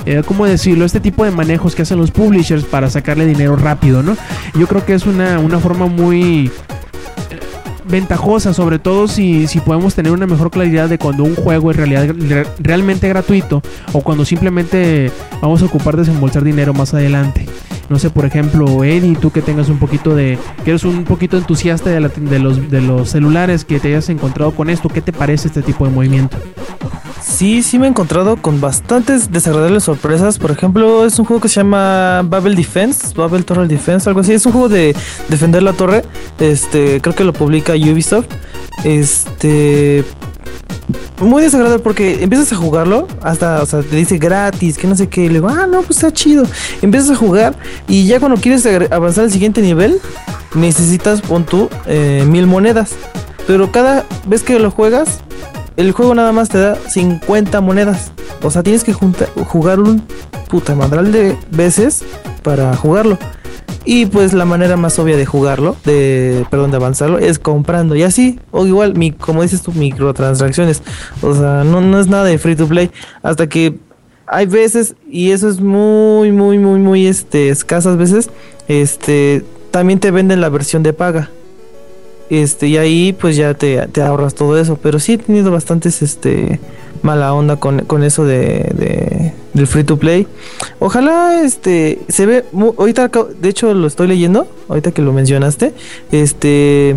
[0.05, 0.85] eh, ¿cómo decirlo?
[0.85, 4.17] Este tipo de manejos que hacen los publishers para sacarle dinero rápido, ¿no?
[4.59, 6.51] Yo creo que es una, una forma muy
[7.85, 11.77] ventajosa, sobre todo si, si podemos tener una mejor claridad de cuando un juego es
[11.77, 12.15] realidad,
[12.59, 15.11] realmente gratuito o cuando simplemente
[15.41, 17.47] vamos a ocupar de desembolsar dinero más adelante.
[17.89, 21.37] No sé, por ejemplo, Eddie, tú que tengas un poquito de, que eres un poquito
[21.37, 25.13] entusiasta de, de, los, de los celulares, que te hayas encontrado con esto, ¿qué te
[25.13, 26.39] parece este tipo de movimiento?
[27.23, 30.39] Sí, sí me he encontrado con bastantes desagradables sorpresas.
[30.39, 34.33] Por ejemplo, es un juego que se llama Babel Defense, Babel Torre Defense, algo así.
[34.33, 34.95] Es un juego de
[35.29, 36.03] defender la torre.
[36.41, 38.27] Este, creo que lo publica Ubisoft.
[38.85, 40.05] Este,
[41.21, 45.09] muy desagradable porque empiezas a jugarlo, hasta, o sea, te dice gratis, que no sé
[45.09, 46.45] qué, y le digo, ah, no, pues está chido.
[46.81, 47.55] Empiezas a jugar
[47.89, 50.01] y ya cuando quieres avanzar al siguiente nivel,
[50.55, 52.93] necesitas, pon tú, eh, mil monedas.
[53.47, 55.21] Pero cada vez que lo juegas,
[55.77, 58.13] el juego nada más te da 50 monedas.
[58.43, 60.03] O sea, tienes que jugar un
[60.49, 62.03] puta madral de veces
[62.43, 63.19] para jugarlo.
[63.85, 67.97] Y pues la manera más obvia de jugarlo, de, perdón, de avanzarlo, es comprando.
[67.97, 70.83] Y así, o igual, mi, como dices tú, microtransacciones.
[71.21, 72.91] O sea, no, es nada de free to play.
[73.23, 73.79] Hasta que
[74.27, 78.31] hay veces, y eso es muy, muy, muy, muy este, escasas veces,
[78.69, 81.31] este, también te venden la versión de paga.
[82.31, 84.79] Este, y ahí pues ya te, ahorras todo eso.
[84.81, 86.61] Pero sí he tenido bastantes este
[87.03, 90.27] mala onda con, eso de, del free to play.
[90.79, 93.11] Ojalá este se ve ahorita
[93.41, 95.75] de hecho lo estoy leyendo, ahorita que lo mencionaste.
[96.11, 96.97] Este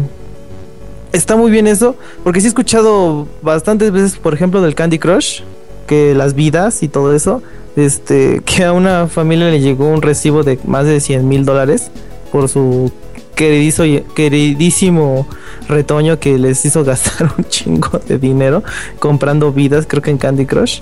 [1.11, 5.41] está muy bien eso, porque sí he escuchado bastantes veces, por ejemplo, del Candy Crush,
[5.87, 7.41] que las vidas y todo eso,
[7.75, 11.89] este, que a una familia le llegó un recibo de más de 100 mil dólares
[12.31, 12.91] por su
[13.35, 15.27] queridísimo
[15.67, 18.63] retoño que les hizo gastar un chingo de dinero
[18.99, 20.81] comprando vidas, creo que en Candy Crush.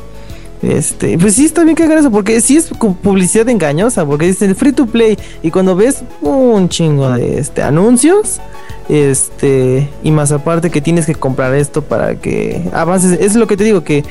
[0.63, 2.69] Este, pues sí está bien que hagan eso, porque sí es
[3.01, 8.39] publicidad engañosa, porque dicen free to play, y cuando ves un chingo de este anuncios,
[8.87, 13.57] este, y más aparte que tienes que comprar esto para que avances, es lo que
[13.57, 14.05] te digo, que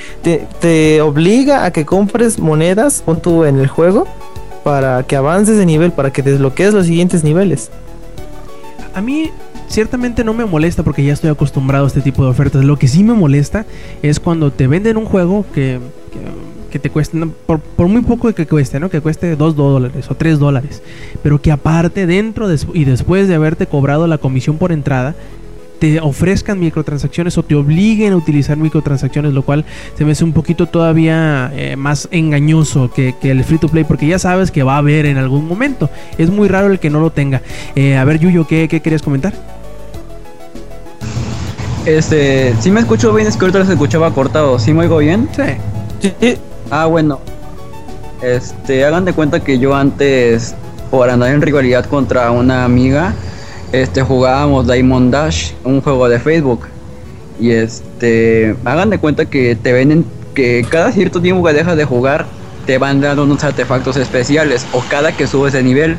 [0.60, 4.06] te, obliga a que compres monedas, pon tú en el juego,
[4.62, 7.70] para que avances de nivel, para que desbloquees los siguientes niveles.
[8.94, 9.30] A mí
[9.68, 12.64] ciertamente no me molesta porque ya estoy acostumbrado a este tipo de ofertas.
[12.64, 13.64] Lo que sí me molesta
[14.02, 15.80] es cuando te venden un juego que,
[16.70, 17.16] que, te cuesta,
[17.46, 18.90] por, muy poco que cueste, ¿no?
[18.90, 20.82] Que cueste 2 dólares o 3 dólares.
[21.22, 25.14] Pero que aparte, dentro y después de haberte cobrado la comisión por entrada,
[25.82, 29.64] te ofrezcan microtransacciones o te obliguen a utilizar microtransacciones, lo cual
[29.98, 34.06] se me hace un poquito todavía eh, más engañoso que, el free to play, porque
[34.06, 35.90] ya sabes que va a haber en algún momento.
[36.18, 37.42] Es muy raro el que no lo tenga.
[37.74, 39.32] Eh, a ver, Yuyo, ¿qué, ¿qué querías comentar?
[41.84, 44.60] Este, si me escucho bien, es que ahorita se escuchaba cortado.
[44.60, 45.28] ¿Sí me oigo bien?
[45.34, 46.12] Sí.
[46.20, 46.36] sí.
[46.70, 47.18] Ah, bueno.
[48.22, 50.54] Este, hagan de cuenta que yo antes,
[50.92, 53.16] por andar en rivalidad contra una amiga,
[53.72, 56.66] este jugábamos Diamond Dash, un juego de Facebook.
[57.40, 60.04] Y este, hagan de cuenta que te venden
[60.34, 62.26] que cada cierto tiempo que dejas de jugar
[62.66, 65.96] te van dando unos artefactos especiales o cada que subes de nivel.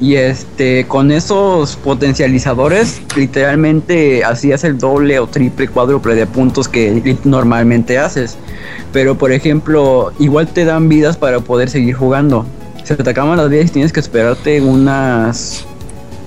[0.00, 7.16] Y este, con esos potencializadores, literalmente hacías el doble o triple, cuádruple de puntos que
[7.24, 8.36] normalmente haces.
[8.92, 12.46] Pero por ejemplo, igual te dan vidas para poder seguir jugando.
[12.84, 15.66] Se te acaban las vidas y tienes que esperarte unas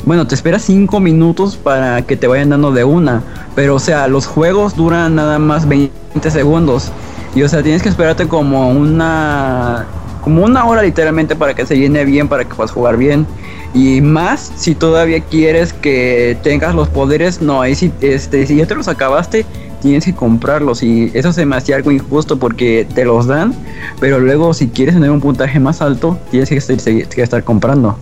[0.05, 3.21] bueno, te esperas 5 minutos para que te vayan dando de una.
[3.55, 5.91] Pero, o sea, los juegos duran nada más 20
[6.31, 6.91] segundos.
[7.35, 9.85] Y, o sea, tienes que esperarte como una.
[10.23, 13.25] Como una hora literalmente para que se llene bien, para que puedas jugar bien.
[13.73, 18.67] Y más si todavía quieres que tengas los poderes, no, ahí si, este, si ya
[18.67, 19.45] te los acabaste,
[19.81, 20.83] tienes que comprarlos.
[20.83, 23.55] Y eso se me algo injusto porque te los dan,
[23.99, 27.97] pero luego si quieres tener un puntaje más alto, tienes que que estar comprando.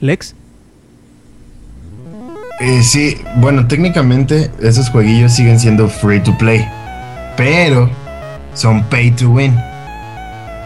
[0.00, 0.34] Lex.
[2.60, 6.66] Eh, sí, bueno, técnicamente esos jueguillos siguen siendo free to play,
[7.36, 7.90] pero
[8.54, 9.56] son pay to win.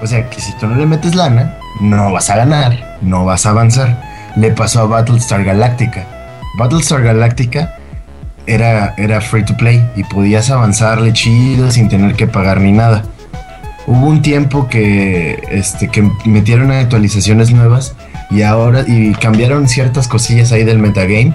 [0.03, 3.47] O sea que si tú no le metes lana, no vas a ganar, no vas
[3.47, 4.03] a avanzar.
[4.37, 6.05] Le pasó a Battlestar Galactica.
[6.59, 7.77] Battlestar Galactica
[8.47, 13.05] era, era free to play y podías avanzarle chido sin tener que pagar ni nada.
[13.87, 17.95] Hubo un tiempo que, este, que metieron actualizaciones nuevas
[18.31, 21.35] y ahora y cambiaron ciertas cosillas ahí del metagame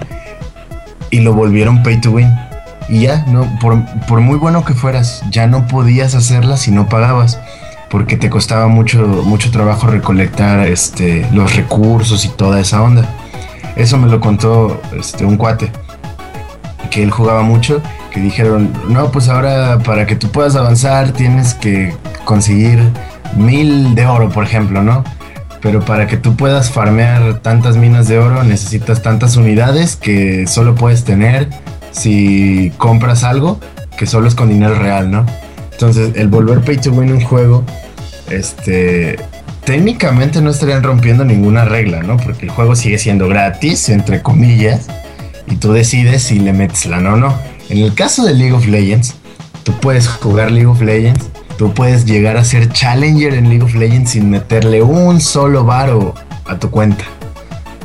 [1.10, 2.32] y lo volvieron pay to win.
[2.88, 7.38] Y ya, no, por, muy bueno que fueras, ya no podías hacerla si no pagabas.
[7.88, 13.04] porque te costaba mucho, mucho trabajo recolectar este, los recursos y toda esa onda.
[13.74, 15.72] Eso me lo contó este, un cuate,
[16.90, 21.54] que él jugaba mucho, que dijeron, no, pues ahora para que tú puedas avanzar tienes
[21.54, 21.94] que
[22.24, 22.80] conseguir
[23.36, 25.02] mil de oro, por ejemplo, ¿no?
[25.62, 30.74] Pero para que tú puedas farmear tantas minas de oro necesitas tantas unidades que solo
[30.74, 31.48] puedes tener
[31.92, 33.60] si compras algo
[34.00, 35.26] que solo es con dinero real, ¿no?
[35.72, 37.64] Entonces, el volver pay to win un juego,
[38.30, 39.16] este,
[39.64, 42.16] técnicamente no estarían rompiendo ninguna regla, ¿no?
[42.16, 44.86] Porque el juego sigue siendo gratis, entre comillas,
[45.46, 47.34] y tú decides si le metes la no o no.
[47.68, 49.16] En el caso de League of Legends,
[49.64, 51.29] tú puedes jugar League of Legends,
[51.60, 56.14] tú puedes llegar a ser challenger en League of Legends sin meterle un solo varo
[56.46, 57.04] a tu cuenta.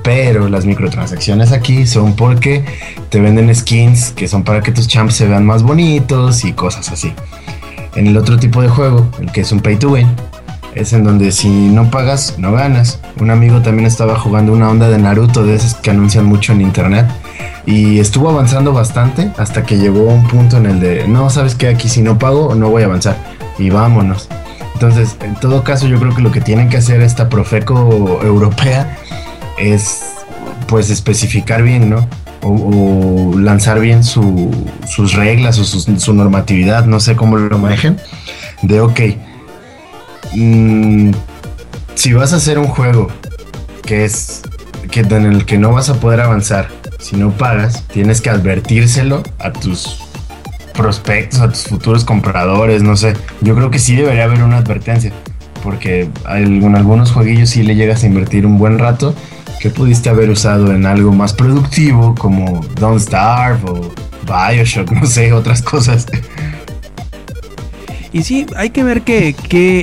[0.02, 2.64] Pero las microtransacciones aquí son porque
[3.10, 6.90] te venden skins que son para que tus champs se vean más bonitos y cosas
[6.90, 7.12] así.
[7.96, 10.08] En el otro tipo de juego, el que es un pay to win,
[10.74, 13.02] es en donde si no pagas, no ganas.
[13.20, 16.62] Un amigo también estaba jugando una onda de Naruto de esas que anuncian mucho en
[16.62, 17.08] internet
[17.66, 21.56] y estuvo avanzando bastante hasta que llegó a un punto en el de, no, sabes
[21.56, 24.28] que aquí si no pago no voy a avanzar y vámonos.
[24.74, 28.98] Entonces, en todo caso, yo creo que lo que tienen que hacer esta Profeco europea
[29.58, 30.16] es
[30.68, 32.08] pues especificar bien, ¿no?
[32.42, 37.98] O, lanzar bien sus reglas o su, normatividad, no sé cómo lo manejen,
[38.62, 39.00] de ok,
[40.36, 41.12] mm,
[41.96, 43.08] si vas a hacer un juego
[43.84, 44.44] que es
[44.92, 46.70] que en el que no vas a poder avanzar,
[47.00, 50.05] si no pagas, tienes que advertírselo a tus
[50.76, 53.14] prospectos, a tus futuros compradores, no sé.
[53.42, 55.12] Yo creo que sí debería haber una advertencia,
[55.64, 59.16] porque en algunos jueguillos sí le llegas a invertir un buen rato
[59.60, 63.92] que pudiste haber usado en algo más productivo como Don't Starve o
[64.26, 66.06] Bioshock, no sé, otras cosas.
[68.16, 69.36] Y sí, hay que ver que,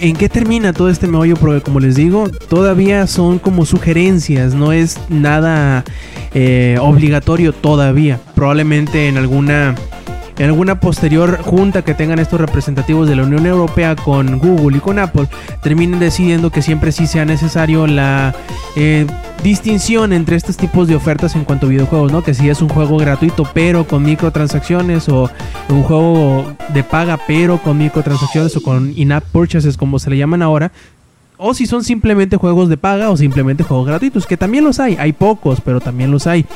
[0.02, 4.73] en qué termina todo este meollo, porque como les digo, todavía son como sugerencias, no
[4.73, 5.85] es nada
[6.32, 8.19] eh, obligatorio todavía.
[8.35, 9.74] Probablemente en alguna
[10.38, 14.80] en alguna posterior junta que tengan estos representativos de la Unión Europea con Google y
[14.80, 15.28] con Apple,
[15.62, 18.34] terminen decidiendo que siempre sí sea necesario la
[18.76, 19.06] eh,
[19.42, 22.22] distinción entre estos tipos de ofertas en cuanto a videojuegos, ¿no?
[22.22, 25.30] Que si es un juego gratuito pero con microtransacciones o
[25.68, 30.42] un juego de paga pero con microtransacciones o con in-app purchases como se le llaman
[30.42, 30.72] ahora,
[31.44, 34.96] o si son simplemente juegos de paga o simplemente juegos gratuitos, que también los hay,
[34.98, 36.46] hay pocos, pero también los hay.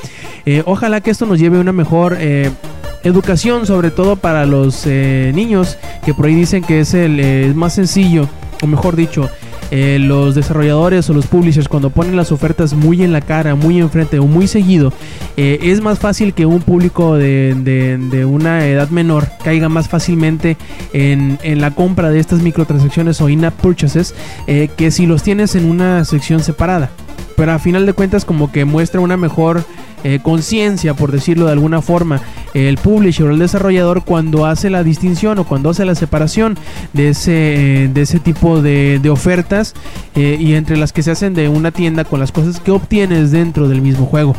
[0.44, 2.53] Eh, ojalá que esto nos lleve a una mejor eh,
[3.02, 7.52] educación, sobre todo para los eh, niños, que por ahí dicen que es el eh,
[7.55, 8.28] más sencillo,
[8.62, 9.28] o mejor dicho,
[9.70, 13.81] eh, los desarrolladores o los publishers cuando ponen las ofertas muy en la cara, muy
[13.81, 14.93] enfrente o muy seguido,
[15.36, 20.56] es más fácil que un público de, una edad menor caiga más fácilmente
[20.93, 24.14] en, en, la compra de estas microtransacciones o in-app purchases
[24.47, 26.90] que si los tienes en una sección separada.
[27.37, 29.65] Pero a final de cuentas como que muestra una mejor
[30.05, 32.21] eh, conciencia, por decirlo de alguna forma,
[32.55, 36.57] el publisher o el desarrollador cuando hace la distinción o cuando hace la separación
[36.93, 39.75] de ese, de ese tipo de, ofertas
[40.15, 43.31] eh, y entre las que se hacen de una tienda con las cosas que obtienes
[43.31, 44.35] dentro del mismo juego.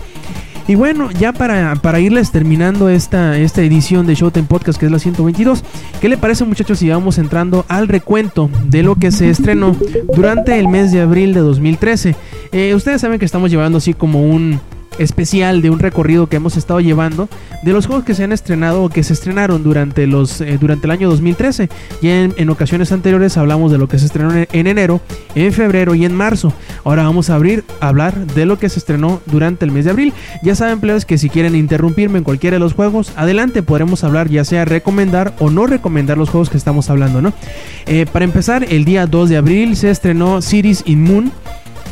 [0.68, 4.91] Y bueno, ya para, para, irles terminando esta, esta edición de Showtime Podcast, que es
[4.91, 5.64] la 122,
[6.02, 9.77] ¿qué le parece muchachos si vamos entrando al recuento de lo que se estrenó
[10.14, 12.15] durante el mes de abril de 2013?
[12.76, 14.60] ustedes saben que estamos llevando así como un,
[14.99, 17.30] especial de un recorrido que hemos estado llevando
[17.64, 20.88] de los juegos que se han estrenado o que se estrenaron durante los eh, durante
[20.88, 21.69] el año 2013.
[22.02, 25.02] Y en, ocasiones anteriores hablamos de lo que se estrenó en, enero,
[25.36, 26.53] en febrero y en marzo.
[26.84, 29.91] Ahora vamos a abrir a hablar de lo que se estrenó durante el mes de
[29.91, 30.14] abril.
[30.44, 34.30] Ya saben, players, que si quieren interrumpirme en cualquiera de los juegos, adelante podremos hablar
[34.30, 37.34] ya sea recomendar o no recomendar los juegos que estamos hablando, ¿no?
[37.86, 41.32] Eh, para empezar, el día 2 de abril se estrenó Cities in Moon.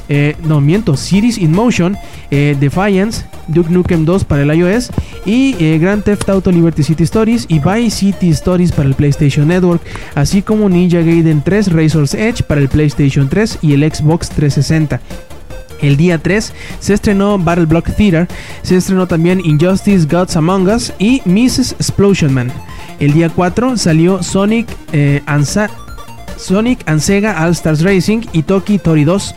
[0.08, 1.98] Eh, no miento, Cities in Motion,
[2.30, 4.90] eh, Defiance, Duke Nukem 2 para el iOS
[5.26, 9.48] y eh, Grand Theft Auto Liberty City Stories y Vice City Stories para el PlayStation
[9.48, 9.82] Network,
[10.14, 15.02] así como Ninja Gaiden 3 Razor's Edge para el PlayStation 3 y el Xbox 360.
[15.82, 18.28] El día 3 se estrenó Battle Block Theater,
[18.62, 21.74] se estrenó también Injustice Gods Among Us y Mrs.
[21.74, 22.52] Explosion Man.
[23.00, 25.22] El día 4 salió Sonic eh,
[26.38, 29.36] Sonic and Sega All Stars Racing y Toki Tori 2.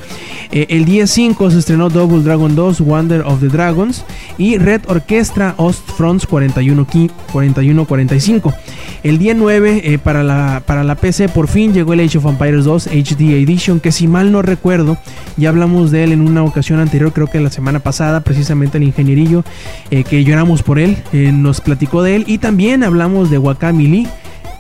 [0.50, 4.04] Eh, el día 5 se estrenó Double Dragon 2 Wonder of the Dragons
[4.38, 8.54] y Red Orchestra Ostfronts 4145.
[9.02, 12.26] El día 9 eh, para, la, para la PC por fin llegó el Age of
[12.26, 14.98] Empires 2 HD Edition que si mal no recuerdo
[15.36, 18.84] ya hablamos de él en una ocasión anterior creo que la semana pasada precisamente el
[18.84, 19.44] ingenierillo
[19.90, 24.08] eh, que lloramos por él nos platicó de él y también hablamos de Wakami Lee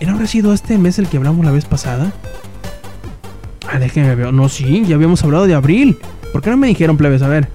[0.00, 2.12] ¿Era habrá sido este mes el que hablamos la vez pasada?
[3.70, 4.32] Ah, déjenme ver.
[4.32, 5.98] No, sí, ya habíamos hablado de abril.
[6.32, 7.22] ¿Por qué no me dijeron, plebes?
[7.22, 7.48] A ver.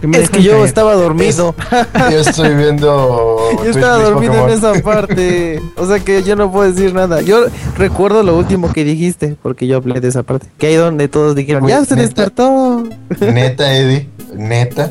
[0.00, 0.66] ¿Qué me Es que yo caer?
[0.66, 1.54] estaba dormido.
[2.10, 3.38] Yo estoy viendo.
[3.64, 5.60] Yo estaba dormido en esa parte.
[5.76, 7.20] O sea que yo no puedo decir nada.
[7.20, 7.44] Yo
[7.76, 10.46] recuerdo lo último que dijiste, porque yo hablé de esa parte.
[10.56, 12.02] Que ahí donde todos dijeron, ya se neta.
[12.06, 12.84] despertó.
[13.20, 14.88] Neta, Eddie, neta.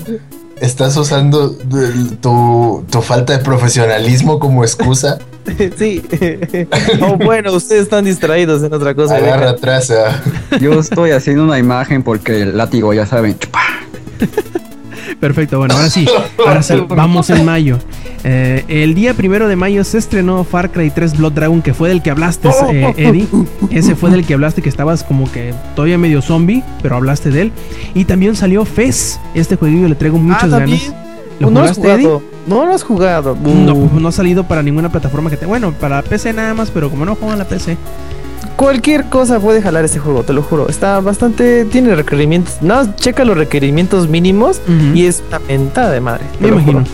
[0.64, 1.58] Estás usando
[2.22, 5.20] tu, tu falta de profesionalismo como excusa.
[5.78, 6.02] sí.
[7.02, 9.18] oh, bueno, ustedes están distraídos en otra cosa.
[9.18, 9.92] Agarra atrás.
[10.62, 13.60] Yo estoy haciendo una imagen porque el látigo, ya saben, chupa.
[15.20, 16.06] Perfecto, bueno, ahora sí.
[16.46, 17.80] Ahora sí, vamos en mayo.
[18.26, 21.90] Eh, el día primero de mayo se estrenó Far Cry 3 Blood Dragon, que fue
[21.90, 23.28] del que hablaste, eh, Eddie.
[23.70, 27.42] Ese fue del que hablaste, que estabas como que todavía medio zombie, pero hablaste de
[27.44, 27.52] él.
[27.94, 29.20] Y también salió Fez.
[29.34, 30.94] Este jueguillo le traigo muchas Ah, ganas.
[31.40, 32.04] ¿Lo ¿No lo has Eddie?
[32.04, 32.24] jugado?
[32.48, 33.38] No lo has jugado.
[33.44, 35.46] No, no ha salido para ninguna plataforma que te.
[35.46, 37.78] Bueno, para PC nada más, pero como no juego en la PC.
[38.56, 40.70] Cualquier cosa puede jalar este juego, te lo juro.
[40.70, 41.66] Está bastante.
[41.66, 42.58] Tiene requerimientos.
[42.62, 44.62] Nada, más checa los requerimientos mínimos
[44.94, 46.24] y es una mentada de madre.
[46.40, 46.80] Me imagino.
[46.80, 46.92] juro.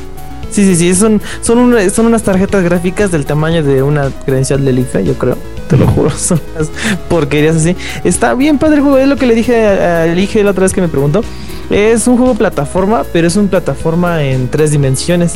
[0.51, 0.95] Sí, sí, sí.
[0.95, 5.13] Son, son, una- son unas tarjetas gráficas del tamaño de una credencial del IFE, yo
[5.15, 5.37] creo.
[5.67, 6.09] Te lo juro.
[6.17, 6.71] Son unas
[7.09, 7.75] porquerías así.
[8.03, 8.97] Está bien padre el juego.
[8.97, 11.21] Es lo que le dije a- al Ige la otra vez que me preguntó.
[11.69, 15.33] Es un juego plataforma, pero es un plataforma en tres dimensiones.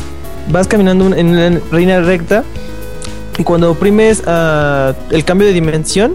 [0.51, 2.43] Vas caminando en una línea recta
[3.37, 6.13] y cuando oprimes ah, el cambio de dimensión,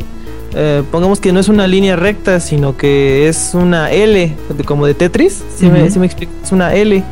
[0.54, 4.34] eh, pongamos que no es una línea recta, sino que es una L,
[4.64, 5.42] como de Tetris.
[5.56, 5.92] Si me, Ujú.
[5.92, 7.02] sí me explico, es una L.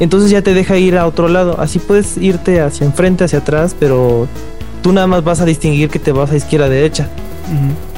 [0.00, 1.60] Entonces ya te deja ir a otro lado.
[1.60, 4.26] Así puedes irte hacia enfrente, hacia atrás, pero
[4.82, 7.08] tú nada más vas a distinguir que te vas a izquierda, derecha.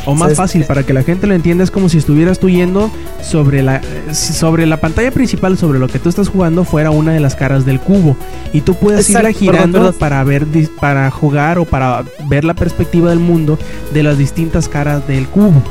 [0.05, 0.37] O más ¿Sabes?
[0.37, 2.91] fácil, para que la gente lo entienda, es como si estuvieras tú yendo
[3.23, 3.81] sobre la,
[4.13, 7.67] sobre la pantalla principal, sobre lo que tú estás jugando, fuera una de las caras
[7.67, 8.17] del cubo.
[8.53, 9.95] Y tú puedes irla Exacto, girando perdón.
[9.99, 10.47] para ver,
[10.81, 13.59] para jugar o para ver la perspectiva del mundo
[13.93, 15.63] de las distintas caras del cubo.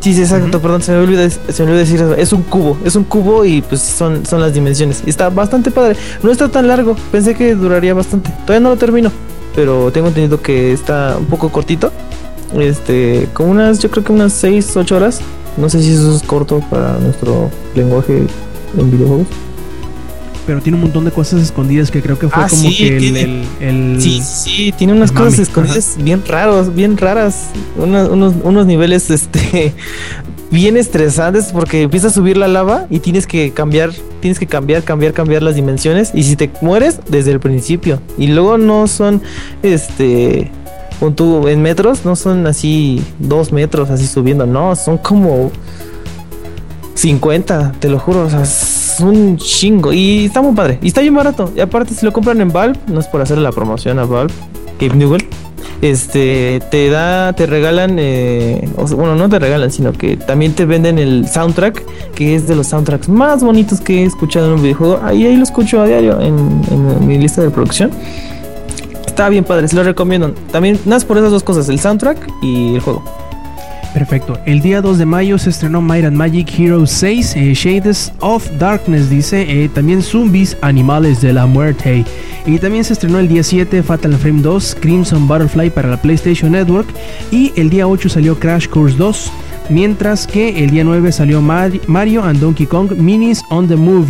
[0.00, 2.14] Sí, sí, exacto, perdón, se me olvidó, se me olvidó decir eso.
[2.14, 5.02] Es un cubo, es un cubo y pues son, son las dimensiones.
[5.04, 5.96] Está bastante padre.
[6.22, 8.30] No está tan largo, pensé que duraría bastante.
[8.46, 9.10] Todavía no lo termino,
[9.56, 11.90] pero tengo entendido que está un poco cortito.
[12.54, 15.20] Este, como unas, yo creo que unas 6, 8 horas.
[15.56, 18.24] No sé si eso es corto para nuestro lenguaje
[18.78, 19.26] en videojuegos.
[20.46, 22.98] Pero tiene un montón de cosas escondidas que creo que fue Ah, como sí, que
[22.98, 27.46] tiene- el- el- Sí, sí, tiene unas cosas escondidas bien raros, bien raras.
[27.76, 29.72] Una- unos, unos niveles, este,
[30.52, 33.90] bien estresantes porque empieza a subir la lava y tienes que cambiar,
[34.20, 36.12] tienes que cambiar, cambiar, cambiar las dimensiones.
[36.14, 38.00] Y si te mueres, desde el principio.
[38.16, 39.22] Y luego no son,
[39.64, 40.52] este,
[41.14, 45.50] tú, en metros, no son así dos metros así subiendo, no, son como
[46.94, 49.92] 50, te lo juro, o sea, es un chingo.
[49.92, 50.78] Y está muy padre.
[50.82, 51.52] Y está bien barato.
[51.54, 54.32] Y aparte, si lo compran en Valve, no es por hacerle la promoción a Valve,
[54.80, 55.26] Gabe Newell.
[55.82, 58.66] Este te da, te regalan, eh,
[58.96, 62.68] bueno, no te regalan, sino que también te venden el soundtrack, que es de los
[62.68, 65.00] soundtracks más bonitos que he escuchado en un videojuego.
[65.02, 67.90] Ahí, ahí lo escucho a diario en mi lista de producción.
[69.16, 70.34] Está bien padre, se lo recomiendo.
[70.52, 73.02] También, nada más por esas dos cosas, el soundtrack y el juego.
[73.94, 74.38] Perfecto.
[74.44, 79.08] El día 2 de mayo se estrenó Might Magic Heroes 6, eh, Shades of Darkness,
[79.08, 79.40] dice.
[79.48, 82.04] eh, también Zombies, Animales de la Muerte.
[82.44, 86.52] Y también se estrenó el día 7 Fatal Frame 2, Crimson Butterfly para la PlayStation
[86.52, 86.86] Network.
[87.30, 89.32] Y el día 8 salió Crash Course 2.
[89.68, 94.06] Mientras que el día 9 salió Mar- Mario and Donkey Kong Minis on the Move.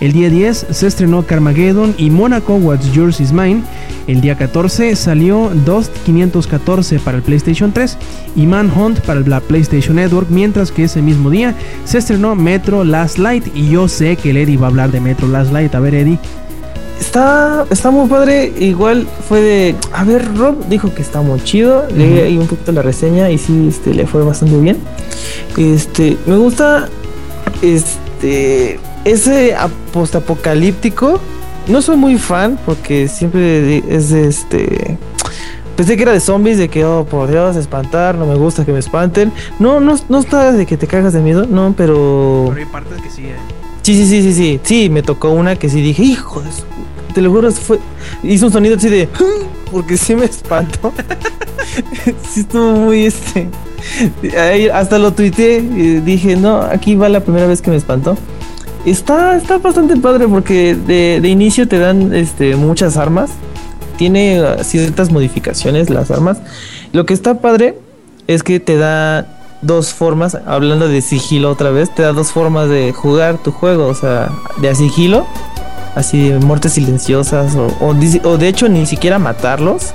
[0.00, 3.62] El día 10 se estrenó Carmageddon y Monaco What's Yours Is Mine.
[4.06, 7.96] El día 14 salió Dust 514 para el PlayStation 3
[8.36, 11.54] y Manhunt para la PlayStation Network, mientras que ese mismo día
[11.84, 15.00] se estrenó Metro Last Light y yo sé que el Eddie va a hablar de
[15.00, 15.74] Metro Last Light.
[15.74, 16.18] A ver, Eddie.
[17.00, 18.52] Está, está muy padre.
[18.58, 19.74] Igual fue de.
[19.92, 21.86] A ver, Rob dijo que está muy chido.
[21.94, 24.78] Leí ahí un poquito la reseña y sí, este, le fue bastante bien.
[25.56, 26.88] Este, me gusta.
[27.62, 28.78] Este.
[29.04, 29.54] Ese
[29.92, 31.20] postapocalíptico.
[31.68, 34.98] No soy muy fan porque siempre es de este.
[35.76, 38.72] Pensé que era de zombies, de que, oh, por Dios, espantar, no me gusta que
[38.72, 39.32] me espanten.
[39.58, 42.54] No, no, no está de que te cagas de miedo, no, pero...
[42.56, 43.34] hay partes que sí, ¿eh?
[43.82, 44.60] Sí, sí, sí, sí, sí.
[44.62, 46.62] Sí, me tocó una que sí dije, hijo de su...
[47.14, 47.78] Te lo juro, fue...
[48.22, 49.08] hizo un sonido así de...
[49.70, 50.92] Porque sí me espantó.
[52.28, 53.48] sí estuvo muy este...
[54.72, 58.16] Hasta lo tuiteé y dije, no, aquí va la primera vez que me espantó.
[58.84, 63.30] Está, está bastante padre porque de, de inicio te dan este, muchas armas.
[63.96, 66.38] Tiene uh, ciertas modificaciones las armas.
[66.92, 67.78] Lo que está padre
[68.26, 69.26] es que te da
[69.62, 73.86] dos formas, hablando de sigilo otra vez, te da dos formas de jugar tu juego,
[73.86, 74.30] o sea,
[74.60, 75.26] de a sigilo,
[75.94, 77.94] así de muertes silenciosas, o, o,
[78.28, 79.94] o de hecho ni siquiera matarlos,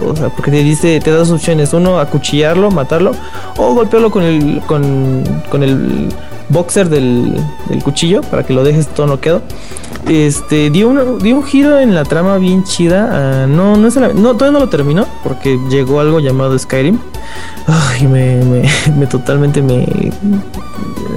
[0.00, 1.72] O sea, porque te dice, te da dos opciones.
[1.72, 3.12] Uno, acuchillarlo, matarlo,
[3.56, 6.08] o golpearlo con el, con, con el
[6.48, 7.34] boxer del,
[7.68, 9.42] del cuchillo para que lo dejes todo noqueado.
[10.08, 13.08] Este, dio un, dio un giro en la trama bien chida.
[13.44, 16.98] ah, no, no, es la- no, todavía no lo terminó porque llegó algo llamado Skyrim.
[17.66, 18.68] Ay, me, me,
[18.98, 19.86] me totalmente me,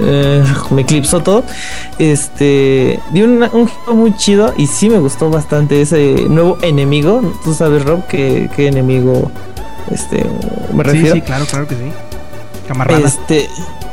[0.00, 1.44] eh, me eclipsó todo.
[1.98, 7.20] Este, dio una- un giro muy chido y sí me gustó bastante ese nuevo enemigo.
[7.44, 9.30] Tú sabes, Rob, qué, qué enemigo
[9.90, 10.24] este,
[10.72, 11.14] me Sí, refiero.
[11.16, 11.82] sí, claro, claro que sí.
[12.66, 13.00] Camarada.
[13.00, 13.48] Este,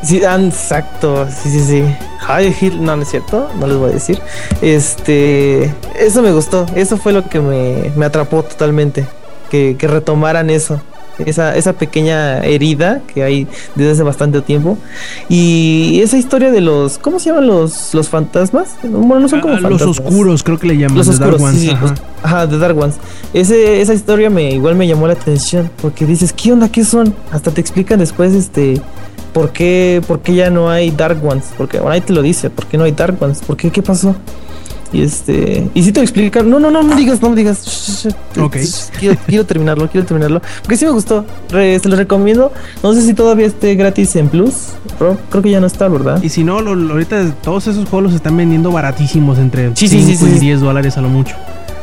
[0.06, 1.84] sí, ah, exacto, sí, sí, sí.
[2.20, 4.20] High Hill, no, no es cierto, no les voy a decir.
[4.62, 9.06] Este, eso me gustó, eso fue lo que me, me atrapó totalmente,
[9.50, 10.82] que, que retomaran eso.
[11.18, 14.78] Esa, esa pequeña herida que hay desde hace bastante tiempo.
[15.30, 16.98] Y esa historia de los.
[16.98, 18.76] ¿Cómo se llaman los, los fantasmas?
[18.84, 20.00] Bueno, no son como Ah, los fantasmas.
[20.10, 20.98] oscuros, creo que le llaman.
[20.98, 21.82] Los The Dark oscuros, Ones, sí, ajá.
[21.84, 22.96] los- ajá, The Dark Ones.
[23.34, 26.68] Ese, esa historia me igual me llamó la atención porque dices, ¿qué onda?
[26.68, 27.16] ¿Qué son?
[27.32, 28.82] Hasta te explican después, este,
[29.36, 31.44] por qué, por qué ya no hay Dark Ones.
[31.58, 33.40] Porque ahora ahí te lo dice, ¿por qué no hay Dark Ones?
[33.46, 33.70] ¿Por qué?
[33.70, 34.16] ¿Qué pasó?
[34.94, 38.08] Y este, y si te explican, no, no, no, no digas, no me digas.
[38.40, 38.56] Ok.
[38.98, 40.42] Quiero, quiero terminarlo, quiero terminarlo.
[40.62, 42.54] Porque sí me gustó, Re- se los recomiendo.
[42.82, 44.54] No sé si todavía esté gratis en Plus.
[44.98, 46.24] Rob, creo que ya no está, ¿verdad?
[46.24, 49.90] Y si no, lo- lo- ahorita todos esos juegos los están vendiendo baratísimos, entre Sí,
[49.90, 50.40] sí, sí, 5 sí, y sí.
[50.46, 51.36] 10 dólares a lo mucho.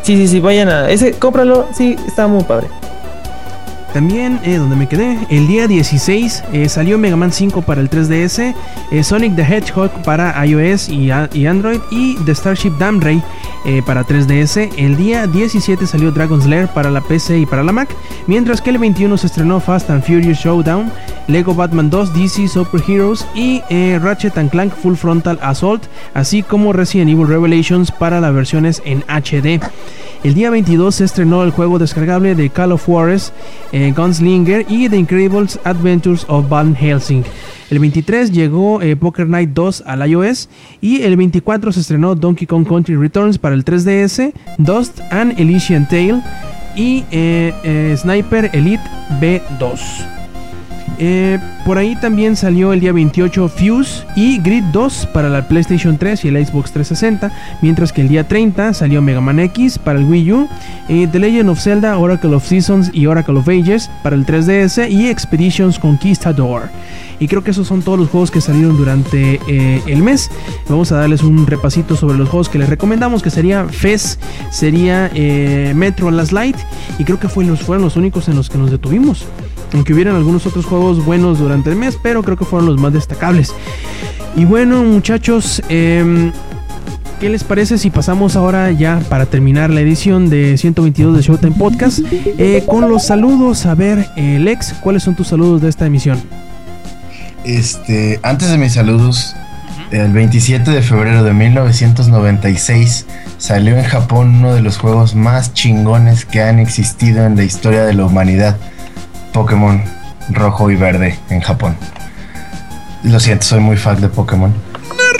[0.02, 2.68] Sí, sí, sí, vayan a ese, cómpralo, sí, está muy padre.
[3.92, 7.90] También, eh, donde me quedé, el día 16 eh, salió Mega Man 5 para el
[7.90, 8.54] 3DS,
[8.90, 13.22] eh, Sonic the Hedgehog para iOS y, Android y The Starship Damray
[13.66, 14.70] eh, para 3DS.
[14.78, 17.94] El día 17 salió Dragon's Lair para la PC y para la Mac,
[18.26, 20.90] mientras que el 21 se estrenó Fast and Furious Showdown,
[21.28, 23.60] Lego Batman 2, DC Super Heroes y
[23.98, 29.04] Ratchet and Clank Full Frontal Assault, así como Resident Evil Revelations para las versiones en
[29.06, 29.60] HD.
[30.24, 33.32] El día 22 se estrenó el juego descargable de Call of Juarez,
[33.90, 37.24] Gunslinger y The Incredibles Adventures of Van Helsing.
[37.70, 40.48] El 23 llegó eh, Poker Night 2 al iOS
[40.80, 45.88] y el 24 se estrenó Donkey Kong Country Returns para el 3DS, Dust and Elysian
[45.88, 46.22] Tale
[46.76, 48.84] y eh, eh, Sniper Elite
[49.20, 50.21] B2.
[50.98, 55.96] Eh, por ahí también salió el día 28 Fuse y Grid 2 para la PlayStation
[55.98, 59.98] 3 y el Xbox 360, mientras que el día 30 salió Mega Man X para
[59.98, 60.48] el Wii U,
[60.88, 64.90] eh, The Legend of Zelda, Oracle of Seasons y Oracle of Ages para el 3DS
[64.90, 66.68] y Expeditions Conquistador.
[67.20, 70.30] Y creo que esos son todos los juegos que salieron durante eh, el mes.
[70.68, 74.18] Vamos a darles un repasito sobre los juegos que les recomendamos, que sería FES,
[74.50, 75.10] sería
[75.74, 76.56] Metro Last Light,
[76.98, 79.26] y creo que fueron los únicos en los que nos detuvimos.
[79.72, 82.92] Aunque hubieran algunos otros juegos buenos durante el mes, pero creo que fueron los más
[82.92, 83.54] destacables.
[84.36, 86.32] Y bueno, muchachos, em,
[87.20, 91.52] ¿qué les parece si pasamos ahora ya para terminar la edición de 122 de Showtime
[91.52, 93.66] Podcast eh, con los saludos?
[93.66, 96.22] A ver, eh, Lex, ¿cuáles son tus saludos de esta emisión?
[97.44, 99.34] Este, antes de mis saludos,
[99.90, 103.04] el 27 de febrero de 1996
[103.36, 107.84] salió en Japón uno de los juegos más chingones que han existido en la historia
[107.84, 108.56] de la humanidad.
[109.32, 109.82] Pokémon
[110.30, 111.76] rojo y verde en Japón.
[113.04, 114.52] Lo siento, soy muy fan de Pokémon.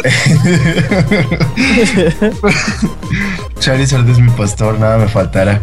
[3.59, 5.61] Charizard es mi pastor, nada me faltará.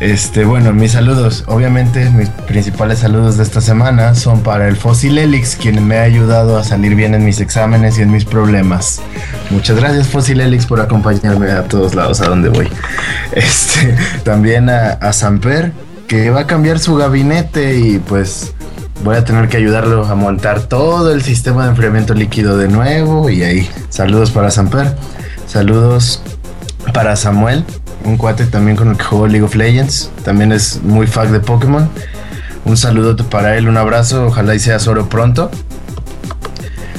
[0.00, 1.44] Este, bueno, mis saludos.
[1.46, 6.02] Obviamente, mis principales saludos de esta semana son para el Fósil Helix, quien me ha
[6.02, 9.00] ayudado a salir bien en mis exámenes y en mis problemas.
[9.50, 12.68] Muchas gracias, Fósil Helix, por acompañarme a todos lados a donde voy.
[13.32, 15.72] Este, también a, a Samper,
[16.12, 18.52] que va a cambiar su gabinete y pues
[19.02, 23.30] voy a tener que ayudarlo a montar todo el sistema de enfriamiento líquido de nuevo.
[23.30, 24.94] Y ahí, saludos para Samper.
[25.46, 26.22] Saludos
[26.92, 27.64] para Samuel,
[28.04, 30.10] un cuate también con el que juego League of Legends.
[30.22, 31.88] También es muy fan de Pokémon.
[32.66, 34.26] Un saludo para él, un abrazo.
[34.26, 35.50] Ojalá y sea oro pronto.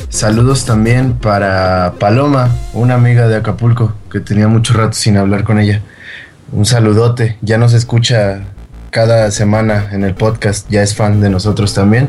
[0.10, 5.60] Saludos también para Paloma, una amiga de Acapulco que tenía mucho rato sin hablar con
[5.60, 5.84] ella.
[6.52, 7.38] Un saludote.
[7.44, 8.41] Ya nos escucha
[8.94, 10.70] cada semana en el podcast.
[10.70, 12.07] Ya es fan de nosotros también.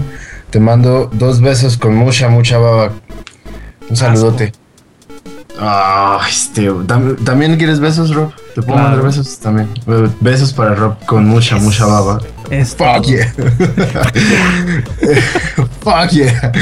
[0.51, 2.93] Te mando dos besos con mucha, mucha baba.
[3.89, 4.53] Un saludote.
[5.59, 8.33] Ah, este, tam- ¿También quieres besos, Rob?
[8.55, 8.83] ¿Te puedo Claro.
[8.91, 9.39] mandar besos?
[9.39, 9.69] También.
[10.21, 12.21] Besos para Rob con mucha, mucha baba.
[12.51, 13.33] Es Fuck yeah.
[15.81, 16.53] Fuck yeah.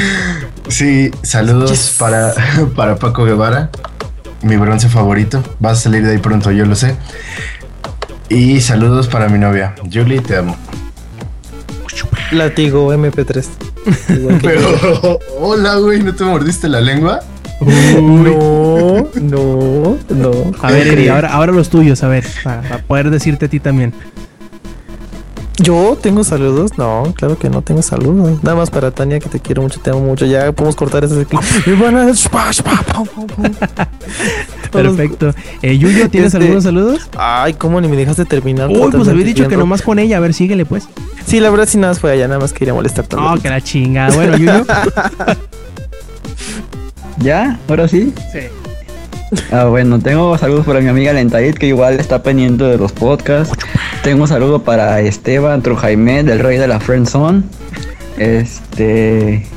[0.69, 2.33] Sí, saludos para,
[2.75, 3.69] para Paco Guevara,
[4.41, 5.43] mi bronce favorito.
[5.59, 6.95] Vas a salir de ahí pronto, yo lo sé.
[8.29, 9.75] Y saludos para mi novia.
[9.91, 10.55] Julie, te amo.
[12.31, 13.45] Látigo MP3.
[14.09, 14.79] Igual que yo.
[14.81, 17.19] Pero, hola, güey, ¿no te mordiste la lengua?
[17.63, 20.31] No, no, no.
[20.61, 23.59] A ver, Eri, ahora, ahora los tuyos, a ver, para, para poder decirte a ti
[23.59, 23.93] también.
[25.63, 26.77] ¿Yo tengo saludos?
[26.77, 28.43] No, claro que no tengo saludos.
[28.43, 30.25] Nada más para Tania, que te quiero mucho, te amo mucho.
[30.25, 31.41] Ya podemos cortar ese clip.
[31.65, 32.11] Y van a-
[34.71, 35.33] Perfecto.
[35.61, 37.09] Eh, Yuyo, ¿tienes Este- algunos saludos?
[37.17, 38.69] Ay, ¿cómo ni me dejaste terminar?
[38.69, 40.17] Uy, pues había dicho que nomás con ella.
[40.17, 40.87] A ver, síguele pues.
[41.25, 43.25] Sí, la verdad sí nada más fue allá, nada más quería molestar tanto.
[43.25, 44.13] Oh, que la chingada.
[44.15, 44.65] Bueno, Yuyo.
[47.19, 47.57] ¿Ya?
[47.69, 48.13] ¿Ahora sí?
[48.33, 48.39] Sí.
[49.51, 53.55] Ah, bueno, tengo saludos para mi amiga Lentaid, que igual está pendiente de los podcasts.
[54.03, 57.43] Tengo un saludo para Esteban Trujaime, del Rey de la Friendzone.
[58.17, 59.47] Este.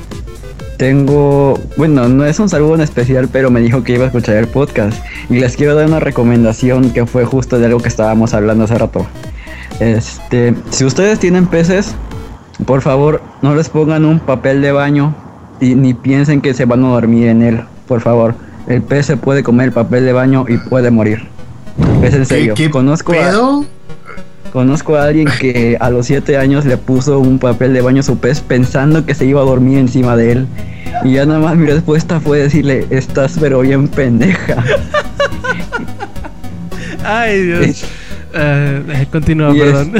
[0.77, 1.59] Tengo.
[1.77, 4.47] Bueno, no es un saludo en especial, pero me dijo que iba a escuchar el
[4.47, 5.05] podcast.
[5.29, 8.79] Y les quiero dar una recomendación que fue justo de algo que estábamos hablando hace
[8.79, 9.05] rato.
[9.81, 10.55] Este.
[10.71, 11.97] Si ustedes tienen peces,
[12.67, 15.13] por favor, no les pongan un papel de baño
[15.61, 18.37] y ni piensen que se van a dormir en él, por favor.
[18.69, 21.27] El pez se puede comer el papel de baño y puede morir.
[22.05, 22.55] Es en serio.
[22.55, 23.67] ¿Qué, qué conozco, a, pedo?
[24.57, 28.03] Conozco a alguien que a los 7 años le puso un papel de baño a
[28.03, 30.47] su pez pensando que se iba a dormir encima de él.
[31.05, 34.65] Y ya nada más mi respuesta fue decirle, estás pero bien pendeja.
[37.05, 37.85] Ay, Dios.
[38.33, 39.93] Eh, eh, continúa, perdón.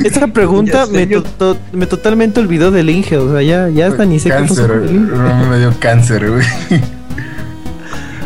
[0.02, 3.18] Esta pregunta me, to- to- me totalmente olvidó del Inge.
[3.18, 6.46] O sea, ya, ya hasta ni sé Cáncer, no, me dio cáncer, güey.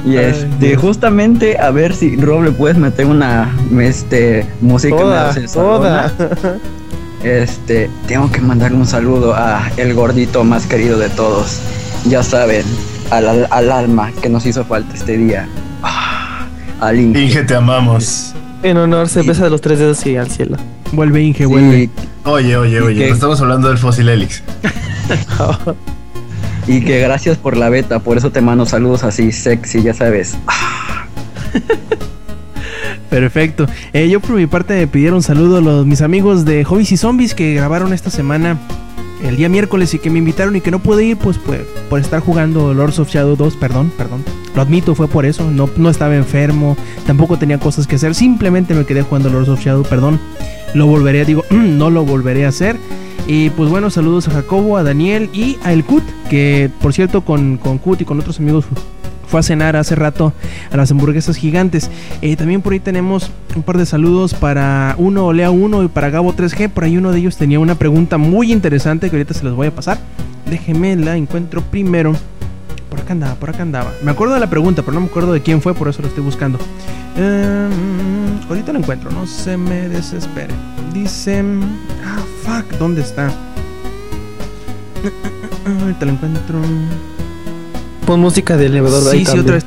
[0.06, 6.12] Y este, justamente a ver si Rob le puedes meter una este música Toda, toda.
[7.24, 11.58] Este, tengo que mandarle un saludo a el gordito más querido de todos.
[12.08, 12.64] Ya saben,
[13.10, 15.48] al, al- al alma que nos hizo falta este día.
[15.82, 16.46] Ah,
[16.80, 17.20] al Inge.
[17.24, 18.32] Inge, te amamos.
[18.62, 20.56] En honor se besa de los tres dedos y al cielo.
[20.92, 21.90] Vuelve, Inge, Sí, vuelve.
[22.24, 24.42] Oye, oye, ¿Y oye, no estamos hablando del fósil Helix.
[26.66, 30.36] y que gracias por la beta, por eso te mando saludos así sexy, ya sabes.
[33.10, 33.66] Perfecto.
[33.92, 36.96] Eh, yo por mi parte me pidieron saludo a los, mis amigos de Hobbies y
[36.96, 38.58] Zombies que grabaron esta semana
[39.24, 42.00] el día miércoles y que me invitaron y que no pude ir pues, pues por
[42.00, 44.24] estar jugando Lords of Shadow 2, perdón, perdón.
[44.54, 46.76] Lo admito, fue por eso, no, no estaba enfermo,
[47.06, 50.20] tampoco tenía cosas que hacer, simplemente me quedé jugando Lords of Shadow, perdón.
[50.74, 52.76] Lo volveré, digo, no lo volveré a hacer.
[53.26, 57.22] Y pues bueno, saludos a Jacobo, a Daniel y a El Cut, que por cierto
[57.22, 58.64] con, con Cut y con otros amigos
[59.26, 60.32] fue a cenar hace rato
[60.70, 61.90] a las hamburguesas gigantes.
[62.22, 66.10] Eh, también por ahí tenemos un par de saludos para uno Olea 1 y para
[66.10, 66.70] Gabo 3G.
[66.70, 69.68] Por ahí uno de ellos tenía una pregunta muy interesante que ahorita se las voy
[69.68, 69.98] a pasar.
[70.48, 72.14] Déjeme la encuentro primero.
[72.90, 73.92] Por acá andaba, por acá andaba.
[74.02, 76.08] Me acuerdo de la pregunta, pero no me acuerdo de quién fue, por eso lo
[76.08, 76.58] estoy buscando.
[77.16, 77.68] Eh,
[78.48, 80.54] ahorita lo encuentro, no se me desespere.
[80.92, 81.42] Dice...
[82.04, 83.26] Ah, fuck, ¿dónde está?
[85.82, 86.60] Ahorita lo encuentro.
[88.06, 89.02] Pon música de elevador.
[89.12, 89.64] ahí Sí, sí, también, otra vez.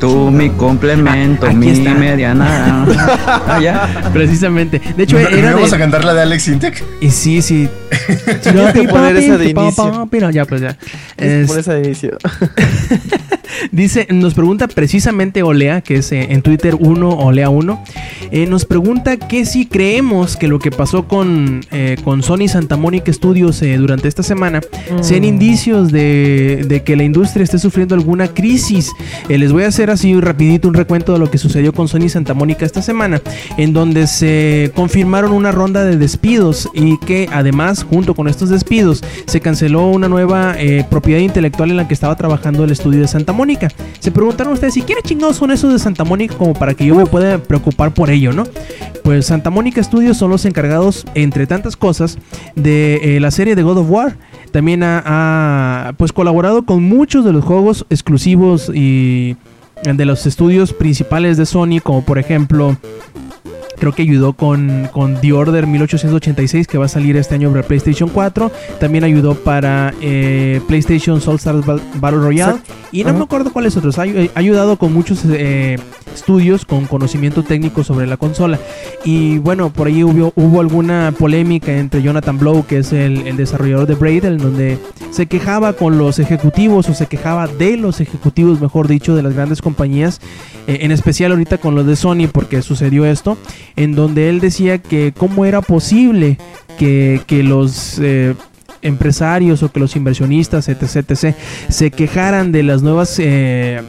[0.00, 1.94] Tú mi complemento, Ah, mi está.
[1.94, 2.86] mediana.
[3.26, 4.10] Ah, ya.
[4.12, 4.80] Precisamente.
[4.96, 5.80] De hecho, ¿No, era ¿no vamos a de...
[5.82, 6.82] cantar la de Alex Intec?
[7.00, 7.68] Y sí, sí.
[8.42, 10.08] Tienes que poner esa de Pa, pa, inicio.
[10.10, 10.76] pa, Ya, pues ya.
[11.16, 12.16] Es esa de inicio.
[13.70, 17.78] Dice, nos pregunta precisamente Olea, que es eh, en Twitter 1, Olea1.
[18.30, 22.76] eh, nos pregunta que si creemos que lo que pasó con, eh, con Sony Santa
[22.76, 24.60] Mónica Studios eh, durante esta semana
[25.02, 28.90] sean indicios de, que la industria esté sufriendo alguna crisis.
[29.28, 32.10] Eh, les voy a hacer así rapidito un recuento de lo que sucedió con Sony
[32.10, 33.22] Santa Mónica esta semana,
[33.56, 39.02] en donde se confirmaron una ronda de despidos y que además, junto con estos despidos,
[39.26, 43.08] se canceló una nueva eh, propiedad intelectual en la que estaba trabajando el estudio de
[43.08, 43.68] Santa Mónica.
[44.00, 46.94] Se preguntaron ustedes, ¿y quiénes chingados son esos de Santa Mónica como para que yo
[46.94, 48.44] me pueda preocupar por ello, no?
[49.02, 52.18] Pues Santa Mónica Studios son los encargados, entre tantas cosas,
[52.54, 54.16] de eh, la serie de God of War.
[54.52, 59.36] También ha, pues colaborado con muchos de los juegos exclusivos y
[59.82, 62.76] de los estudios principales de Sony, como por ejemplo
[63.82, 67.64] creo que ayudó con, con The Order 1886 que va a salir este año para
[67.64, 68.52] PlayStation 4.
[68.78, 72.52] También ayudó para eh, PlayStation Soul Stars Ba- Battle Royale.
[72.52, 72.74] Exacto.
[72.92, 73.18] Y no Ajá.
[73.18, 73.98] me acuerdo cuáles otros.
[73.98, 75.80] Ha, ha ayudado con muchos eh,
[76.14, 78.60] estudios con conocimiento técnico sobre la consola.
[79.04, 83.36] Y bueno, por ahí hubo, hubo alguna polémica entre Jonathan Blow, que es el, el
[83.36, 84.78] desarrollador de Braid, en donde
[85.10, 89.34] se quejaba con los ejecutivos o se quejaba de los ejecutivos, mejor dicho, de las
[89.34, 90.20] grandes compañías.
[90.66, 93.36] Eh, en especial ahorita con los de Sony, porque sucedió esto
[93.76, 96.38] en donde él decía que cómo era posible
[96.78, 98.34] que, que los eh,
[98.82, 101.36] empresarios o que los inversionistas, etc., etc.,
[101.68, 103.18] se quejaran de las nuevas...
[103.18, 103.82] eh,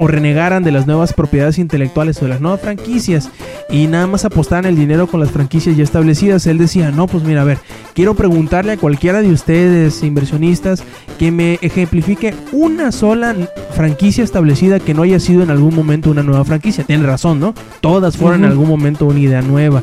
[0.00, 3.30] o renegaran de las nuevas propiedades intelectuales o de las nuevas franquicias
[3.70, 6.46] y nada más apostaran el dinero con las franquicias ya establecidas.
[6.46, 7.58] Él decía, no, pues mira, a ver,
[7.94, 10.82] quiero preguntarle a cualquiera de ustedes, inversionistas,
[11.18, 13.34] que me ejemplifique una sola
[13.72, 16.84] franquicia establecida que no haya sido en algún momento una nueva franquicia.
[16.84, 17.54] Tiene razón, ¿no?
[17.80, 19.82] Todas fueron en algún momento una idea nueva,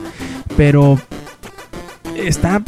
[0.57, 0.99] pero
[2.15, 2.61] está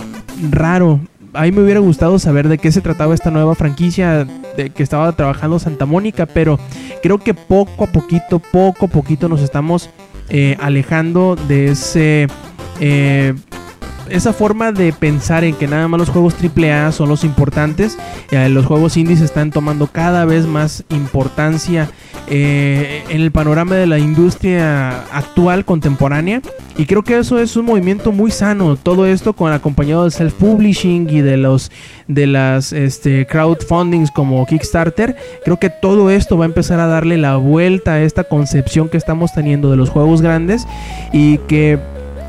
[0.49, 0.99] raro
[1.33, 4.83] a mí me hubiera gustado saber de qué se trataba esta nueva franquicia de que
[4.83, 6.59] estaba trabajando Santa Mónica, pero
[7.01, 9.89] creo que poco a poquito, poco a poquito nos estamos
[10.29, 12.27] eh, alejando de ese...
[12.79, 13.33] Eh,
[14.09, 17.97] esa forma de pensar en que nada más los juegos AAA son los importantes,
[18.31, 21.89] eh, los juegos indies están tomando cada vez más importancia
[22.27, 26.41] en el panorama de la industria actual, contemporánea.
[26.77, 28.75] Y creo que eso es un movimiento muy sano.
[28.75, 31.71] Todo esto con acompañado del self-publishing y de los
[32.07, 35.15] de las este, crowdfundings como Kickstarter.
[35.43, 38.97] Creo que todo esto va a empezar a darle la vuelta a esta concepción que
[38.97, 40.65] estamos teniendo de los juegos grandes
[41.11, 41.79] y que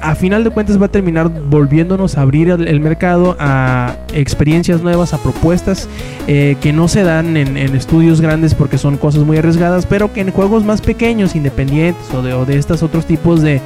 [0.04, 5.14] a final de cuentas va a terminar volviéndonos a abrir el, mercado a experiencias nuevas,
[5.14, 5.88] a propuestas
[6.26, 10.20] eh, que no se dan en, estudios grandes porque son cosas muy arriesgadas, pero que
[10.20, 13.62] en juegos más pequeños, independientes o de, estos otros tipos de,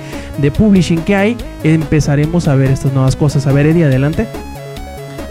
[0.56, 3.47] publishing que hay, empezaremos a ver estas nuevas cosas.
[3.48, 4.28] A ver, Eddie, adelante.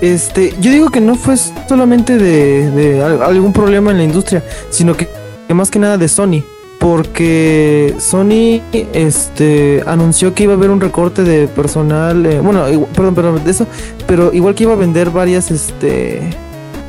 [0.02, 4.96] Este, yo digo que no fue solamente de, de algún problema en la industria, sino
[4.96, 5.08] que
[5.54, 6.44] más que nada de Sony
[6.90, 8.62] porque Sony
[8.94, 12.64] este anunció que iba a haber un recorte de personal, eh, bueno,
[12.96, 13.68] perdón, perdón, de eso,
[14.08, 16.22] pero igual que iba a vender varias este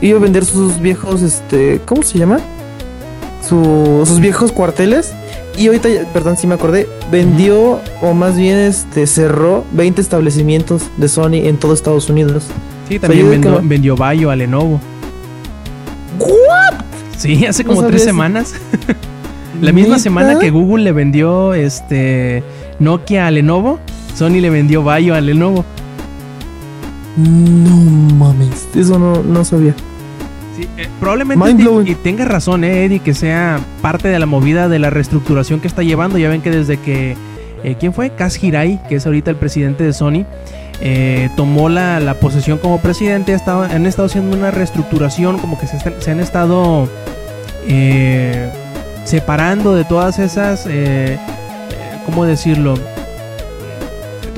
[0.01, 2.39] iba a vender sus viejos este, ¿cómo se llama?
[3.49, 5.15] sus viejos cuarteles
[5.57, 11.09] y ahorita, perdón, si me acordé, vendió o más bien este cerró 20 establecimientos de
[11.09, 12.45] Sony en todo Estados Unidos.
[12.89, 14.81] Sí, también vendió, vendió Bayo a Lenovo.
[16.21, 16.85] ¿What?
[17.17, 18.55] Sí, hace como tres semanas.
[19.61, 22.43] La misma semana que Google le vendió este
[22.79, 23.81] Nokia a Lenovo,
[24.15, 25.65] Sony le vendió Bayo a Lenovo.
[27.17, 27.77] No
[28.15, 29.75] mames, eso no, no sabía.
[30.57, 34.79] Sí, eh, probablemente y tenga razón, eh, Eddie, que sea parte de la movida de
[34.79, 36.19] la reestructuración que está llevando.
[36.19, 37.17] Ya ven que desde que.
[37.65, 38.11] Eh, ¿Quién fue?
[38.11, 40.25] Kaz Hirai, que es ahorita el presidente de Sony.
[40.81, 45.67] Eh, tomó la, la, posesión como presidente, estado, han estado haciendo una reestructuración, como que
[45.67, 46.89] se, se han estado
[47.67, 48.49] eh,
[49.09, 51.19] separando de todas esas, eh, eh,
[52.05, 52.75] ¿cómo decirlo?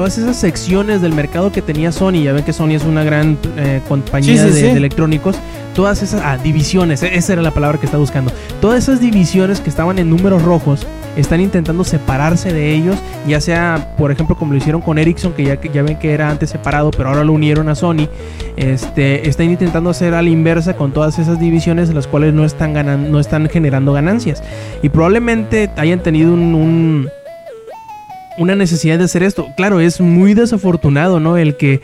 [0.01, 3.37] Todas esas secciones del mercado que tenía Sony, ya ven que Sony es una gran
[3.59, 5.37] eh, compañía de, electrónicos,
[5.75, 8.33] todas esas ah, divisiones, e-, esa era la palabra que estaba buscando,
[8.63, 10.87] todas esas divisiones que estaban en números rojos,
[11.19, 12.97] están intentando separarse de ellos,
[13.29, 16.31] ya sea, por ejemplo, como lo hicieron con Ericsson, que ya, ya ven que era
[16.31, 18.09] antes separado, pero ahora lo unieron a Sony.
[18.57, 22.47] Este, están intentando hacer a la inversa con todas esas divisiones en las cuales no
[22.47, 24.43] están, ganando, no están generando ganancias.
[24.83, 27.11] Y probablemente hayan tenido un,
[28.41, 29.49] una necesidad de hacer esto.
[29.55, 31.37] Claro, es muy desafortunado, ¿no?
[31.37, 31.83] El que,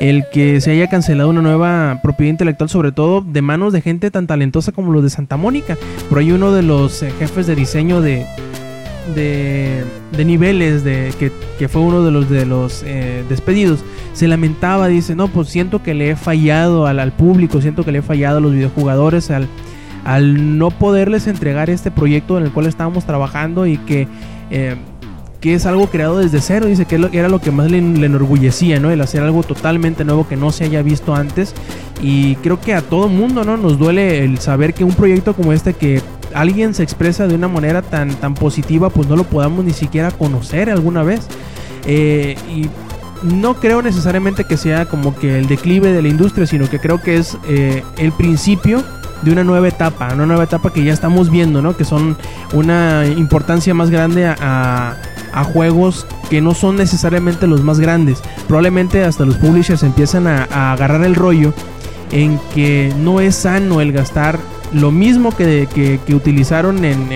[0.00, 4.10] el que se haya cancelado una nueva propiedad intelectual, sobre todo de manos de gente
[4.10, 5.76] tan talentosa como los de Santa Mónica.
[6.08, 8.24] Por ahí uno de los eh, jefes de diseño de,
[9.14, 11.12] de, niveles, de
[11.58, 13.80] que, fue uno de los, de los eh, despedidos,
[14.14, 17.98] se lamentaba, dice, no, pues siento que le he fallado al, público, siento que le
[17.98, 19.46] he fallado a los videojugadores, al,
[20.06, 24.08] al no poderles entregar este proyecto en el cual estábamos trabajando y que...
[24.50, 24.76] Eh,
[25.40, 28.80] que es algo creado desde cero, dice que era lo que más le, le, enorgullecía,
[28.80, 28.90] ¿no?
[28.90, 31.54] El hacer algo totalmente nuevo que no se haya visto antes.
[32.02, 33.56] Y creo que a todo mundo, ¿no?
[33.56, 36.02] Nos duele el saber que un proyecto como este que
[36.34, 40.10] alguien se expresa de una manera tan, tan positiva, pues no lo podamos ni siquiera
[40.10, 41.26] conocer alguna vez.
[41.86, 42.68] Eh, y
[43.22, 47.00] no creo necesariamente que sea como que el declive de la industria, sino que creo
[47.00, 48.82] que es eh, el principio
[49.22, 51.76] de una nueva etapa, una nueva etapa que ya estamos viendo, ¿no?
[51.76, 52.16] Que son
[52.52, 54.96] una importancia más grande a
[55.44, 58.22] juegos que no son necesariamente los más grandes.
[58.46, 61.52] Probablemente hasta los publishers empiezan a, a agarrar el rollo
[62.12, 64.38] en que no es sano el gastar
[64.72, 67.08] lo mismo que, que, utilizaron en,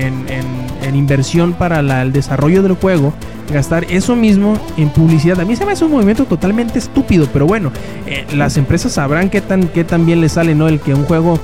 [0.94, 3.12] inversión para el desarrollo del juego,
[3.52, 5.40] gastar eso mismo en publicidad.
[5.40, 7.72] A mí se me hace un movimiento totalmente estúpido, pero bueno,
[8.06, 10.68] eh, las empresas sabrán qué tan, qué tan bien les sale, ¿no?
[10.68, 11.38] El que un juego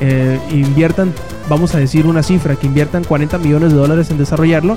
[0.00, 1.12] eh, inviertan,
[1.48, 4.76] vamos a decir una cifra, que inviertan 40 millones de dólares en desarrollarlo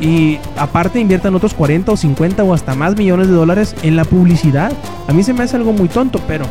[0.00, 4.04] y aparte inviertan otros 40 o 50 o hasta más millones de dólares en la
[4.04, 4.72] publicidad.
[5.08, 6.46] A mí se me hace algo muy tonto, pero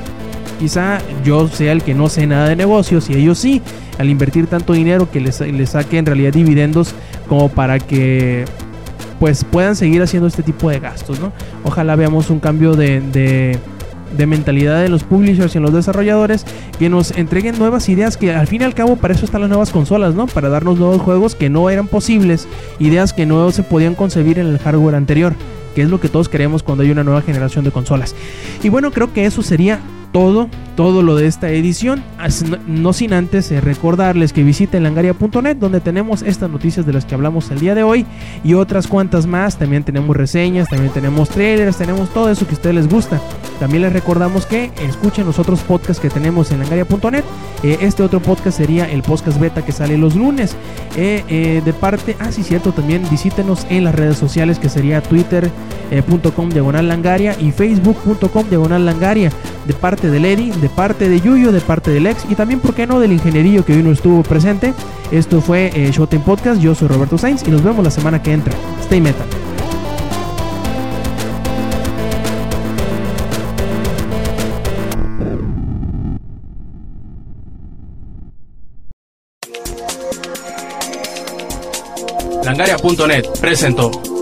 [0.59, 3.61] quizá yo sea el que no sé nada de negocios y ellos sí,
[3.97, 6.93] al invertir tanto dinero que les, les saque en realidad dividendos
[7.27, 8.45] como para que
[9.19, 11.33] pues puedan seguir haciendo este tipo de gastos, ¿no?
[11.65, 13.59] Ojalá veamos un cambio de, de
[14.25, 16.45] mentalidad de los publishers y en los desarrolladores
[16.77, 19.49] que nos entreguen nuevas ideas que al fin y al cabo para eso están las
[19.49, 20.27] nuevas consolas, ¿no?
[20.27, 22.47] Para darnos nuevos juegos que no eran posibles,
[22.79, 25.33] ideas que no se podían concebir en el hardware anterior,
[25.75, 28.15] que es lo que todos queremos cuando hay una nueva generación de consolas.
[28.63, 29.79] Y bueno, creo que eso sería
[30.11, 32.03] todo, todo lo de esta edición.
[32.67, 37.15] No sin antes eh, recordarles que visiten langaria.net donde tenemos estas noticias de las que
[37.15, 38.05] hablamos el día de hoy
[38.43, 39.57] y otras cuantas más.
[39.57, 43.19] También tenemos reseñas, también tenemos trailers, tenemos todo eso que a ustedes les gusta.
[43.59, 47.23] También les recordamos que escuchen los otros podcasts que tenemos en langaria.net.
[47.63, 50.55] Eh, este otro podcast sería el podcast beta que sale los lunes.
[50.95, 56.49] Eh, de parte, ah sí cierto, también visítenos en las redes sociales que sería twitter.com
[56.49, 59.31] diagonal langaria y facebook.com diagonal langaria.
[59.67, 62.73] De parte de Lady, de parte de Yuyo, de parte del ex y también, ¿por
[62.73, 64.73] qué no?, del ingenierillo que hoy no estuvo presente.
[65.11, 68.31] Esto fue eh, Showtime Podcast, yo soy Roberto Sainz y nos vemos la semana que
[68.31, 68.53] entra.
[68.81, 69.27] Stay metal.
[82.43, 84.18] Langaria.net presentó.